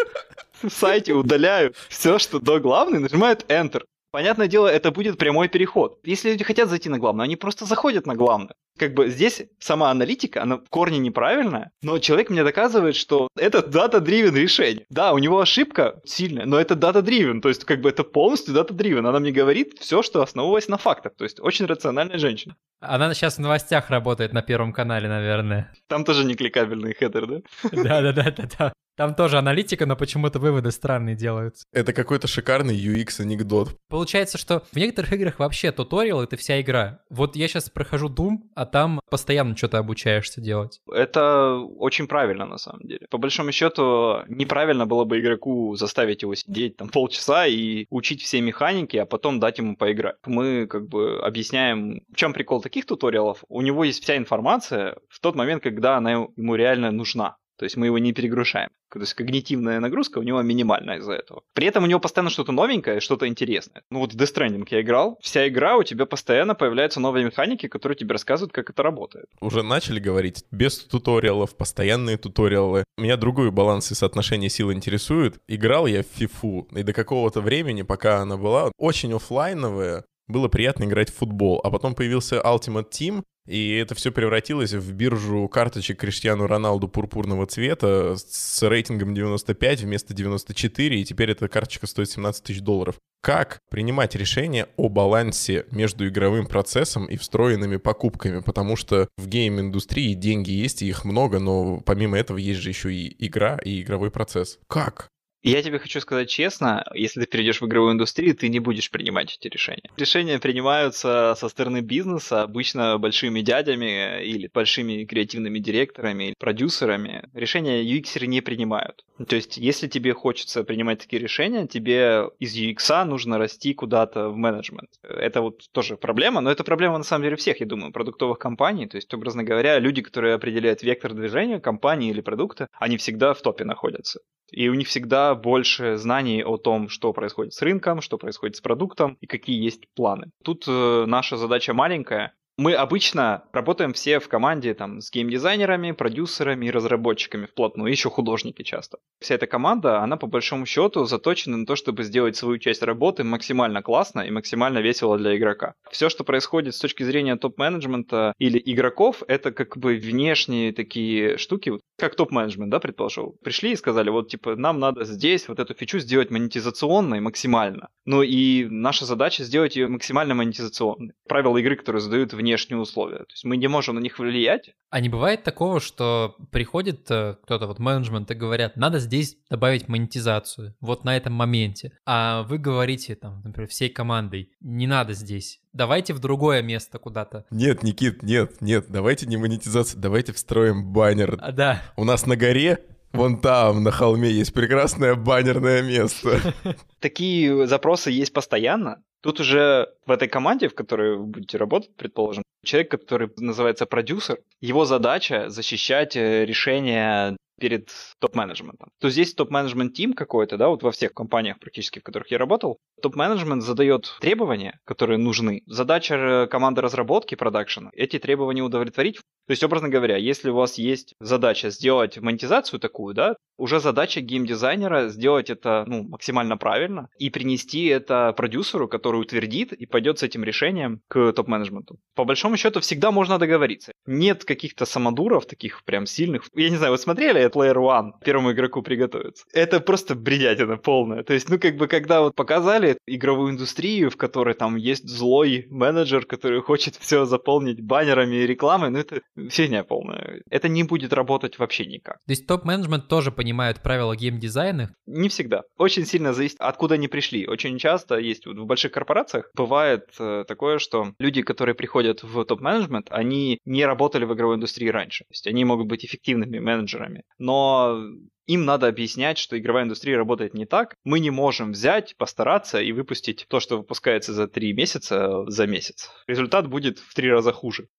в 0.62 0.70
сайте, 0.70 1.14
удаляют 1.14 1.78
все, 1.88 2.20
что 2.20 2.42
до 2.42 2.60
главной, 2.60 3.00
нажимают 3.00 3.46
Enter. 3.48 3.84
Понятное 4.12 4.48
дело, 4.48 4.68
это 4.68 4.92
будет 4.92 5.18
прямой 5.18 5.48
переход. 5.48 5.98
Если 6.04 6.32
люди 6.32 6.44
хотят 6.44 6.68
зайти 6.68 6.90
на 6.90 7.00
главную, 7.00 7.24
они 7.24 7.38
просто 7.38 7.64
заходят 7.64 8.06
на 8.06 8.16
главную. 8.16 8.54
Как 8.78 8.94
бы 8.94 9.10
здесь 9.10 9.44
сама 9.60 9.92
аналитика, 9.92 10.44
она 10.44 10.58
в 10.58 10.70
корне 10.70 11.00
неправильная, 11.00 11.72
но 11.82 12.00
человек 12.00 12.30
мне 12.30 12.44
доказывает, 12.44 12.96
что 12.96 13.28
это 13.38 13.66
дата-дривен 13.66 14.36
решение. 14.36 14.86
Да, 14.90 15.14
у 15.14 15.18
него 15.18 15.40
ошибка 15.40 16.00
сильная, 16.06 16.46
но 16.46 16.60
это 16.60 16.76
дата-дривен, 16.76 17.42
то 17.42 17.50
есть 17.50 17.66
как 17.66 17.82
бы 17.82 17.90
это 17.90 18.04
полностью 18.04 18.54
дата-дривен. 18.54 19.06
Она 19.06 19.20
мне 19.20 19.32
говорит 19.32 19.78
все, 19.80 20.04
что 20.04 20.22
основывалось 20.22 20.68
на 20.68 20.78
фактах, 20.78 21.16
то 21.16 21.24
есть 21.24 21.40
очень 21.40 21.66
рациональная 21.66 22.18
женщина. 22.18 22.56
Она 22.80 23.14
сейчас 23.14 23.38
в 23.38 23.42
новостях 23.42 23.90
работает 23.90 24.34
на 24.34 24.42
Первом 24.42 24.72
канале, 24.74 25.10
наверное. 25.10 25.74
Там 25.88 26.06
тоже 26.06 26.26
не 26.26 26.36
кликабельный 26.36 26.94
хедер, 26.94 27.26
да? 27.26 27.42
Да-да-да-да-да. 27.72 28.74
Там 28.98 29.14
тоже 29.14 29.38
аналитика, 29.38 29.86
но 29.86 29.96
почему-то 29.96 30.40
выводы 30.40 30.72
странные 30.72 31.16
делаются. 31.16 31.66
Это 31.72 31.94
какой-то 31.94 32.28
шикарный 32.28 32.76
UX-анекдот. 32.76 33.70
Получается, 33.90 34.40
что 34.40 34.64
в 34.72 34.76
некоторых 34.76 35.14
играх 35.14 35.38
вообще 35.38 35.72
туториал— 35.72 36.24
это 36.24 36.36
вся 36.36 36.60
игра. 36.60 37.02
Вот 37.12 37.36
я 37.36 37.48
сейчас 37.48 37.70
прохожу 37.70 38.10
Doom, 38.10 38.38
а 38.56 38.66
там 38.66 39.00
постоянно 39.10 39.56
что-то 39.56 39.78
обучаешься 39.78 40.42
делать. 40.42 40.82
Это 40.92 41.58
очень 41.78 42.08
правильно, 42.08 42.46
на 42.48 42.58
самом 42.58 42.88
деле. 42.88 43.06
По 43.12 43.20
большому 43.20 43.52
счету, 43.52 44.24
неправильно 44.30 44.88
было 44.88 45.06
бы 45.06 45.20
игроку 45.20 45.76
заставить 45.76 46.24
его 46.24 46.34
сидеть 46.34 46.78
там 46.78 46.90
полчаса 46.90 47.46
и 47.46 47.86
учить 47.92 48.24
все 48.24 48.42
механики, 48.42 48.98
а 48.98 49.06
потом 49.06 49.40
дать 49.40 49.60
ему 49.60 49.78
поиграть. 49.78 50.16
Мы 50.26 50.66
как 50.66 50.88
бы 50.88 51.20
объясняем, 51.20 52.02
в 52.12 52.16
чем 52.16 52.34
прикол 52.34 52.64
таких 52.64 52.88
туториалов. 52.88 53.44
У 53.48 53.62
него 53.62 53.84
есть 53.84 54.02
вся 54.02 54.18
информация 54.18 54.98
в 55.08 55.20
тот 55.20 55.36
момент, 55.36 55.62
когда 55.62 55.98
она 55.98 56.14
ему 56.14 56.56
реально 56.56 56.90
нужна. 56.90 57.38
То 57.58 57.66
есть 57.66 57.78
мы 57.78 57.88
его 57.88 57.98
не 57.98 58.14
перегружаем. 58.14 58.70
То 58.92 59.00
есть 59.00 59.14
когнитивная 59.14 59.80
нагрузка 59.80 60.20
у 60.20 60.24
него 60.24 60.42
минимальная 60.42 60.98
из-за 61.00 61.14
этого. 61.14 61.42
При 61.54 61.68
этом 61.68 61.84
у 61.84 61.88
него 61.88 62.00
постоянно 62.00 62.30
что-то 62.30 62.52
новенькое, 62.52 63.00
что-то 63.00 63.28
интересное. 63.28 63.84
Ну 63.92 64.00
вот 64.00 64.14
в 64.14 64.18
Death 64.18 64.34
Stranding 64.36 64.68
я 64.70 64.82
играл, 64.82 65.18
вся 65.22 65.48
игра 65.48 65.76
у 65.78 65.84
тебя 65.84 66.06
постоянно 66.06 66.56
появляются 66.56 67.00
новые 67.00 67.26
механики, 67.26 67.68
которые 67.68 67.98
тебе 67.98 68.14
рассказывают, 68.14 68.54
как 68.54 68.70
это 68.70 68.84
работает. 68.84 69.26
Уже 69.42 69.64
начали 69.64 70.00
говорить, 70.00 70.46
без 70.52 70.80
туториалов, 70.80 71.56
постоянные 71.58 72.18
туториалы. 72.18 72.84
Меня 72.98 73.18
другой 73.18 73.52
баланс 73.52 73.92
и 73.92 73.96
соотношение 73.96 74.50
сил 74.50 74.72
интересует. 74.72 75.40
Играл 75.48 75.88
я 75.88 76.04
в 76.04 76.08
фифу, 76.08 76.68
и 76.72 76.84
до 76.84 76.94
какого-то 76.94 77.42
времени, 77.42 77.82
пока 77.82 78.22
она 78.22 78.38
была, 78.38 78.72
очень 78.78 79.14
офлайновая, 79.14 80.06
было 80.28 80.48
приятно 80.48 80.84
играть 80.84 81.10
в 81.10 81.16
футбол. 81.16 81.62
А 81.64 81.72
потом 81.72 81.96
появился 81.96 82.42
Ultimate 82.42 82.90
Team, 82.92 83.24
и 83.48 83.76
это 83.76 83.96
все 83.96 84.12
превратилось 84.12 84.74
в 84.74 84.94
биржу 84.94 85.48
карточек 85.48 86.00
Криштиану 86.00 86.48
Роналду 86.48 86.88
пурпурного 86.88 87.48
цвета 87.48 88.16
с 88.18 88.62
рейтингом 88.62 89.14
95 89.14 89.82
вместо 89.82 90.14
94, 90.14 91.00
и 91.00 91.06
теперь 91.06 91.32
эта 91.32 91.48
карточка 91.48 91.88
стоит 91.88 92.10
17 92.10 92.44
тысяч 92.44 92.62
долларов. 92.62 92.96
Как 93.22 93.60
принимать 93.70 94.16
решение 94.16 94.68
о 94.76 94.90
балансе 94.90 95.66
между 95.72 96.08
игровым 96.08 96.46
процессом 96.46 97.06
и 97.06 97.18
встроенными 97.18 97.78
покупками? 97.78 98.42
Потому 98.42 98.76
что 98.76 99.08
в 99.18 99.28
гейм-индустрии 99.28 100.14
деньги 100.14 100.52
есть, 100.52 100.82
и 100.82 100.88
их 100.88 101.06
много, 101.06 101.40
но 101.40 101.80
помимо 101.82 102.18
этого 102.18 102.38
есть 102.38 102.60
же 102.60 102.70
еще 102.70 102.94
и 102.94 103.16
игра, 103.26 103.58
и 103.64 103.82
игровой 103.82 104.12
процесс. 104.12 104.60
Как? 104.68 105.10
Я 105.44 105.62
тебе 105.62 105.80
хочу 105.80 106.02
сказать 106.02 106.30
честно, 106.30 106.84
если 106.94 107.22
ты 107.22 107.28
перейдешь 107.28 107.62
в 107.62 107.66
игровую 107.66 107.94
индустрию, 107.94 108.36
ты 108.36 108.50
не 108.50 108.60
будешь 108.60 108.90
принимать 108.90 109.38
эти 109.40 109.48
решения. 109.48 109.90
Решения 109.96 110.40
принимаются 110.40 111.36
со 111.38 111.48
стороны 111.48 111.82
бизнеса, 111.82 112.42
обычно 112.42 112.98
большими 112.98 113.42
дядями 113.42 114.24
или 114.24 114.50
большими 114.52 115.06
креативными 115.06 115.60
директорами 115.60 116.26
или 116.26 116.36
продюсерами. 116.38 117.30
Решения 117.34 117.84
UX 117.84 118.26
не 118.26 118.42
принимают. 118.42 119.06
То 119.28 119.36
есть, 119.36 119.58
если 119.58 119.88
тебе 119.88 120.14
хочется 120.14 120.64
принимать 120.64 121.00
такие 121.00 121.22
решения, 121.22 121.68
тебе 121.68 122.30
из 122.40 122.56
UX 122.56 123.06
нужно 123.06 123.38
расти 123.38 123.74
куда-то 123.74 124.30
в 124.30 124.38
менеджмент. 124.38 124.90
Это 125.04 125.42
вот 125.42 125.62
тоже 125.72 125.98
проблема, 125.98 126.42
но 126.42 126.52
это 126.52 126.64
проблема 126.64 126.98
на 126.98 127.04
самом 127.04 127.24
деле 127.24 127.36
всех, 127.36 127.60
я 127.60 127.66
думаю, 127.66 127.94
продуктовых 127.94 128.40
компаний. 128.40 128.88
То 128.88 128.98
есть, 128.98 129.14
образно 129.14 129.44
говоря, 129.44 129.80
люди, 129.80 130.02
которые 130.02 130.34
определяют 130.34 130.82
вектор 130.82 131.14
движения 131.14 131.60
компании 131.60 132.10
или 132.10 132.22
продукта, 132.22 132.68
они 132.74 132.98
всегда 132.98 133.34
в 133.34 133.42
топе 133.42 133.64
находятся. 133.64 134.20
И 134.52 134.70
у 134.70 134.74
них 134.74 134.88
всегда 134.88 135.36
больше 135.36 135.98
знаний 135.98 136.44
о 136.44 136.58
том, 136.58 136.90
что 136.90 137.14
происходит 137.14 137.54
с 137.54 137.62
рынком, 137.62 138.02
что 138.02 138.18
происходит 138.18 138.56
с 138.56 138.62
продуктом 138.62 139.18
и 139.22 139.28
какие 139.28 139.62
есть 139.62 139.88
планы. 139.94 140.32
Тут 140.44 140.66
э, 140.68 141.06
наша 141.06 141.38
задача 141.38 141.74
маленькая 141.74 142.34
Мы 142.60 142.74
обычно 142.74 143.44
работаем 143.54 143.94
все 143.94 144.20
в 144.20 144.28
команде 144.28 144.74
там 144.74 145.00
с 145.00 145.12
геймдизайнерами, 145.12 145.92
продюсерами 145.92 146.66
и 146.66 146.72
разработчиками 146.72 147.46
вплотную, 147.46 147.92
еще 147.92 148.10
художники 148.10 148.64
часто. 148.64 148.98
Вся 149.20 149.36
эта 149.36 149.46
команда, 149.46 150.00
она 150.00 150.18
по 150.18 150.26
большому 150.26 150.66
счету 150.66 151.06
заточена 151.06 151.58
на 151.58 151.68
то, 151.68 151.76
чтобы 151.76 152.04
сделать 152.04 152.36
свою 152.36 152.58
часть 152.58 152.82
работы 152.82 153.24
максимально 153.24 153.84
классно 153.84 154.22
и 154.22 154.32
максимально 154.32 154.80
весело 154.80 155.20
для 155.20 155.38
игрока. 155.38 155.76
Все, 155.92 156.10
что 156.10 156.24
происходит 156.24 156.74
с 156.74 156.80
точки 156.80 157.04
зрения 157.04 157.36
топ-менеджмента 157.36 158.34
или 158.40 158.60
игроков, 158.66 159.22
это 159.28 159.52
как 159.52 159.78
бы 159.78 159.98
внешние 159.98 160.74
такие 160.74 161.38
штуки, 161.38 161.74
как 161.96 162.16
топ-менеджмент, 162.16 162.72
да, 162.72 162.80
предположил. 162.80 163.38
Пришли 163.44 163.74
и 163.74 163.76
сказали, 163.76 164.10
вот 164.10 164.30
типа 164.30 164.56
нам 164.56 164.80
надо 164.80 165.06
здесь 165.06 165.48
вот 165.48 165.60
эту 165.60 165.76
фичу 165.76 166.00
сделать 166.00 166.32
монетизационной 166.32 167.20
максимально. 167.20 167.90
Ну 168.06 168.24
и 168.24 168.66
наша 168.66 169.06
задача 169.06 169.44
сделать 169.44 169.76
ее 169.76 169.88
максимально 169.88 170.34
монетизационной. 170.34 171.14
Правила 171.28 171.58
игры, 171.58 171.76
которые 171.76 172.02
задают 172.02 172.34
в 172.34 172.47
внешние 172.48 172.80
условия. 172.80 173.20
То 173.20 173.34
есть 173.34 173.44
мы 173.44 173.58
не 173.58 173.68
можем 173.68 173.96
на 173.96 174.00
них 174.00 174.20
влиять. 174.20 174.72
А 174.90 175.02
не 175.02 175.10
бывает 175.10 175.44
такого, 175.44 175.82
что 175.82 176.38
приходит 176.50 177.12
э, 177.12 177.36
кто-то 177.44 177.68
вот 177.68 177.78
менеджмент 177.78 178.32
и 178.32 178.36
говорят, 178.36 178.78
надо 178.78 179.00
здесь 179.00 179.38
добавить 179.50 179.90
монетизацию, 179.90 180.76
вот 180.80 181.04
на 181.04 181.18
этом 181.18 181.34
моменте. 181.34 181.92
А 182.06 182.44
вы 182.44 182.58
говорите 182.58 183.16
там, 183.16 183.42
например, 183.44 183.70
всей 183.70 183.90
командой, 183.90 184.52
не 184.62 184.88
надо 184.88 185.12
здесь, 185.14 185.60
давайте 185.74 186.14
в 186.14 186.20
другое 186.20 186.62
место 186.62 187.00
куда-то. 187.00 187.46
Нет, 187.52 187.84
Никит, 187.84 188.24
нет, 188.24 188.62
нет, 188.62 188.86
давайте 188.88 189.26
не 189.26 189.36
монетизацию, 189.36 190.00
давайте 190.00 190.32
встроим 190.32 190.94
баннер. 190.94 191.38
А, 191.42 191.52
да. 191.52 191.84
У 191.98 192.06
нас 192.06 192.26
на 192.26 192.38
горе 192.38 192.80
Вон 193.18 193.42
там, 193.42 193.84
на 193.84 193.92
холме, 193.92 194.30
есть 194.30 194.54
прекрасное 194.54 195.16
баннерное 195.16 195.82
место. 195.82 196.40
Такие 197.00 197.68
запросы 197.68 198.12
есть 198.12 198.32
постоянно. 198.32 199.02
Тут 199.22 199.40
уже 199.40 199.90
в 200.06 200.12
этой 200.12 200.28
команде, 200.28 200.70
в 200.70 200.76
которой 200.76 201.18
вы 201.18 201.26
будете 201.26 201.58
работать, 201.58 201.96
предположим, 201.96 202.44
человек, 202.64 202.92
который 202.92 203.30
называется 203.38 203.86
продюсер, 203.86 204.38
его 204.62 204.86
задача 204.86 205.50
защищать 205.50 206.16
э, 206.16 206.46
решения 206.46 207.36
перед 207.60 207.90
топ-менеджментом. 208.20 208.92
То 209.00 209.10
здесь 209.10 209.34
топ-менеджмент 209.34 209.94
тим 209.94 210.14
какой-то, 210.14 210.58
да, 210.58 210.70
вот 210.70 210.84
во 210.84 210.92
всех 210.92 211.14
компаниях 211.14 211.60
практически, 211.60 212.00
в 212.00 212.04
которых 212.04 212.32
я 212.32 212.38
работал, 212.38 212.80
топ-менеджмент 213.02 213.64
задает 213.64 214.16
требования, 214.22 214.80
которые 214.86 215.18
нужны. 215.18 215.62
Задача 215.66 216.48
команды 216.50 216.82
разработки 216.82 217.36
продакшена 217.36 217.90
эти 217.94 218.20
требования 218.20 218.62
удовлетворить. 218.62 219.18
То 219.48 219.52
есть, 219.52 219.64
образно 219.64 219.88
говоря, 219.88 220.18
если 220.18 220.50
у 220.50 220.56
вас 220.56 220.78
есть 220.78 221.14
задача 221.22 221.70
сделать 221.70 222.18
монетизацию 222.18 222.80
такую, 222.80 223.16
да, 223.16 223.36
уже 223.58 223.80
задача 223.80 224.20
геймдизайнера 224.22 225.08
сделать 225.08 225.50
это 225.50 225.86
ну, 225.88 226.04
максимально 226.04 226.58
правильно 226.58 227.10
и 227.18 227.30
принести 227.30 227.86
это 227.86 228.34
продюсеру, 228.34 228.88
который 228.88 229.22
утвердит 229.22 229.74
и 229.74 229.86
пойдет 229.86 230.20
с 230.20 230.24
этим 230.24 230.44
решением 230.44 231.02
к 231.08 231.32
топ-менеджменту. 231.32 231.98
По 232.14 232.26
большому 232.26 232.58
счету 232.58 232.82
всегда 232.82 233.12
можно 233.12 233.40
договориться. 233.40 233.94
Нет 234.06 234.44
каких-то 234.44 234.86
самодуров 234.86 235.46
таких 235.46 235.84
прям 235.86 236.06
сильных. 236.06 236.44
Я 236.54 236.70
не 236.70 236.76
знаю, 236.76 236.92
вы 236.92 236.98
смотрели 236.98 237.40
от 237.48 237.56
Layer 237.56 237.76
One 237.76 238.12
первому 238.24 238.52
игроку 238.52 238.82
приготовиться? 238.82 239.46
Это 239.54 239.80
просто 239.80 240.16
бредятина 240.16 240.78
полная. 240.78 241.24
То 241.24 241.34
есть, 241.34 241.50
ну 241.50 241.60
как 241.60 241.76
бы 241.76 241.88
когда 241.88 242.22
вот 242.22 242.36
показали 242.36 242.98
игровую 243.06 243.52
индустрию, 243.52 244.10
в 244.10 244.18
которой 244.18 244.54
там 244.54 244.76
есть 244.76 245.08
злой 245.08 245.68
менеджер, 245.70 246.26
который 246.26 246.62
хочет 246.62 246.96
все 247.00 247.26
заполнить 247.26 247.82
баннерами 247.82 248.36
и 248.38 248.48
рекламой, 248.48 248.90
ну 248.90 249.00
это 249.00 249.22
фигня 249.50 249.84
полная. 249.84 250.42
Это 250.50 250.68
не 250.68 250.84
будет 250.84 251.14
работать 251.14 251.60
вообще 251.60 251.86
никак. 251.86 252.18
То 252.26 252.32
есть 252.32 252.48
топ-менеджмент 252.48 253.08
тоже 253.08 253.32
понимают 253.32 253.82
правила 253.82 254.16
геймдизайна? 254.16 254.94
Не 255.06 255.30
всегда. 255.30 255.64
Очень 255.78 256.06
сильно 256.06 256.34
зависит, 256.34 256.58
откуда 256.60 256.96
они 256.96 257.08
пришли. 257.08 257.48
Очень 257.48 257.78
часто 257.78 258.18
есть 258.18 258.46
вот 258.46 258.58
в 258.58 258.66
больших 258.66 258.92
корпорациях 258.92 259.50
бывает 259.56 260.06
э, 260.20 260.46
такое, 260.48 260.80
что 260.80 261.14
люди, 261.20 261.42
которые 261.42 261.76
приходят 261.76 262.24
в 262.24 262.44
топ-менеджмент, 262.46 263.08
они 263.10 263.60
не 263.66 263.86
работали 263.86 264.26
в 264.26 264.34
игровой 264.34 264.56
индустрии 264.56 264.90
раньше. 264.90 265.26
То 265.26 265.32
есть 265.32 265.48
они 265.48 265.66
могут 265.66 265.88
быть 265.88 266.06
эффективными 266.06 266.60
менеджерами. 266.60 267.24
Но 267.38 268.00
им 268.48 268.66
надо 268.66 268.88
объяснять, 268.88 269.38
что 269.38 269.60
игровая 269.60 269.84
индустрия 269.84 270.18
работает 270.18 270.54
не 270.54 270.66
так. 270.66 270.96
Мы 271.04 271.20
не 271.20 271.30
можем 271.30 271.74
взять, 271.74 272.16
постараться 272.18 272.82
и 272.82 272.94
выпустить 272.94 273.46
то, 273.50 273.60
что 273.60 273.78
выпускается 273.78 274.34
за 274.34 274.48
три 274.48 274.74
месяца, 274.74 275.44
за 275.50 275.68
месяц. 275.68 276.10
Результат 276.28 276.70
будет 276.70 276.98
в 277.00 277.14
три 277.14 277.30
раза 277.30 277.52
хуже. 277.52 277.90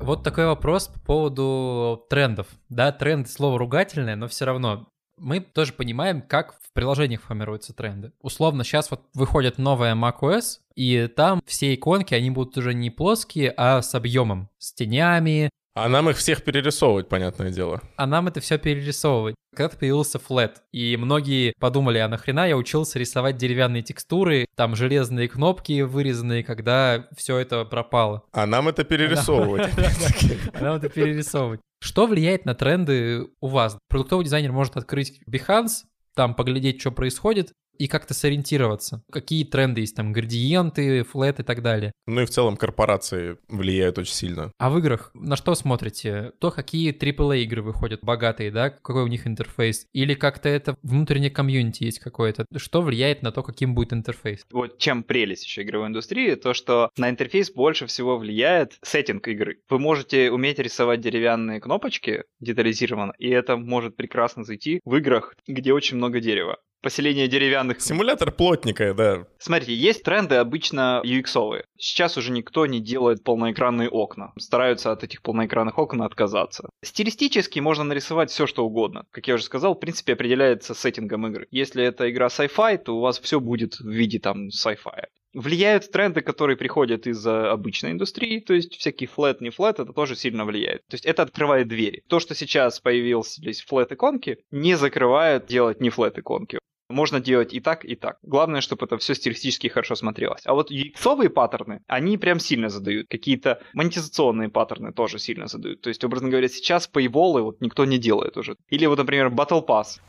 Вот 0.00 0.22
такой 0.22 0.46
вопрос 0.46 0.86
по 0.86 1.00
поводу 1.00 2.06
трендов. 2.08 2.46
Да, 2.68 2.92
тренд 2.92 3.28
слово 3.28 3.58
ругательное, 3.58 4.14
но 4.14 4.28
все 4.28 4.44
равно 4.44 4.88
мы 5.18 5.40
тоже 5.40 5.72
понимаем, 5.72 6.22
как 6.22 6.54
в 6.60 6.72
приложениях 6.72 7.22
формируются 7.22 7.72
тренды. 7.72 8.12
Условно, 8.20 8.64
сейчас 8.64 8.90
вот 8.90 9.02
выходит 9.14 9.58
новая 9.58 9.94
macOS, 9.94 10.58
и 10.74 11.06
там 11.08 11.42
все 11.46 11.74
иконки, 11.74 12.14
они 12.14 12.30
будут 12.30 12.56
уже 12.58 12.74
не 12.74 12.90
плоские, 12.90 13.52
а 13.56 13.82
с 13.82 13.94
объемом, 13.94 14.48
с 14.58 14.72
тенями, 14.72 15.50
а 15.76 15.90
нам 15.90 16.08
их 16.08 16.16
всех 16.16 16.42
перерисовывать, 16.42 17.06
понятное 17.06 17.50
дело. 17.50 17.82
А 17.96 18.06
нам 18.06 18.28
это 18.28 18.40
все 18.40 18.56
перерисовывать. 18.56 19.34
Когда-то 19.56 19.78
появился 19.78 20.18
флет, 20.18 20.62
и 20.70 20.98
многие 20.98 21.54
подумали, 21.58 21.96
а 21.96 22.08
нахрена 22.08 22.46
я 22.46 22.58
учился 22.58 22.98
рисовать 22.98 23.38
деревянные 23.38 23.82
текстуры, 23.82 24.44
там 24.54 24.76
железные 24.76 25.28
кнопки 25.28 25.80
вырезанные, 25.80 26.44
когда 26.44 27.08
все 27.16 27.38
это 27.38 27.64
пропало. 27.64 28.22
А 28.32 28.44
нам 28.44 28.68
это 28.68 28.84
перерисовывать. 28.84 29.72
А 30.52 30.60
нам 30.62 30.76
это 30.76 30.90
перерисовывать. 30.90 31.60
Что 31.80 32.06
влияет 32.06 32.44
на 32.44 32.54
тренды 32.54 33.28
у 33.40 33.46
вас? 33.48 33.78
Продуктовый 33.88 34.26
дизайнер 34.26 34.52
может 34.52 34.76
открыть 34.76 35.20
Behance, 35.26 35.84
там 36.14 36.34
поглядеть, 36.34 36.80
что 36.80 36.90
происходит, 36.90 37.52
и 37.78 37.86
как-то 37.88 38.14
сориентироваться. 38.14 39.02
Какие 39.10 39.44
тренды 39.44 39.82
есть 39.82 39.96
там, 39.96 40.12
градиенты, 40.12 41.02
флет 41.04 41.40
и 41.40 41.42
так 41.42 41.62
далее. 41.62 41.92
Ну 42.06 42.22
и 42.22 42.26
в 42.26 42.30
целом 42.30 42.56
корпорации 42.56 43.38
влияют 43.48 43.98
очень 43.98 44.14
сильно. 44.14 44.52
А 44.58 44.70
в 44.70 44.78
играх 44.78 45.10
на 45.14 45.36
что 45.36 45.54
смотрите? 45.54 46.32
То, 46.40 46.50
какие 46.50 46.96
AAA 46.96 47.42
игры 47.42 47.62
выходят, 47.62 48.00
богатые, 48.02 48.50
да? 48.50 48.70
Какой 48.70 49.02
у 49.02 49.06
них 49.06 49.26
интерфейс? 49.26 49.86
Или 49.92 50.14
как-то 50.14 50.48
это 50.48 50.76
внутреннее 50.82 51.30
комьюнити 51.30 51.84
есть 51.84 51.98
какое-то? 51.98 52.46
Что 52.56 52.82
влияет 52.82 53.22
на 53.22 53.32
то, 53.32 53.42
каким 53.42 53.74
будет 53.74 53.92
интерфейс? 53.92 54.44
Вот 54.50 54.78
чем 54.78 55.02
прелесть 55.02 55.44
еще 55.44 55.62
игровой 55.62 55.88
индустрии, 55.88 56.34
то 56.34 56.54
что 56.54 56.90
на 56.96 57.10
интерфейс 57.10 57.50
больше 57.50 57.86
всего 57.86 58.18
влияет 58.18 58.78
сеттинг 58.82 59.28
игры. 59.28 59.60
Вы 59.68 59.78
можете 59.78 60.30
уметь 60.30 60.58
рисовать 60.58 61.00
деревянные 61.00 61.60
кнопочки 61.60 62.24
детализированно, 62.40 63.12
и 63.18 63.28
это 63.28 63.56
может 63.56 63.96
прекрасно 63.96 64.44
зайти 64.44 64.80
в 64.84 64.96
играх, 64.96 65.34
где 65.46 65.72
очень 65.72 65.96
много 65.96 66.20
дерева 66.20 66.58
поселение 66.82 67.28
деревянных. 67.28 67.80
Симулятор 67.80 68.30
плотника, 68.32 68.94
да. 68.94 69.26
Смотрите, 69.38 69.74
есть 69.74 70.02
тренды 70.02 70.36
обычно 70.36 71.02
UX-овые. 71.04 71.64
Сейчас 71.78 72.16
уже 72.16 72.32
никто 72.32 72.66
не 72.66 72.80
делает 72.80 73.24
полноэкранные 73.24 73.88
окна. 73.88 74.32
Стараются 74.38 74.92
от 74.92 75.04
этих 75.04 75.22
полноэкранных 75.22 75.78
окон 75.78 76.02
отказаться. 76.02 76.68
Стилистически 76.82 77.60
можно 77.60 77.84
нарисовать 77.84 78.30
все, 78.30 78.46
что 78.46 78.64
угодно. 78.64 79.04
Как 79.10 79.28
я 79.28 79.34
уже 79.34 79.44
сказал, 79.44 79.74
в 79.74 79.80
принципе, 79.80 80.14
определяется 80.14 80.74
сеттингом 80.74 81.26
игры. 81.26 81.46
Если 81.50 81.84
это 81.84 82.10
игра 82.10 82.28
sci-fi, 82.28 82.78
то 82.78 82.96
у 82.96 83.00
вас 83.00 83.18
все 83.18 83.40
будет 83.40 83.78
в 83.78 83.88
виде 83.88 84.18
там 84.18 84.48
sci-fi. 84.48 85.06
Влияют 85.36 85.90
тренды, 85.90 86.22
которые 86.22 86.56
приходят 86.56 87.06
из 87.06 87.26
обычной 87.26 87.90
индустрии, 87.92 88.40
то 88.40 88.54
есть 88.54 88.74
всякие 88.76 89.06
флет, 89.06 89.42
не 89.42 89.50
флет, 89.50 89.78
это 89.78 89.92
тоже 89.92 90.16
сильно 90.16 90.46
влияет. 90.46 90.86
То 90.86 90.94
есть 90.94 91.04
это 91.04 91.22
открывает 91.22 91.68
двери. 91.68 92.02
То, 92.08 92.20
что 92.20 92.34
сейчас 92.34 92.80
появились 92.80 93.62
флет-иконки, 93.68 94.38
не 94.50 94.78
закрывает 94.78 95.44
делать 95.44 95.78
не 95.82 95.90
флет-иконки. 95.90 96.58
Можно 96.88 97.20
делать 97.20 97.52
и 97.52 97.60
так, 97.60 97.84
и 97.84 97.96
так. 97.96 98.16
Главное, 98.22 98.62
чтобы 98.62 98.86
это 98.86 98.96
все 98.96 99.14
стилистически 99.14 99.66
хорошо 99.66 99.94
смотрелось. 99.94 100.40
А 100.46 100.54
вот 100.54 100.70
ux 100.70 101.28
паттерны, 101.28 101.82
они 101.86 102.16
прям 102.16 102.38
сильно 102.38 102.70
задают. 102.70 103.08
Какие-то 103.10 103.60
монетизационные 103.74 104.48
паттерны 104.48 104.94
тоже 104.94 105.18
сильно 105.18 105.48
задают. 105.48 105.82
То 105.82 105.90
есть, 105.90 106.02
образно 106.02 106.30
говоря, 106.30 106.48
сейчас 106.48 106.86
пейволы 106.86 107.42
вот 107.42 107.60
никто 107.60 107.84
не 107.84 107.98
делает 107.98 108.38
уже. 108.38 108.56
Или 108.70 108.86
вот, 108.86 108.96
например, 108.96 109.28
Battle 109.28 109.66
Pass. 109.66 110.00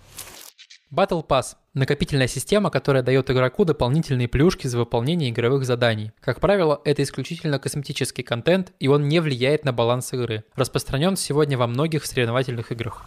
Battle 0.89 1.27
Pass– 1.27 1.57
накопительная 1.77 2.27
система, 2.27 2.69
которая 2.69 3.03
дает 3.03 3.29
игроку 3.29 3.65
дополнительные 3.65 4.27
плюшки 4.27 4.67
за 4.67 4.77
выполнение 4.77 5.29
игровых 5.29 5.65
заданий. 5.65 6.11
Как 6.19 6.39
правило, 6.39 6.81
это 6.83 7.03
исключительно 7.03 7.59
косметический 7.59 8.23
контент, 8.23 8.73
и 8.79 8.87
он 8.87 9.07
не 9.07 9.19
влияет 9.19 9.63
на 9.65 9.73
баланс 9.73 10.11
игры. 10.13 10.43
Распространен 10.55 11.15
сегодня 11.15 11.57
во 11.57 11.67
многих 11.67 12.05
соревновательных 12.05 12.71
играх. 12.71 13.05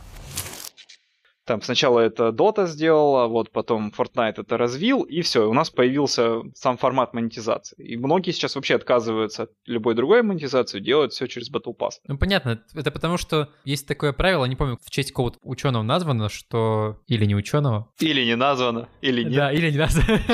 Там 1.51 1.62
сначала 1.62 1.98
это 1.98 2.28
Dota 2.28 2.68
сделала, 2.68 3.26
вот 3.26 3.51
потом 3.51 3.92
Fortnite 3.98 4.34
это 4.36 4.57
развил, 4.57 5.03
и 5.03 5.20
все, 5.20 5.51
у 5.51 5.53
нас 5.53 5.68
появился 5.68 6.42
сам 6.55 6.78
формат 6.78 7.12
монетизации. 7.12 7.74
И 7.76 7.96
многие 7.96 8.30
сейчас 8.30 8.55
вообще 8.55 8.76
отказываются 8.76 9.42
от 9.42 9.51
любой 9.66 9.96
другой 9.96 10.22
монетизации, 10.22 10.78
делают 10.78 11.12
все 11.12 11.26
через 11.26 11.51
Battle 11.51 11.76
Pass. 11.76 11.94
Ну 12.07 12.16
понятно, 12.16 12.62
это 12.72 12.92
потому 12.92 13.16
что 13.16 13.48
есть 13.64 13.88
такое 13.88 14.12
правило, 14.12 14.44
не 14.44 14.55
помню, 14.55 14.78
в 14.80 14.90
честь 14.90 15.11
какого-то 15.11 15.40
ученого 15.42 15.82
названо, 15.82 16.28
что... 16.28 17.01
Или 17.09 17.24
не 17.24 17.34
ученого. 17.34 17.90
Или 17.98 18.24
не 18.24 18.36
названо, 18.36 18.88
или 19.01 19.24
нет. 19.24 19.34
Да, 19.34 19.53
или 19.53 19.72
не 19.72 19.78
названо. 19.78 20.20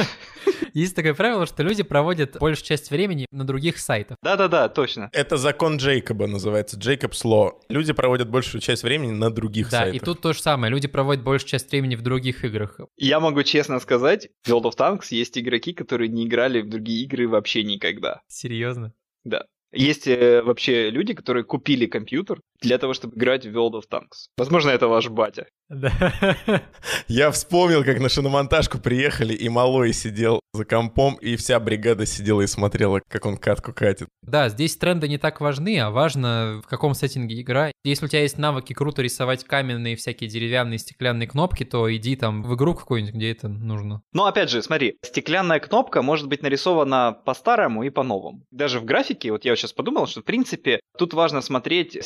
Есть 0.76 0.94
такое 0.94 1.14
правило, 1.14 1.46
что 1.46 1.62
люди 1.62 1.82
проводят 1.82 2.36
большую 2.38 2.66
часть 2.66 2.90
времени 2.90 3.26
на 3.30 3.46
других 3.46 3.78
сайтах. 3.78 4.18
Да-да-да, 4.22 4.68
точно. 4.68 5.08
Это 5.12 5.38
закон 5.38 5.78
Джейкоба 5.78 6.26
называется, 6.26 6.78
Джейкобс 6.78 7.24
Ло. 7.24 7.58
Люди 7.68 7.92
проводят 7.92 8.28
большую 8.28 8.60
часть 8.60 8.82
времени 8.82 9.12
на 9.12 9.30
других 9.30 9.70
да, 9.70 9.78
сайтах. 9.78 9.92
Да, 9.92 9.96
и 9.96 10.00
тут 10.00 10.20
то 10.20 10.32
же 10.32 10.40
самое. 10.40 10.70
Люди 10.70 10.86
проводят 10.86 11.05
проводят 11.06 11.24
большую 11.24 11.48
часть 11.48 11.70
времени 11.70 11.94
в 11.94 12.02
других 12.02 12.44
играх. 12.44 12.80
Я 12.96 13.20
могу 13.20 13.44
честно 13.44 13.78
сказать, 13.78 14.28
в 14.42 14.50
World 14.50 14.72
of 14.72 14.76
Tanks 14.76 15.06
есть 15.10 15.38
игроки, 15.38 15.72
которые 15.72 16.08
не 16.08 16.26
играли 16.26 16.62
в 16.62 16.68
другие 16.68 17.04
игры 17.04 17.28
вообще 17.28 17.62
никогда. 17.62 18.22
Серьезно? 18.26 18.92
Да. 19.22 19.44
Есть 19.70 20.08
э, 20.08 20.42
вообще 20.42 20.90
люди, 20.90 21.14
которые 21.14 21.44
купили 21.44 21.86
компьютер 21.86 22.40
для 22.60 22.78
того, 22.78 22.94
чтобы 22.94 23.16
играть 23.16 23.46
в 23.46 23.50
World 23.50 23.72
of 23.72 23.84
Tanks. 23.90 24.28
Возможно, 24.36 24.70
это 24.70 24.88
ваш 24.88 25.08
батя. 25.08 25.46
Да. 25.68 25.92
Я 27.08 27.30
вспомнил, 27.30 27.84
как 27.84 27.98
на 27.98 28.08
шиномонтажку 28.08 28.78
приехали, 28.78 29.34
и 29.34 29.48
Малой 29.48 29.92
сидел 29.92 30.40
за 30.52 30.64
компом, 30.64 31.16
и 31.16 31.36
вся 31.36 31.58
бригада 31.58 32.06
сидела 32.06 32.42
и 32.42 32.46
смотрела, 32.46 33.00
как 33.08 33.26
он 33.26 33.36
катку 33.36 33.72
катит. 33.72 34.08
Да, 34.22 34.48
здесь 34.48 34.76
тренды 34.76 35.08
не 35.08 35.18
так 35.18 35.40
важны, 35.40 35.78
а 35.80 35.90
важно, 35.90 36.60
в 36.64 36.68
каком 36.68 36.94
сеттинге 36.94 37.40
игра. 37.40 37.72
Если 37.84 38.04
у 38.04 38.08
тебя 38.08 38.22
есть 38.22 38.38
навыки 38.38 38.72
круто 38.72 39.02
рисовать 39.02 39.44
каменные 39.44 39.96
всякие 39.96 40.30
деревянные 40.30 40.78
стеклянные 40.78 41.28
кнопки, 41.28 41.64
то 41.64 41.94
иди 41.94 42.16
там 42.16 42.42
в 42.42 42.54
игру 42.54 42.74
какую-нибудь, 42.74 43.14
где 43.14 43.32
это 43.32 43.48
нужно. 43.48 44.02
Но 44.12 44.26
опять 44.26 44.50
же, 44.50 44.62
смотри, 44.62 44.96
стеклянная 45.02 45.60
кнопка 45.60 46.02
может 46.02 46.28
быть 46.28 46.42
нарисована 46.42 47.16
по-старому 47.24 47.82
и 47.82 47.90
по-новому. 47.90 48.44
Даже 48.50 48.80
в 48.80 48.84
графике, 48.84 49.32
вот 49.32 49.44
я 49.44 49.54
сейчас 49.56 49.72
подумал, 49.72 50.06
что 50.06 50.20
в 50.20 50.24
принципе 50.24 50.80
тут 50.96 51.12
важно 51.12 51.40
смотреть 51.40 52.04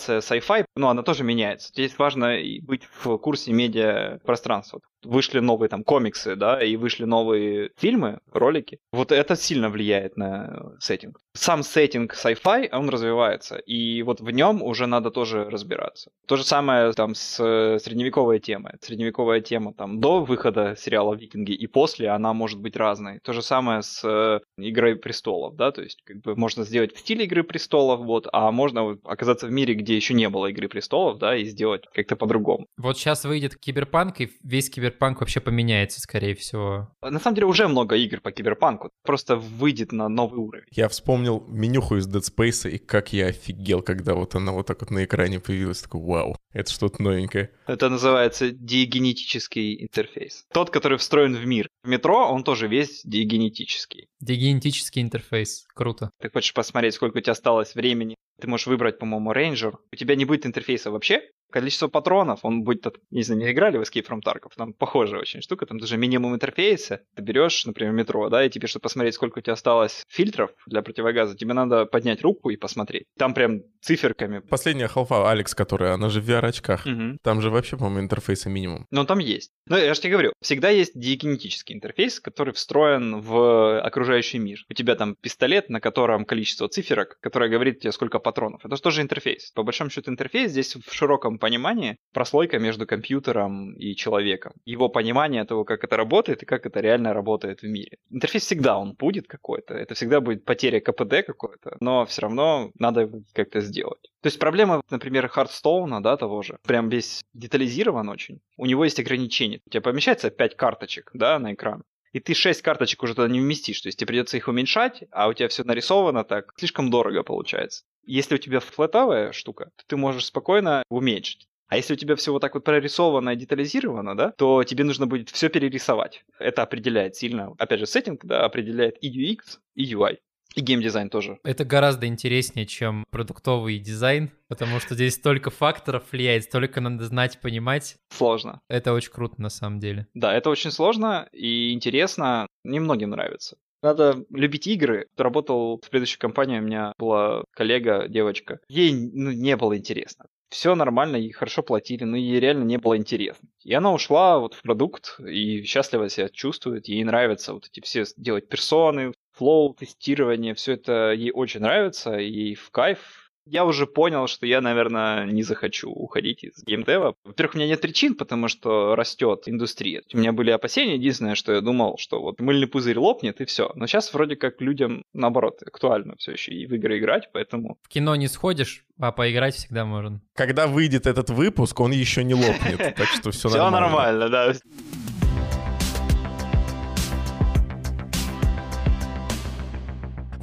стилизация 0.00 0.20
sci-fi, 0.20 0.64
но 0.76 0.90
она 0.90 1.02
тоже 1.02 1.24
меняется. 1.24 1.68
Здесь 1.68 1.98
важно 1.98 2.36
быть 2.62 2.88
в 3.02 3.16
курсе 3.18 3.52
медиа 3.52 4.18
пространства 4.24 4.80
вышли 5.04 5.40
новые 5.40 5.68
там 5.68 5.84
комиксы, 5.84 6.36
да, 6.36 6.62
и 6.62 6.76
вышли 6.76 7.04
новые 7.04 7.70
фильмы, 7.76 8.20
ролики, 8.32 8.78
вот 8.92 9.12
это 9.12 9.36
сильно 9.36 9.68
влияет 9.68 10.16
на 10.16 10.74
сеттинг. 10.80 11.18
Сам 11.34 11.62
сеттинг 11.62 12.14
sci-fi, 12.14 12.68
он 12.72 12.88
развивается, 12.88 13.56
и 13.56 14.02
вот 14.02 14.20
в 14.20 14.30
нем 14.30 14.62
уже 14.62 14.86
надо 14.86 15.10
тоже 15.10 15.44
разбираться. 15.44 16.10
То 16.26 16.36
же 16.36 16.44
самое 16.44 16.92
там 16.92 17.14
с 17.14 17.36
средневековой 17.82 18.38
темой. 18.38 18.74
Средневековая 18.80 19.40
тема 19.40 19.74
там 19.74 20.00
до 20.00 20.22
выхода 20.22 20.76
сериала 20.78 21.14
«Викинги» 21.14 21.52
и 21.52 21.66
после, 21.66 22.08
она 22.08 22.32
может 22.32 22.60
быть 22.60 22.76
разной. 22.76 23.20
То 23.22 23.32
же 23.32 23.42
самое 23.42 23.82
с 23.82 24.02
э, 24.04 24.40
«Игрой 24.58 24.96
престолов», 24.96 25.56
да, 25.56 25.72
то 25.72 25.82
есть 25.82 26.02
как 26.04 26.20
бы 26.20 26.36
можно 26.36 26.64
сделать 26.64 26.94
в 26.94 26.98
стиле 26.98 27.24
«Игры 27.24 27.42
престолов», 27.42 28.00
вот, 28.00 28.28
а 28.32 28.50
можно 28.50 28.98
оказаться 29.04 29.46
в 29.46 29.50
мире, 29.50 29.74
где 29.74 29.96
еще 29.96 30.14
не 30.14 30.28
было 30.28 30.46
«Игры 30.46 30.68
престолов», 30.68 31.18
да, 31.18 31.36
и 31.36 31.44
сделать 31.44 31.84
как-то 31.92 32.16
по-другому. 32.16 32.66
Вот 32.76 32.98
сейчас 32.98 33.24
выйдет 33.24 33.56
киберпанк, 33.56 34.20
и 34.20 34.30
весь 34.42 34.70
киберпанк 34.70 34.91
Киберпанк 34.92 35.20
вообще 35.20 35.40
поменяется, 35.40 36.00
скорее 36.00 36.34
всего. 36.34 36.90
На 37.00 37.18
самом 37.18 37.34
деле 37.34 37.46
уже 37.46 37.66
много 37.66 37.96
игр 37.96 38.20
по 38.20 38.30
Киберпанку, 38.30 38.90
просто 39.02 39.36
выйдет 39.36 39.92
на 39.92 40.08
новый 40.08 40.38
уровень. 40.38 40.66
Я 40.70 40.88
вспомнил 40.88 41.44
менюху 41.48 41.96
из 41.96 42.06
Dead 42.06 42.22
Space, 42.22 42.70
и 42.70 42.78
как 42.78 43.12
я 43.12 43.26
офигел, 43.26 43.82
когда 43.82 44.14
вот 44.14 44.34
она 44.34 44.52
вот 44.52 44.66
так 44.66 44.80
вот 44.80 44.90
на 44.90 45.04
экране 45.04 45.40
появилась. 45.40 45.82
Такой, 45.82 46.02
вау, 46.02 46.36
это 46.52 46.70
что-то 46.70 47.02
новенькое. 47.02 47.50
Это 47.66 47.88
называется 47.88 48.50
диагенетический 48.50 49.82
интерфейс. 49.82 50.44
Тот, 50.52 50.70
который 50.70 50.98
встроен 50.98 51.34
в 51.34 51.46
мир. 51.46 51.68
В 51.82 51.88
метро 51.88 52.28
он 52.30 52.44
тоже 52.44 52.68
весь 52.68 53.02
диагенетический. 53.04 54.08
Диагенетический 54.20 55.02
интерфейс. 55.02 55.64
Круто. 55.74 56.10
Ты 56.20 56.30
хочешь 56.30 56.54
посмотреть, 56.54 56.94
сколько 56.94 57.18
у 57.18 57.20
тебя 57.20 57.32
осталось 57.32 57.74
времени? 57.74 58.14
Ты 58.40 58.48
можешь 58.48 58.66
выбрать, 58.66 58.98
по-моему, 58.98 59.32
рейнджер. 59.32 59.78
У 59.92 59.96
тебя 59.96 60.16
не 60.16 60.24
будет 60.24 60.46
интерфейса 60.46 60.90
вообще, 60.90 61.22
количество 61.52 61.88
патронов, 61.88 62.40
он 62.42 62.62
будет, 62.64 62.86
не 63.10 63.22
знаю, 63.22 63.40
не 63.40 63.52
играли 63.52 63.78
в 63.78 63.82
Escape 63.82 64.06
from 64.06 64.20
Tarkov, 64.20 64.52
там 64.56 64.72
похожая 64.72 65.20
очень 65.20 65.42
штука, 65.42 65.66
там 65.66 65.78
даже 65.78 65.96
минимум 65.96 66.34
интерфейса, 66.34 67.02
ты 67.14 67.22
берешь, 67.22 67.64
например, 67.64 67.92
метро, 67.92 68.28
да, 68.28 68.44
и 68.44 68.50
тебе, 68.50 68.66
чтобы 68.66 68.82
посмотреть, 68.82 69.14
сколько 69.14 69.38
у 69.38 69.42
тебя 69.42 69.52
осталось 69.52 70.04
фильтров 70.08 70.50
для 70.66 70.82
противогаза, 70.82 71.36
тебе 71.36 71.54
надо 71.54 71.86
поднять 71.86 72.22
руку 72.22 72.50
и 72.50 72.56
посмотреть. 72.56 73.04
Там 73.16 73.34
прям 73.34 73.62
циферками. 73.80 74.40
Последняя 74.40 74.88
халфа, 74.88 75.30
Алекс, 75.30 75.54
которая, 75.54 75.94
она 75.94 76.08
же 76.08 76.20
в 76.20 76.28
VR-очках. 76.28 76.86
Угу. 76.86 77.18
Там 77.22 77.40
же 77.40 77.50
вообще, 77.50 77.76
по-моему, 77.76 78.00
интерфейса 78.00 78.48
минимум. 78.48 78.86
Но 78.90 79.04
там 79.04 79.18
есть. 79.18 79.52
Но 79.66 79.78
я 79.78 79.94
же 79.94 80.00
тебе 80.00 80.12
говорю, 80.12 80.32
всегда 80.40 80.70
есть 80.70 80.98
диагенетический 80.98 81.74
интерфейс, 81.74 82.20
который 82.20 82.52
встроен 82.52 83.20
в 83.20 83.80
окружающий 83.80 84.38
мир. 84.38 84.64
У 84.70 84.74
тебя 84.74 84.94
там 84.94 85.16
пистолет, 85.20 85.68
на 85.68 85.80
котором 85.80 86.24
количество 86.24 86.68
циферок, 86.68 87.18
которое 87.20 87.50
говорит 87.50 87.80
тебе, 87.80 87.92
сколько 87.92 88.18
патронов. 88.18 88.64
Это 88.64 88.76
же 88.76 88.82
тоже 88.82 89.02
интерфейс. 89.02 89.50
По 89.52 89.62
большому 89.62 89.90
счету 89.90 90.10
интерфейс 90.10 90.50
здесь 90.50 90.76
в 90.76 90.92
широком 90.92 91.38
понимании 91.42 91.96
прослойка 92.12 92.60
между 92.60 92.86
компьютером 92.86 93.74
и 93.74 93.96
человеком. 93.96 94.52
Его 94.64 94.88
понимание 94.88 95.44
того, 95.44 95.64
как 95.64 95.82
это 95.84 95.96
работает 95.96 96.42
и 96.42 96.46
как 96.46 96.66
это 96.66 96.80
реально 96.80 97.12
работает 97.12 97.62
в 97.62 97.66
мире. 97.66 97.98
Интерфейс 98.10 98.44
всегда 98.44 98.78
он 98.78 98.94
будет 98.94 99.26
какой-то. 99.26 99.74
Это 99.74 99.94
всегда 99.94 100.20
будет 100.20 100.44
потеря 100.44 100.80
КПД 100.80 101.26
какой-то, 101.26 101.76
но 101.80 102.04
все 102.06 102.22
равно 102.22 102.70
надо 102.78 103.10
как-то 103.32 103.60
сделать. 103.60 104.12
То 104.22 104.28
есть 104.28 104.38
проблема, 104.38 104.82
например, 104.90 105.28
Хардстоуна, 105.28 106.00
да, 106.00 106.16
того 106.16 106.42
же, 106.42 106.58
прям 106.64 106.88
весь 106.88 107.24
детализирован 107.34 108.08
очень. 108.08 108.38
У 108.56 108.66
него 108.66 108.84
есть 108.84 109.00
ограничения. 109.00 109.58
У 109.66 109.70
тебя 109.70 109.80
помещается 109.80 110.30
5 110.30 110.56
карточек, 110.56 111.10
да, 111.12 111.38
на 111.40 111.54
экран 111.54 111.82
и 112.12 112.20
ты 112.20 112.34
6 112.34 112.62
карточек 112.62 113.02
уже 113.02 113.14
туда 113.14 113.28
не 113.28 113.40
вместишь, 113.40 113.80
то 113.80 113.88
есть 113.88 113.98
тебе 113.98 114.08
придется 114.08 114.36
их 114.36 114.48
уменьшать, 114.48 115.04
а 115.10 115.28
у 115.28 115.32
тебя 115.32 115.48
все 115.48 115.64
нарисовано 115.64 116.24
так, 116.24 116.52
слишком 116.56 116.90
дорого 116.90 117.22
получается. 117.22 117.84
Если 118.04 118.34
у 118.34 118.38
тебя 118.38 118.60
флетовая 118.60 119.32
штука, 119.32 119.70
то 119.76 119.84
ты 119.86 119.96
можешь 119.96 120.26
спокойно 120.26 120.82
уменьшить. 120.88 121.48
А 121.68 121.76
если 121.76 121.94
у 121.94 121.96
тебя 121.96 122.16
все 122.16 122.32
вот 122.32 122.40
так 122.40 122.54
вот 122.54 122.64
прорисовано 122.64 123.30
и 123.30 123.36
детализировано, 123.36 124.14
да, 124.14 124.32
то 124.32 124.62
тебе 124.62 124.84
нужно 124.84 125.06
будет 125.06 125.30
все 125.30 125.48
перерисовать. 125.48 126.22
Это 126.38 126.62
определяет 126.62 127.16
сильно, 127.16 127.54
опять 127.58 127.80
же, 127.80 127.86
сеттинг, 127.86 128.26
да, 128.26 128.44
определяет 128.44 129.02
и 129.02 129.08
UX, 129.08 129.58
и 129.74 129.90
UI. 129.94 130.18
И 130.54 130.60
геймдизайн 130.60 131.08
тоже. 131.08 131.38
Это 131.44 131.64
гораздо 131.64 132.06
интереснее, 132.06 132.66
чем 132.66 133.04
продуктовый 133.10 133.78
дизайн, 133.78 134.30
потому 134.48 134.80
что 134.80 134.94
здесь 134.94 135.14
столько 135.14 135.50
факторов 135.50 136.04
влияет, 136.12 136.44
столько 136.44 136.80
надо 136.80 137.04
знать, 137.04 137.40
понимать. 137.40 137.96
Сложно. 138.10 138.60
Это 138.68 138.92
очень 138.92 139.12
круто 139.12 139.40
на 139.40 139.50
самом 139.50 139.78
деле. 139.78 140.06
Да, 140.14 140.34
это 140.34 140.50
очень 140.50 140.70
сложно 140.70 141.28
и 141.32 141.72
интересно. 141.72 142.46
Немногим 142.64 143.10
нравится. 143.10 143.56
Надо 143.82 144.24
любить 144.30 144.66
игры. 144.68 145.08
Работал 145.16 145.78
в 145.78 145.90
предыдущей 145.90 146.18
компании, 146.18 146.60
у 146.60 146.62
меня 146.62 146.92
была 146.98 147.44
коллега, 147.52 148.06
девочка. 148.08 148.60
Ей 148.68 148.92
ну, 148.92 149.32
не 149.32 149.56
было 149.56 149.76
интересно. 149.76 150.26
Все 150.50 150.74
нормально, 150.74 151.16
ей 151.16 151.32
хорошо 151.32 151.62
платили, 151.62 152.04
но 152.04 152.16
ей 152.16 152.38
реально 152.38 152.64
не 152.64 152.76
было 152.76 152.96
интересно. 152.96 153.48
И 153.64 153.72
она 153.72 153.92
ушла 153.92 154.38
вот 154.38 154.54
в 154.54 154.62
продукт 154.62 155.18
и 155.18 155.62
счастливо 155.62 156.10
себя 156.10 156.28
чувствует. 156.28 156.88
Ей 156.88 157.02
нравится 157.04 157.54
вот 157.54 157.68
эти 157.72 157.82
все 157.82 158.04
делать 158.16 158.48
персоны, 158.48 159.12
флоу, 159.42 159.74
тестирование, 159.74 160.54
все 160.54 160.74
это 160.74 161.10
ей 161.10 161.32
очень 161.32 161.60
нравится, 161.60 162.12
ей 162.12 162.54
в 162.54 162.70
кайф, 162.70 163.32
я 163.44 163.64
уже 163.64 163.88
понял, 163.88 164.28
что 164.28 164.46
я, 164.46 164.60
наверное, 164.60 165.26
не 165.26 165.42
захочу 165.42 165.90
уходить 165.90 166.44
из 166.44 166.62
геймдева. 166.62 167.16
Во-первых, 167.24 167.56
у 167.56 167.58
меня 167.58 167.66
нет 167.66 167.80
причин, 167.80 168.14
потому 168.14 168.46
что 168.46 168.94
растет 168.94 169.42
индустрия. 169.46 170.02
У 170.14 170.18
меня 170.18 170.32
были 170.32 170.52
опасения, 170.52 170.94
единственное, 170.94 171.34
что 171.34 171.52
я 171.52 171.60
думал, 171.60 171.98
что 171.98 172.22
вот 172.22 172.40
мыльный 172.40 172.68
пузырь 172.68 172.98
лопнет 172.98 173.40
и 173.40 173.44
все. 173.44 173.72
Но 173.74 173.88
сейчас 173.88 174.14
вроде 174.14 174.36
как 174.36 174.60
людям, 174.60 175.02
наоборот, 175.12 175.60
актуально 175.66 176.14
все 176.18 176.32
еще 176.32 176.52
и 176.52 176.66
в 176.66 176.74
игры 176.74 176.98
играть, 176.98 177.30
поэтому... 177.32 177.78
В 177.82 177.88
кино 177.88 178.14
не 178.14 178.28
сходишь, 178.28 178.84
а 179.00 179.10
поиграть 179.10 179.56
всегда 179.56 179.84
можно. 179.84 180.20
Когда 180.36 180.68
выйдет 180.68 181.08
этот 181.08 181.30
выпуск, 181.30 181.80
он 181.80 181.90
еще 181.90 182.22
не 182.22 182.34
лопнет, 182.34 182.78
так 182.96 183.08
что 183.08 183.32
все 183.32 183.48
нормально. 183.48 183.78
Все 183.78 183.80
нормально, 183.80 184.28
да. 184.28 184.54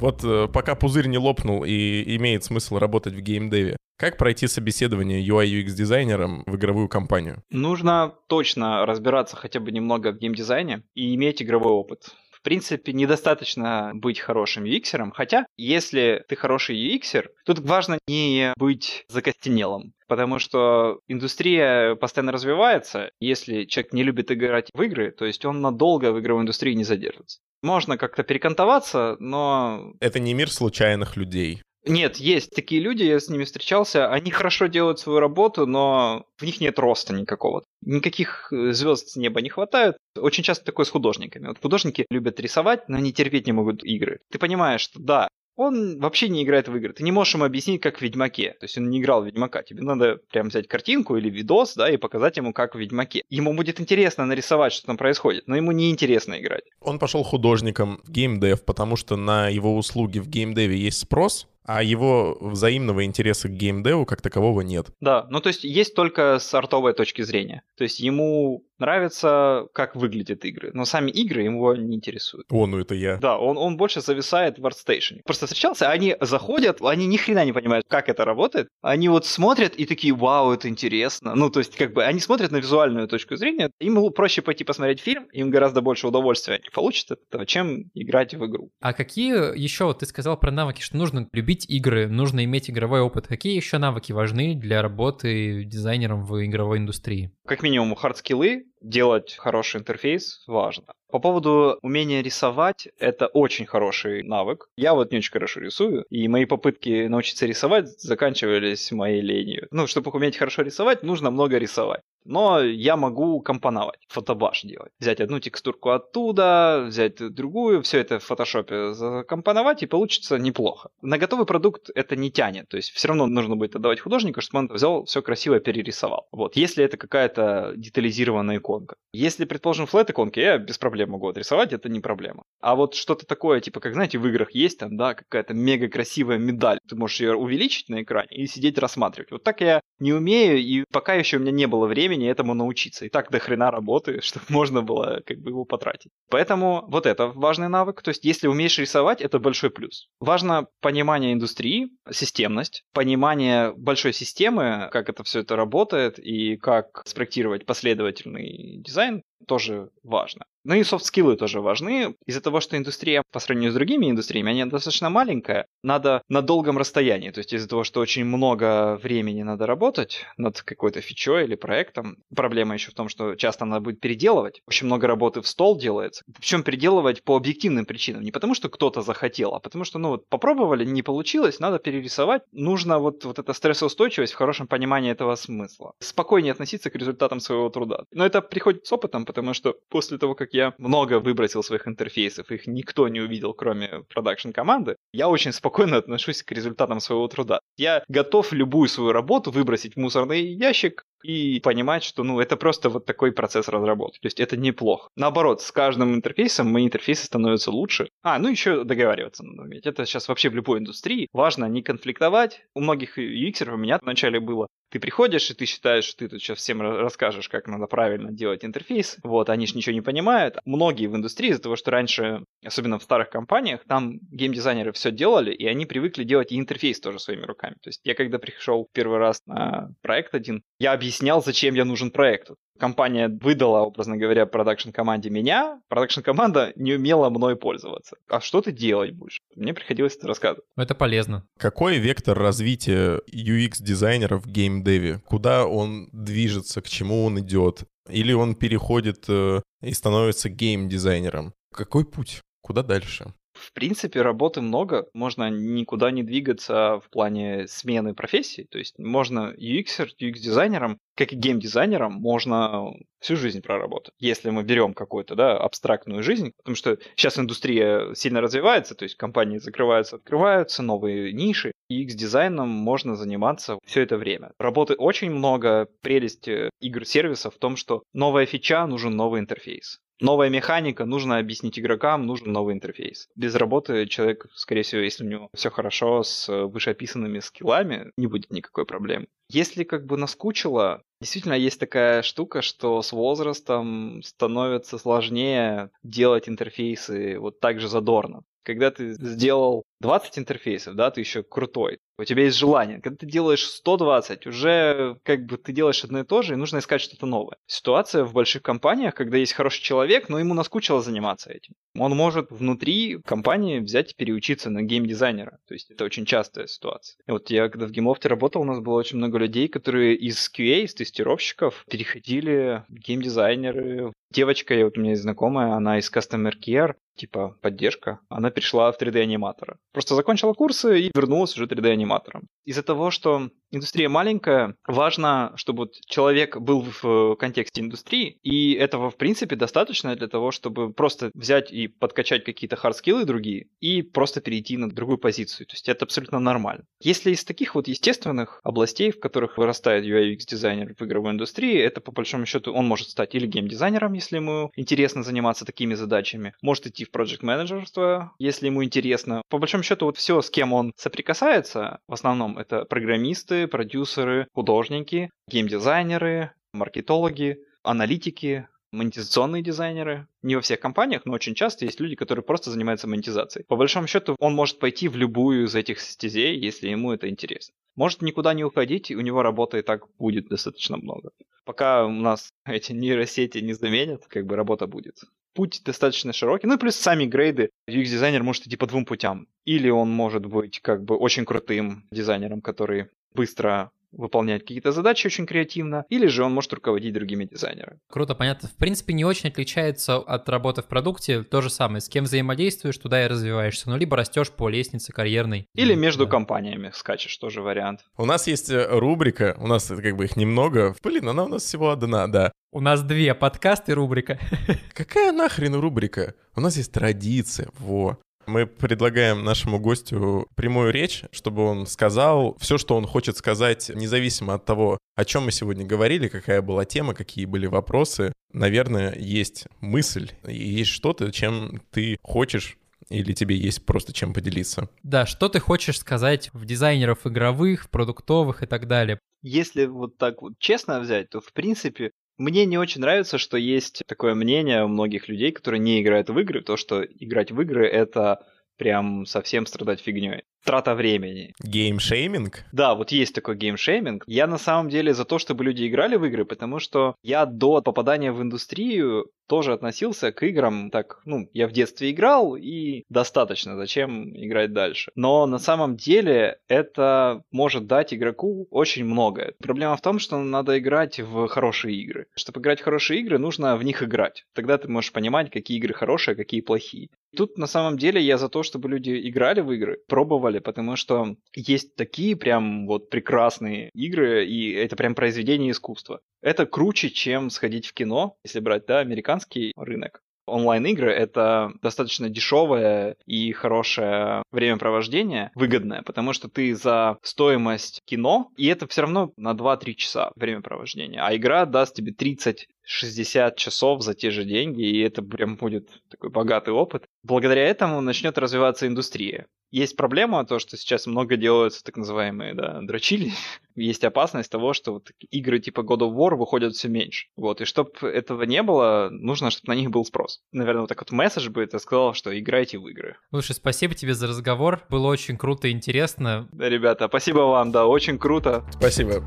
Вот 0.00 0.24
э, 0.24 0.48
пока 0.50 0.74
пузырь 0.74 1.08
не 1.08 1.18
лопнул 1.18 1.62
и 1.62 2.16
имеет 2.16 2.42
смысл 2.42 2.78
работать 2.78 3.12
в 3.12 3.20
геймдеве, 3.20 3.76
как 3.98 4.16
пройти 4.16 4.46
собеседование 4.46 5.22
UI 5.22 5.44
UX 5.44 5.72
дизайнером 5.72 6.42
в 6.46 6.56
игровую 6.56 6.88
компанию? 6.88 7.42
Нужно 7.50 8.14
точно 8.28 8.86
разбираться 8.86 9.36
хотя 9.36 9.60
бы 9.60 9.70
немного 9.70 10.12
в 10.12 10.16
геймдизайне 10.16 10.84
и 10.94 11.14
иметь 11.14 11.42
игровой 11.42 11.72
опыт. 11.72 12.14
В 12.32 12.40
принципе, 12.40 12.94
недостаточно 12.94 13.90
быть 13.92 14.18
хорошим 14.18 14.64
UX, 14.64 15.10
хотя 15.12 15.44
если 15.58 16.24
ты 16.26 16.36
хороший 16.36 16.76
UX, 16.78 17.26
тут 17.44 17.58
важно 17.58 17.98
не 18.08 18.54
быть 18.56 19.04
закостенелым, 19.08 19.92
потому 20.08 20.38
что 20.38 21.00
индустрия 21.06 21.94
постоянно 21.96 22.32
развивается. 22.32 23.10
Если 23.20 23.66
человек 23.66 23.92
не 23.92 24.02
любит 24.02 24.32
играть 24.32 24.70
в 24.72 24.80
игры, 24.80 25.10
то 25.10 25.26
есть 25.26 25.44
он 25.44 25.60
надолго 25.60 26.12
в 26.12 26.20
игровой 26.20 26.44
индустрии 26.44 26.72
не 26.72 26.84
задержится. 26.84 27.40
Можно 27.62 27.98
как-то 27.98 28.22
перекантоваться, 28.22 29.16
но... 29.20 29.92
Это 30.00 30.18
не 30.18 30.34
мир 30.34 30.50
случайных 30.50 31.16
людей. 31.16 31.62
Нет, 31.86 32.16
есть 32.16 32.50
такие 32.50 32.80
люди, 32.80 33.04
я 33.04 33.18
с 33.18 33.28
ними 33.28 33.44
встречался, 33.44 34.12
они 34.12 34.30
хорошо 34.30 34.66
делают 34.66 35.00
свою 35.00 35.18
работу, 35.18 35.66
но 35.66 36.26
в 36.36 36.44
них 36.44 36.60
нет 36.60 36.78
роста 36.78 37.14
никакого. 37.14 37.64
Никаких 37.80 38.52
э, 38.52 38.72
звезд 38.72 39.08
с 39.08 39.16
неба 39.16 39.40
не 39.40 39.48
хватает. 39.48 39.96
Очень 40.14 40.44
часто 40.44 40.66
такое 40.66 40.84
с 40.84 40.90
художниками. 40.90 41.48
Вот 41.48 41.58
художники 41.60 42.04
любят 42.10 42.38
рисовать, 42.38 42.86
но 42.88 42.98
они 42.98 43.14
терпеть 43.14 43.46
не 43.46 43.52
могут 43.52 43.82
игры. 43.82 44.20
Ты 44.30 44.38
понимаешь, 44.38 44.82
что 44.82 45.00
да, 45.00 45.28
он 45.60 45.98
вообще 46.00 46.30
не 46.30 46.42
играет 46.42 46.68
в 46.68 46.76
игры. 46.76 46.94
Ты 46.94 47.04
не 47.04 47.12
можешь 47.12 47.34
ему 47.34 47.44
объяснить, 47.44 47.82
как 47.82 47.98
в 47.98 48.00
Ведьмаке. 48.00 48.56
То 48.58 48.64
есть 48.64 48.78
он 48.78 48.88
не 48.88 48.98
играл 48.98 49.22
в 49.22 49.26
Ведьмака. 49.26 49.62
Тебе 49.62 49.82
надо 49.82 50.18
прям 50.32 50.48
взять 50.48 50.66
картинку 50.66 51.18
или 51.18 51.28
видос, 51.28 51.74
да, 51.74 51.90
и 51.90 51.98
показать 51.98 52.38
ему, 52.38 52.54
как 52.54 52.74
в 52.74 52.78
Ведьмаке. 52.78 53.24
Ему 53.28 53.52
будет 53.52 53.78
интересно 53.78 54.24
нарисовать, 54.24 54.72
что 54.72 54.86
там 54.86 54.96
происходит, 54.96 55.46
но 55.48 55.56
ему 55.56 55.72
не 55.72 55.90
интересно 55.90 56.40
играть. 56.40 56.64
Он 56.80 56.98
пошел 56.98 57.22
художником 57.22 58.00
в 58.04 58.10
геймдев, 58.10 58.64
потому 58.64 58.96
что 58.96 59.16
на 59.16 59.48
его 59.48 59.76
услуги 59.76 60.18
в 60.18 60.28
геймдеве 60.28 60.78
есть 60.78 61.00
спрос, 61.00 61.46
а 61.64 61.82
его 61.82 62.36
взаимного 62.40 63.04
интереса 63.04 63.48
к 63.48 63.52
геймдеву 63.52 64.06
как 64.06 64.22
такового 64.22 64.62
нет. 64.62 64.86
Да, 65.00 65.26
ну 65.30 65.40
то 65.40 65.48
есть 65.48 65.64
есть 65.64 65.94
только 65.94 66.38
с 66.38 66.52
артовой 66.54 66.94
точки 66.94 67.22
зрения. 67.22 67.62
То 67.76 67.84
есть 67.84 68.00
ему 68.00 68.64
нравится, 68.80 69.66
как 69.72 69.94
выглядят 69.94 70.44
игры, 70.44 70.70
но 70.72 70.84
сами 70.84 71.10
игры 71.10 71.42
его 71.42 71.76
не 71.76 71.96
интересуют. 71.96 72.46
О, 72.50 72.66
ну 72.66 72.78
это 72.78 72.94
я. 72.94 73.18
Да, 73.18 73.38
он, 73.38 73.58
он 73.58 73.76
больше 73.76 74.00
зависает 74.00 74.58
в 74.58 74.66
ArtStation. 74.66 75.20
Просто 75.24 75.46
встречался, 75.46 75.90
они 75.90 76.16
заходят, 76.20 76.80
они 76.80 77.06
ни 77.06 77.16
хрена 77.16 77.44
не 77.44 77.52
понимают, 77.52 77.84
как 77.88 78.08
это 78.08 78.24
работает. 78.24 78.68
Они 78.80 79.08
вот 79.08 79.26
смотрят 79.26 79.74
и 79.76 79.84
такие, 79.84 80.14
вау, 80.14 80.52
это 80.52 80.68
интересно. 80.68 81.34
Ну, 81.34 81.50
то 81.50 81.60
есть, 81.60 81.76
как 81.76 81.92
бы, 81.92 82.04
они 82.04 82.20
смотрят 82.20 82.50
на 82.50 82.56
визуальную 82.56 83.06
точку 83.06 83.36
зрения. 83.36 83.70
Им 83.80 84.10
проще 84.12 84.42
пойти 84.42 84.64
посмотреть 84.64 85.00
фильм, 85.00 85.24
им 85.32 85.50
гораздо 85.50 85.82
больше 85.82 86.08
удовольствия 86.08 86.54
они 86.54 86.70
получат 86.72 87.12
от 87.12 87.20
этого, 87.28 87.46
чем 87.46 87.90
играть 87.94 88.34
в 88.34 88.44
игру. 88.46 88.70
А 88.80 88.92
какие 88.92 89.56
еще, 89.58 89.84
вот 89.84 89.98
ты 89.98 90.06
сказал 90.06 90.38
про 90.38 90.50
навыки, 90.50 90.80
что 90.80 90.96
нужно 90.96 91.28
любить 91.32 91.49
игры, 91.68 92.08
нужно 92.08 92.44
иметь 92.44 92.70
игровой 92.70 93.00
опыт. 93.00 93.26
Какие 93.26 93.56
еще 93.56 93.78
навыки 93.78 94.12
важны 94.12 94.54
для 94.54 94.82
работы 94.82 95.64
дизайнером 95.64 96.24
в 96.24 96.44
игровой 96.44 96.78
индустрии? 96.78 97.32
Как 97.46 97.62
минимум, 97.62 97.94
хардскиллы, 97.94 98.66
делать 98.80 99.34
хороший 99.38 99.80
интерфейс 99.80 100.42
важно. 100.46 100.84
По 101.10 101.18
поводу 101.18 101.78
умения 101.82 102.22
рисовать, 102.22 102.88
это 102.98 103.26
очень 103.26 103.66
хороший 103.66 104.22
навык. 104.22 104.68
Я 104.76 104.94
вот 104.94 105.10
не 105.10 105.18
очень 105.18 105.32
хорошо 105.32 105.60
рисую, 105.60 106.04
и 106.08 106.28
мои 106.28 106.44
попытки 106.44 107.06
научиться 107.08 107.46
рисовать 107.46 107.88
заканчивались 108.00 108.92
моей 108.92 109.20
ленью. 109.20 109.66
Ну, 109.72 109.86
чтобы 109.86 110.10
уметь 110.12 110.36
хорошо 110.36 110.62
рисовать, 110.62 111.02
нужно 111.02 111.30
много 111.30 111.58
рисовать. 111.58 112.02
Но 112.24 112.60
я 112.62 112.96
могу 112.96 113.40
компоновать, 113.40 114.00
photobash 114.08 114.62
делать. 114.62 114.92
Взять 114.98 115.20
одну 115.20 115.40
текстурку 115.40 115.90
оттуда, 115.90 116.84
взять 116.86 117.16
другую, 117.34 117.82
все 117.82 117.98
это 117.98 118.18
в 118.18 118.24
фотошопе 118.24 118.92
закомпоновать, 118.92 119.82
и 119.82 119.86
получится 119.86 120.38
неплохо. 120.38 120.90
На 121.02 121.18
готовый 121.18 121.46
продукт 121.46 121.90
это 121.94 122.16
не 122.16 122.30
тянет, 122.30 122.68
то 122.68 122.76
есть 122.76 122.90
все 122.90 123.08
равно 123.08 123.26
нужно 123.26 123.56
будет 123.56 123.76
отдавать 123.76 124.00
художнику, 124.00 124.40
чтобы 124.40 124.60
он 124.60 124.68
взял 124.72 125.04
все 125.04 125.22
красиво 125.22 125.60
перерисовал. 125.60 126.28
Вот, 126.32 126.56
если 126.56 126.84
это 126.84 126.96
какая-то 126.96 127.72
детализированная 127.76 128.58
иконка. 128.58 128.96
Если, 129.12 129.44
предположим, 129.44 129.86
flat 129.86 130.05
иконки, 130.05 130.38
я 130.38 130.58
без 130.58 130.78
проблем 130.78 131.10
могу 131.10 131.28
отрисовать, 131.28 131.72
это 131.72 131.88
не 131.88 132.00
проблема. 132.00 132.44
А 132.60 132.74
вот 132.74 132.94
что-то 132.94 133.26
такое, 133.26 133.60
типа, 133.60 133.80
как, 133.80 133.94
знаете, 133.94 134.18
в 134.18 134.26
играх 134.26 134.52
есть 134.52 134.78
там, 134.78 134.96
да, 134.96 135.14
какая-то 135.14 135.54
мега 135.54 135.88
красивая 135.88 136.38
медаль, 136.38 136.78
ты 136.88 136.96
можешь 136.96 137.20
ее 137.20 137.34
увеличить 137.34 137.88
на 137.88 138.02
экране 138.02 138.28
и 138.30 138.46
сидеть 138.46 138.78
рассматривать. 138.78 139.30
Вот 139.30 139.42
так 139.42 139.60
я 139.60 139.80
не 139.98 140.12
умею, 140.12 140.58
и 140.58 140.84
пока 140.92 141.14
еще 141.14 141.38
у 141.38 141.40
меня 141.40 141.52
не 141.52 141.66
было 141.66 141.86
времени 141.86 142.09
этому 142.18 142.54
научиться. 142.54 143.06
И 143.06 143.08
так 143.08 143.30
до 143.30 143.38
хрена 143.38 143.70
работы, 143.70 144.20
чтобы 144.22 144.44
можно 144.48 144.82
было 144.82 145.22
как 145.26 145.38
бы 145.38 145.50
его 145.50 145.64
потратить. 145.64 146.12
Поэтому 146.28 146.84
вот 146.88 147.06
это 147.06 147.28
важный 147.28 147.68
навык. 147.68 148.02
То 148.02 148.10
есть, 148.10 148.24
если 148.24 148.48
умеешь 148.48 148.78
рисовать, 148.78 149.20
это 149.20 149.38
большой 149.38 149.70
плюс. 149.70 150.08
Важно 150.20 150.66
понимание 150.80 151.32
индустрии, 151.32 151.90
системность, 152.10 152.84
понимание 152.92 153.72
большой 153.76 154.12
системы, 154.12 154.88
как 154.92 155.08
это 155.08 155.22
все 155.24 155.40
это 155.40 155.56
работает 155.56 156.18
и 156.18 156.56
как 156.56 157.02
спроектировать 157.06 157.66
последовательный 157.66 158.78
дизайн 158.78 159.22
тоже 159.46 159.90
важно. 160.02 160.44
Ну 160.64 160.74
и 160.74 160.84
софт-скиллы 160.84 161.36
тоже 161.36 161.60
важны. 161.60 162.14
Из-за 162.26 162.42
того, 162.42 162.60
что 162.60 162.76
индустрия 162.76 163.22
по 163.32 163.40
сравнению 163.40 163.72
с 163.72 163.74
другими 163.74 164.10
индустриями, 164.10 164.60
она 164.60 164.70
достаточно 164.70 165.08
маленькая, 165.08 165.66
надо 165.82 166.22
на 166.28 166.42
долгом 166.42 166.76
расстоянии. 166.76 167.30
То 167.30 167.38
есть 167.38 167.54
из-за 167.54 167.68
того, 167.68 167.82
что 167.82 168.00
очень 168.00 168.24
много 168.24 168.98
времени 169.02 169.42
надо 169.42 169.66
работать 169.66 170.26
над 170.36 170.60
какой-то 170.60 171.00
фичой 171.00 171.44
или 171.44 171.54
проектом, 171.54 172.18
проблема 172.34 172.74
еще 172.74 172.90
в 172.90 172.94
том, 172.94 173.08
что 173.08 173.36
часто 173.36 173.64
надо 173.64 173.80
будет 173.80 174.00
переделывать. 174.00 174.60
Очень 174.66 174.86
много 174.86 175.06
работы 175.06 175.40
в 175.40 175.46
стол 175.46 175.78
делается. 175.78 176.24
Причем 176.34 176.62
переделывать 176.62 177.22
по 177.22 177.36
объективным 177.36 177.86
причинам. 177.86 178.22
Не 178.22 178.30
потому, 178.30 178.54
что 178.54 178.68
кто-то 178.68 179.00
захотел, 179.00 179.54
а 179.54 179.60
потому 179.60 179.84
что, 179.84 179.98
ну 179.98 180.10
вот, 180.10 180.28
попробовали, 180.28 180.84
не 180.84 181.02
получилось, 181.02 181.58
надо 181.58 181.78
перерисовать. 181.78 182.42
Нужно 182.52 182.98
вот, 182.98 183.24
вот 183.24 183.38
эта 183.38 183.54
стрессоустойчивость 183.54 184.34
в 184.34 184.36
хорошем 184.36 184.66
понимании 184.66 185.10
этого 185.10 185.34
смысла. 185.36 185.94
Спокойнее 186.00 186.52
относиться 186.52 186.90
к 186.90 186.96
результатам 186.96 187.40
своего 187.40 187.70
труда. 187.70 188.04
Но 188.12 188.26
это 188.26 188.42
приходит 188.42 188.86
с 188.86 188.92
опытом, 188.92 189.24
потому 189.30 189.54
что 189.54 189.76
после 189.88 190.18
того, 190.18 190.34
как 190.34 190.54
я 190.54 190.74
много 190.76 191.20
выбросил 191.20 191.62
своих 191.62 191.86
интерфейсов, 191.86 192.50
их 192.50 192.66
никто 192.66 193.06
не 193.06 193.20
увидел, 193.20 193.54
кроме 193.54 194.02
продакшн 194.12 194.50
команды, 194.50 194.96
я 195.12 195.28
очень 195.28 195.52
спокойно 195.52 195.98
отношусь 195.98 196.42
к 196.42 196.50
результатам 196.50 196.98
своего 196.98 197.28
труда. 197.28 197.60
Я 197.76 198.02
готов 198.08 198.52
любую 198.52 198.88
свою 198.88 199.12
работу 199.12 199.52
выбросить 199.52 199.94
в 199.94 200.00
мусорный 200.00 200.42
ящик, 200.42 201.04
и 201.22 201.60
понимать, 201.60 202.02
что 202.02 202.24
ну, 202.24 202.40
это 202.40 202.56
просто 202.56 202.88
вот 202.88 203.04
такой 203.04 203.32
процесс 203.32 203.68
разработки. 203.68 204.18
То 204.20 204.26
есть 204.26 204.40
это 204.40 204.56
неплохо. 204.56 205.08
Наоборот, 205.16 205.60
с 205.60 205.70
каждым 205.70 206.14
интерфейсом 206.14 206.72
мои 206.72 206.86
интерфейсы 206.86 207.26
становятся 207.26 207.70
лучше. 207.70 208.08
А, 208.22 208.38
ну 208.38 208.48
еще 208.48 208.84
договариваться 208.84 209.44
надо 209.44 209.62
уметь. 209.62 209.86
Это 209.86 210.06
сейчас 210.06 210.28
вообще 210.28 210.48
в 210.48 210.54
любой 210.54 210.78
индустрии. 210.78 211.28
Важно 211.32 211.66
не 211.66 211.82
конфликтовать. 211.82 212.62
У 212.74 212.80
многих 212.80 213.18
UX 213.18 213.70
у 213.70 213.76
меня 213.76 213.98
вначале 214.00 214.40
было. 214.40 214.68
Ты 214.90 214.98
приходишь, 214.98 215.50
и 215.50 215.54
ты 215.54 215.66
считаешь, 215.66 216.04
что 216.04 216.18
ты 216.18 216.28
тут 216.28 216.42
сейчас 216.42 216.58
всем 216.58 216.82
расскажешь, 216.82 217.48
как 217.48 217.68
надо 217.68 217.86
правильно 217.86 218.32
делать 218.32 218.64
интерфейс. 218.64 219.18
Вот, 219.22 219.48
они 219.48 219.66
же 219.66 219.76
ничего 219.76 219.94
не 219.94 220.00
понимают. 220.00 220.58
Многие 220.64 221.06
в 221.06 221.14
индустрии 221.14 221.50
из-за 221.50 221.62
того, 221.62 221.76
что 221.76 221.92
раньше, 221.92 222.44
особенно 222.64 222.98
в 222.98 223.02
старых 223.04 223.30
компаниях, 223.30 223.84
там 223.86 224.18
геймдизайнеры 224.32 224.92
все 224.92 225.12
делали, 225.12 225.52
и 225.52 225.66
они 225.66 225.86
привыкли 225.86 226.24
делать 226.24 226.50
и 226.50 226.58
интерфейс 226.58 226.98
тоже 227.00 227.20
своими 227.20 227.44
руками. 227.44 227.74
То 227.82 227.88
есть 227.88 228.00
я 228.04 228.14
когда 228.14 228.38
пришел 228.38 228.88
первый 228.92 229.18
раз 229.18 229.42
на 229.46 229.90
проект 230.02 230.34
один, 230.34 230.62
я 230.80 230.92
объяснял, 230.92 231.42
зачем 231.42 231.74
я 231.74 231.84
нужен 231.84 232.10
проекту. 232.10 232.56
Компания 232.80 233.28
выдала, 233.28 233.80
образно 233.80 234.16
говоря, 234.16 234.46
продакшн-команде 234.46 235.28
меня, 235.28 235.82
продакшн-команда 235.88 236.72
не 236.76 236.94
умела 236.94 237.28
мной 237.28 237.54
пользоваться. 237.54 238.16
А 238.28 238.40
что 238.40 238.62
ты 238.62 238.72
делать 238.72 239.12
будешь? 239.12 239.38
Мне 239.54 239.74
приходилось 239.74 240.16
это 240.16 240.26
рассказывать. 240.26 240.64
Это 240.78 240.94
полезно. 240.94 241.44
Какой 241.58 241.98
вектор 241.98 242.38
развития 242.38 243.20
UX-дизайнера 243.30 244.38
в 244.38 244.46
геймдеве? 244.46 245.20
Куда 245.26 245.66
он 245.66 246.08
движется, 246.12 246.80
к 246.80 246.88
чему 246.88 247.26
он 247.26 247.38
идет? 247.40 247.84
Или 248.08 248.32
он 248.32 248.54
переходит 248.54 249.26
э, 249.28 249.60
и 249.82 249.92
становится 249.92 250.48
гейм-дизайнером? 250.48 251.52
Какой 251.72 252.06
путь? 252.06 252.40
Куда 252.62 252.82
дальше? 252.82 253.34
В 253.60 253.72
принципе, 253.72 254.22
работы 254.22 254.62
много, 254.62 255.06
можно 255.12 255.50
никуда 255.50 256.10
не 256.10 256.22
двигаться 256.22 257.00
в 257.04 257.10
плане 257.10 257.66
смены 257.68 258.14
профессии. 258.14 258.66
То 258.70 258.78
есть 258.78 258.98
можно 258.98 259.54
UX, 259.56 260.08
UX-дизайнером, 260.20 260.98
как 261.14 261.32
и 261.32 261.36
гейм-дизайнером, 261.36 262.14
можно 262.14 262.92
всю 263.20 263.36
жизнь 263.36 263.60
проработать. 263.60 264.14
Если 264.18 264.48
мы 264.48 264.62
берем 264.62 264.94
какую-то 264.94 265.34
да, 265.34 265.58
абстрактную 265.58 266.22
жизнь, 266.22 266.52
потому 266.56 266.74
что 266.74 266.96
сейчас 267.16 267.38
индустрия 267.38 268.14
сильно 268.14 268.40
развивается, 268.40 268.94
то 268.94 269.02
есть 269.02 269.16
компании 269.16 269.58
закрываются, 269.58 270.16
открываются, 270.16 270.82
новые 270.82 271.32
ниши. 271.32 271.72
UX-дизайном 271.92 272.68
можно 272.68 273.14
заниматься 273.14 273.78
все 273.84 274.02
это 274.02 274.16
время. 274.16 274.52
Работы 274.58 274.94
очень 274.94 275.30
много. 275.30 275.88
Прелесть 276.00 276.48
игр-сервисов 276.80 277.54
в 277.54 277.58
том, 277.58 277.76
что 277.76 278.02
новая 278.14 278.46
фича, 278.46 278.86
нужен 278.86 279.16
новый 279.16 279.40
интерфейс 279.40 280.00
новая 280.20 280.48
механика, 280.48 281.04
нужно 281.04 281.38
объяснить 281.38 281.78
игрокам, 281.78 282.26
нужен 282.26 282.52
новый 282.52 282.74
интерфейс. 282.74 283.28
Без 283.34 283.54
работы 283.54 284.06
человек, 284.06 284.46
скорее 284.54 284.82
всего, 284.82 285.00
если 285.00 285.24
у 285.24 285.28
него 285.28 285.48
все 285.54 285.70
хорошо 285.70 286.22
с 286.22 286.48
вышеописанными 286.48 287.40
скиллами, 287.40 288.12
не 288.16 288.26
будет 288.26 288.50
никакой 288.50 288.86
проблемы. 288.86 289.26
Если 289.48 289.82
как 289.82 290.06
бы 290.06 290.16
наскучило, 290.16 291.02
действительно 291.20 291.54
есть 291.54 291.80
такая 291.80 292.22
штука, 292.22 292.62
что 292.62 293.02
с 293.02 293.12
возрастом 293.12 294.22
становится 294.22 294.96
сложнее 294.96 295.90
делать 296.04 296.48
интерфейсы 296.48 297.38
вот 297.38 297.58
так 297.58 297.80
же 297.80 297.88
задорно. 297.88 298.42
Когда 298.62 298.90
ты 298.90 299.12
сделал 299.14 299.84
20 300.00 300.38
интерфейсов, 300.38 300.94
да, 300.94 301.10
ты 301.10 301.20
еще 301.20 301.42
крутой, 301.42 301.98
у 302.20 302.24
тебя 302.24 302.44
есть 302.44 302.58
желание. 302.58 303.00
Когда 303.00 303.16
ты 303.16 303.26
делаешь 303.26 303.64
120, 303.64 304.46
уже 304.46 305.18
как 305.22 305.46
бы 305.46 305.56
ты 305.56 305.72
делаешь 305.72 306.04
одно 306.04 306.20
и 306.20 306.24
то 306.24 306.42
же, 306.42 306.54
и 306.54 306.56
нужно 306.56 306.78
искать 306.78 307.00
что-то 307.00 307.26
новое. 307.26 307.56
Ситуация 307.66 308.24
в 308.24 308.32
больших 308.32 308.62
компаниях, 308.62 309.14
когда 309.14 309.38
есть 309.38 309.52
хороший 309.52 309.82
человек, 309.82 310.28
но 310.28 310.38
ему 310.38 310.54
наскучило 310.54 311.00
заниматься 311.00 311.50
этим. 311.50 311.74
Он 311.98 312.16
может 312.16 312.50
внутри 312.50 313.18
компании 313.24 313.78
взять 313.80 314.12
и 314.12 314.14
переучиться 314.14 314.70
на 314.70 314.82
геймдизайнера. 314.82 315.58
То 315.66 315.74
есть 315.74 315.90
это 315.90 316.04
очень 316.04 316.24
частая 316.24 316.66
ситуация. 316.66 317.16
И 317.26 317.30
вот 317.30 317.50
я 317.50 317.68
когда 317.68 317.86
в 317.86 317.90
Gameloft 317.90 318.24
е 318.24 318.28
работал, 318.28 318.62
у 318.62 318.64
нас 318.66 318.80
было 318.80 318.94
очень 318.94 319.18
много 319.18 319.38
людей, 319.38 319.68
которые 319.68 320.14
из 320.14 320.50
QA, 320.50 320.82
из 320.82 320.94
тестировщиков, 320.94 321.84
переходили 321.90 322.84
геймдизайнеры. 322.88 324.12
Девочка, 324.32 324.74
вот 324.84 324.96
у 324.96 325.00
меня 325.00 325.10
есть 325.10 325.22
знакомая, 325.22 325.72
она 325.72 325.98
из 325.98 326.10
Customer 326.12 326.52
Care, 326.52 326.94
типа 327.20 327.56
поддержка, 327.60 328.20
она 328.28 328.50
перешла 328.50 328.90
в 328.90 329.00
3D-аниматора. 329.00 329.76
Просто 329.92 330.14
закончила 330.14 330.54
курсы 330.54 331.00
и 331.00 331.10
вернулась 331.14 331.54
уже 331.54 331.66
3D-аниматором. 331.66 332.46
Из-за 332.64 332.82
того, 332.82 333.10
что 333.10 333.50
индустрия 333.70 334.08
маленькая, 334.08 334.76
важно, 334.86 335.52
чтобы 335.56 335.80
вот 335.80 335.94
человек 336.06 336.56
был 336.56 336.86
в 337.02 337.36
контексте 337.36 337.80
индустрии, 337.80 338.38
и 338.42 338.74
этого, 338.74 339.10
в 339.10 339.16
принципе, 339.16 339.56
достаточно 339.56 340.14
для 340.16 340.28
того, 340.28 340.50
чтобы 340.50 340.92
просто 340.92 341.30
взять 341.34 341.72
и 341.72 341.88
подкачать 341.88 342.44
какие-то 342.44 342.76
хардскиллы 342.76 343.24
другие, 343.24 343.68
и 343.80 344.02
просто 344.02 344.40
перейти 344.40 344.76
на 344.76 344.90
другую 344.90 345.18
позицию. 345.18 345.66
То 345.66 345.74
есть 345.74 345.88
это 345.88 346.04
абсолютно 346.04 346.38
нормально. 346.38 346.84
Если 347.00 347.32
из 347.32 347.44
таких 347.44 347.74
вот 347.74 347.88
естественных 347.88 348.60
областей, 348.62 349.10
в 349.10 349.20
которых 349.20 349.58
вырастает 349.58 350.04
UI 350.04 350.34
UX 350.34 350.40
дизайнер 350.48 350.94
в 350.98 351.02
игровой 351.02 351.32
индустрии, 351.32 351.78
это 351.78 352.00
по 352.00 352.12
большому 352.12 352.46
счету 352.46 352.72
он 352.72 352.86
может 352.86 353.08
стать 353.10 353.34
или 353.34 353.46
геймдизайнером, 353.46 354.12
если 354.12 354.36
ему 354.36 354.70
интересно 354.76 355.22
заниматься 355.22 355.64
такими 355.64 355.94
задачами, 355.94 356.54
может 356.62 356.86
идти 356.86 357.04
в 357.04 357.10
проект 357.10 357.42
менеджерство, 357.42 358.32
если 358.38 358.66
ему 358.66 358.82
интересно. 358.82 359.42
По 359.48 359.58
большому 359.58 359.82
счету 359.82 360.06
вот 360.06 360.16
все, 360.16 360.40
с 360.40 360.50
кем 360.50 360.72
он 360.72 360.92
соприкасается, 360.96 362.00
в 362.06 362.12
основном 362.12 362.58
это 362.58 362.84
программисты, 362.84 363.59
продюсеры, 363.68 364.46
художники, 364.52 365.30
геймдизайнеры, 365.48 366.52
маркетологи, 366.72 367.64
аналитики, 367.82 368.68
монетизационные 368.92 369.62
дизайнеры. 369.62 370.26
Не 370.42 370.56
во 370.56 370.60
всех 370.60 370.80
компаниях, 370.80 371.22
но 371.24 371.34
очень 371.34 371.54
часто 371.54 371.84
есть 371.84 372.00
люди, 372.00 372.16
которые 372.16 372.42
просто 372.42 372.70
занимаются 372.70 373.06
монетизацией. 373.06 373.64
По 373.66 373.76
большому 373.76 374.06
счету, 374.06 374.36
он 374.38 374.54
может 374.54 374.78
пойти 374.78 375.08
в 375.08 375.16
любую 375.16 375.66
из 375.66 375.74
этих 375.74 376.00
стезей, 376.00 376.58
если 376.58 376.88
ему 376.88 377.12
это 377.12 377.28
интересно. 377.28 377.74
Может 377.96 378.22
никуда 378.22 378.54
не 378.54 378.64
уходить, 378.64 379.10
и 379.10 379.16
у 379.16 379.20
него 379.20 379.42
работы 379.42 379.78
и 379.78 379.82
так 379.82 380.04
будет 380.18 380.48
достаточно 380.48 380.96
много. 380.96 381.30
Пока 381.64 382.06
у 382.06 382.10
нас 382.10 382.50
эти 382.64 382.92
нейросети 382.92 383.58
не 383.58 383.74
заменят, 383.74 384.26
как 384.26 384.46
бы 384.46 384.56
работа 384.56 384.86
будет. 384.86 385.18
Путь 385.52 385.82
достаточно 385.84 386.32
широкий. 386.32 386.68
Ну 386.68 386.74
и 386.74 386.78
плюс 386.78 386.94
сами 386.94 387.26
грейды. 387.26 387.70
UX-дизайнер 387.88 388.42
может 388.42 388.66
идти 388.66 388.76
по 388.76 388.86
двум 388.86 389.04
путям. 389.04 389.48
Или 389.64 389.90
он 389.90 390.08
может 390.10 390.46
быть 390.46 390.80
как 390.80 391.02
бы 391.04 391.16
очень 391.16 391.44
крутым 391.44 392.06
дизайнером, 392.12 392.60
который 392.60 393.08
быстро 393.34 393.90
выполнять 394.12 394.62
какие-то 394.62 394.92
задачи 394.92 395.26
очень 395.26 395.46
креативно, 395.46 396.04
или 396.08 396.26
же 396.26 396.44
он 396.44 396.52
может 396.52 396.72
руководить 396.72 397.12
другими 397.12 397.44
дизайнерами. 397.44 397.98
Круто, 398.08 398.34
понятно. 398.34 398.68
В 398.68 398.76
принципе, 398.76 399.12
не 399.12 399.24
очень 399.24 399.50
отличается 399.50 400.16
от 400.16 400.48
работы 400.48 400.82
в 400.82 400.86
продукте. 400.86 401.42
То 401.42 401.60
же 401.60 401.70
самое. 401.70 402.00
С 402.00 402.08
кем 402.08 402.24
взаимодействуешь, 402.24 402.98
туда 402.98 403.24
и 403.24 403.28
развиваешься. 403.28 403.88
Ну, 403.88 403.96
либо 403.96 404.16
растешь 404.16 404.50
по 404.50 404.68
лестнице 404.68 405.12
карьерной. 405.12 405.66
Или 405.74 405.94
между 405.94 406.24
да. 406.24 406.32
компаниями 406.32 406.90
скачешь, 406.92 407.36
тоже 407.38 407.62
вариант. 407.62 408.00
У 408.16 408.24
нас 408.24 408.46
есть 408.46 408.70
э, 408.70 408.86
рубрика, 408.90 409.56
у 409.58 409.66
нас 409.66 409.86
как 409.86 410.16
бы 410.16 410.24
их 410.24 410.36
немного. 410.36 410.94
Блин, 411.02 411.28
она 411.28 411.44
у 411.44 411.48
нас 411.48 411.62
всего 411.62 411.90
одна, 411.90 412.26
да. 412.26 412.52
У 412.72 412.80
нас 412.80 413.02
две, 413.02 413.34
подкаст 413.34 413.88
и 413.88 413.92
рубрика. 413.92 414.38
Какая 414.94 415.32
нахрен 415.32 415.74
рубрика? 415.74 416.34
У 416.54 416.60
нас 416.60 416.76
есть 416.76 416.92
традиция, 416.92 417.68
во. 417.78 418.18
Мы 418.50 418.66
предлагаем 418.66 419.44
нашему 419.44 419.78
гостю 419.78 420.48
прямую 420.56 420.92
речь, 420.92 421.22
чтобы 421.30 421.62
он 421.62 421.86
сказал 421.86 422.56
все, 422.58 422.78
что 422.78 422.96
он 422.96 423.06
хочет 423.06 423.36
сказать, 423.36 423.92
независимо 423.94 424.54
от 424.54 424.64
того, 424.64 424.98
о 425.14 425.24
чем 425.24 425.44
мы 425.44 425.52
сегодня 425.52 425.86
говорили, 425.86 426.26
какая 426.26 426.60
была 426.60 426.84
тема, 426.84 427.14
какие 427.14 427.44
были 427.44 427.66
вопросы. 427.66 428.32
Наверное, 428.52 429.14
есть 429.16 429.68
мысль, 429.80 430.32
есть 430.44 430.90
что-то, 430.90 431.30
чем 431.30 431.80
ты 431.92 432.18
хочешь 432.22 432.76
или 433.08 433.32
тебе 433.34 433.56
есть 433.56 433.86
просто 433.86 434.12
чем 434.12 434.32
поделиться? 434.32 434.88
Да, 435.04 435.26
что 435.26 435.48
ты 435.48 435.60
хочешь 435.60 436.00
сказать 436.00 436.50
в 436.52 436.64
дизайнеров 436.64 437.28
игровых, 437.28 437.84
в 437.84 437.90
продуктовых 437.90 438.64
и 438.64 438.66
так 438.66 438.88
далее? 438.88 439.20
Если 439.42 439.86
вот 439.86 440.18
так 440.18 440.42
вот 440.42 440.54
честно 440.58 440.98
взять, 440.98 441.30
то 441.30 441.40
в 441.40 441.52
принципе 441.52 442.10
мне 442.40 442.64
не 442.64 442.78
очень 442.78 443.02
нравится, 443.02 443.36
что 443.36 443.58
есть 443.58 444.02
такое 444.06 444.34
мнение 444.34 444.82
у 444.82 444.88
многих 444.88 445.28
людей, 445.28 445.52
которые 445.52 445.78
не 445.78 446.00
играют 446.00 446.30
в 446.30 446.38
игры, 446.38 446.62
то, 446.62 446.78
что 446.78 447.02
играть 447.02 447.52
в 447.52 447.60
игры— 447.60 447.86
это 447.88 448.46
прям 448.78 449.26
совсем 449.26 449.66
страдать 449.66 450.00
фигней. 450.00 450.44
Трата 450.64 450.94
времени. 450.94 451.52
Game 451.62 451.96
shaming? 451.96 452.64
Да, 452.72 452.94
вот 452.94 453.12
есть 453.12 453.34
такой 453.34 453.56
game 453.56 453.79
shaming. 453.79 454.24
Я 454.26 454.46
на 454.46 454.58
самом 454.58 454.88
деле 454.88 455.14
за 455.14 455.24
то, 455.24 455.38
чтобы 455.38 455.64
люди 455.64 455.86
играли 455.86 456.16
в 456.16 456.24
игры, 456.24 456.44
потому 456.44 456.78
что 456.78 457.14
я 457.22 457.46
до 457.46 457.80
попадания 457.80 458.32
в 458.32 458.42
индустрию 458.42 459.30
тоже 459.50 459.72
относился 459.72 460.30
к 460.30 460.44
играм 460.44 460.90
так, 460.90 461.22
ну, 461.24 461.48
я 461.52 461.66
в 461.66 461.72
детстве 461.72 462.12
играл 462.12 462.54
и 462.54 463.02
достаточно, 463.08 463.74
зачем 463.76 464.30
играть 464.36 464.72
дальше. 464.72 465.10
Но 465.16 465.44
на 465.46 465.58
самом 465.58 465.96
деле 465.96 466.58
это 466.68 467.42
может 467.50 467.88
дать 467.88 468.14
игроку 468.14 468.68
очень 468.70 469.04
многое. 469.04 469.54
Проблема 469.58 469.96
в 469.96 470.02
том, 470.02 470.20
что 470.20 470.38
надо 470.38 470.78
играть 470.78 471.18
в 471.18 471.48
хорошие 471.48 471.96
игры. 471.96 472.26
Чтобы 472.36 472.60
играть 472.60 472.80
в 472.80 472.84
хорошие 472.84 473.20
игры, 473.20 473.38
нужно 473.38 473.76
в 473.76 473.82
них 473.82 474.04
играть. 474.04 474.44
Тогда 474.54 474.78
ты 474.78 474.86
можешь 474.86 475.12
понимать, 475.12 475.50
какие 475.50 475.78
игры 475.78 475.94
хорошие, 475.94 476.34
а 476.34 476.36
какие 476.36 476.60
плохие. 476.60 477.08
Тут 477.36 477.58
на 477.58 477.66
самом 477.66 477.96
деле 477.96 478.20
я 478.20 478.38
за 478.38 478.48
то, 478.48 478.62
чтобы 478.62 478.88
люди 478.88 479.28
играли 479.28 479.60
в 479.60 479.70
игры, 479.72 479.98
пробовали, 480.08 480.49
потому 480.58 480.96
что 480.96 481.36
есть 481.54 481.94
такие 481.94 482.36
прям 482.36 482.86
вот 482.86 483.10
прекрасные 483.10 483.90
игры, 483.94 484.46
и 484.46 484.72
это 484.72 484.96
прям 484.96 485.14
произведение 485.14 485.70
искусства. 485.70 486.20
Это 486.42 486.66
круче, 486.66 487.10
чем 487.10 487.50
сходить 487.50 487.86
в 487.86 487.94
кино, 487.94 488.36
если 488.44 488.60
брать, 488.60 488.86
да, 488.86 488.98
американский 488.98 489.72
рынок 489.76 490.22
онлайн-игры— 490.50 491.10
это 491.12 491.72
достаточно 491.80 492.28
дешевое 492.28 493.16
и 493.26 493.52
хорошее 493.52 494.42
времяпровождение, 494.50 495.50
выгодное, 495.54 496.02
потому 496.02 496.32
что 496.32 496.48
ты 496.48 496.74
за 496.74 497.18
стоимость 497.22 498.00
кино, 498.04 498.50
и 498.56 498.66
это 498.66 498.86
все 498.86 499.02
равно 499.02 499.32
на 499.36 499.52
2-3 499.52 499.94
часа 499.94 500.32
времяпровождения, 500.36 501.24
а 501.24 501.34
игра 501.34 501.64
даст 501.64 501.94
тебе 501.94 502.12
30 502.12 502.66
60 502.84 503.56
часов 503.56 504.02
за 504.02 504.14
те 504.14 504.30
же 504.30 504.44
деньги, 504.44 504.82
и 504.82 505.00
это 505.00 505.22
прям 505.22 505.56
будет 505.56 505.88
такой 506.10 506.30
богатый 506.30 506.70
опыт. 506.70 507.04
Благодаря 507.22 507.66
этому 507.66 508.00
начнет 508.00 508.38
развиваться 508.38 508.86
индустрия. 508.86 509.46
Есть 509.70 509.96
проблема, 509.96 510.44
то, 510.44 510.58
что 510.58 510.76
сейчас 510.76 511.06
много 511.06 511.36
делаются 511.36 511.84
так 511.84 511.96
называемые 511.96 512.54
да, 512.54 512.80
дрочили. 512.82 513.32
Есть 513.76 514.02
опасность 514.04 514.50
того, 514.50 514.72
что 514.72 514.94
вот 514.94 515.10
игры 515.30 515.60
типа 515.60 515.82
God 515.82 516.00
of 516.00 516.14
War 516.14 516.34
выходят 516.34 516.74
все 516.74 516.88
меньше. 516.88 517.28
Вот, 517.36 517.60
и 517.60 517.64
чтобы 517.64 517.92
этого 518.02 518.42
не 518.42 518.62
было, 518.62 519.08
нужно, 519.12 519.50
чтобы 519.50 519.72
на 519.72 519.78
них 519.78 519.90
был 519.90 520.04
спрос. 520.04 520.40
Наверное, 520.52 520.82
вот 520.82 520.88
так 520.88 521.00
вот 521.00 521.12
месседж 521.12 521.48
бы 521.48 521.62
это 521.62 521.78
сказал, 521.78 522.14
что 522.14 522.36
играйте 522.36 522.78
в 522.78 522.88
игры. 522.88 523.16
Слушай, 523.30 523.52
спасибо 523.52 523.94
тебе 523.94 524.14
за 524.14 524.26
разговор. 524.26 524.82
Было 524.88 525.06
очень 525.06 525.36
круто 525.36 525.68
и 525.68 525.70
интересно. 525.70 526.48
Да, 526.52 526.68
ребята, 526.68 527.06
спасибо 527.06 527.40
вам, 527.40 527.70
да, 527.70 527.86
очень 527.86 528.18
круто. 528.18 528.64
Спасибо. 528.72 529.22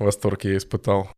Восторг 0.00 0.44
я 0.44 0.56
испытал. 0.56 1.10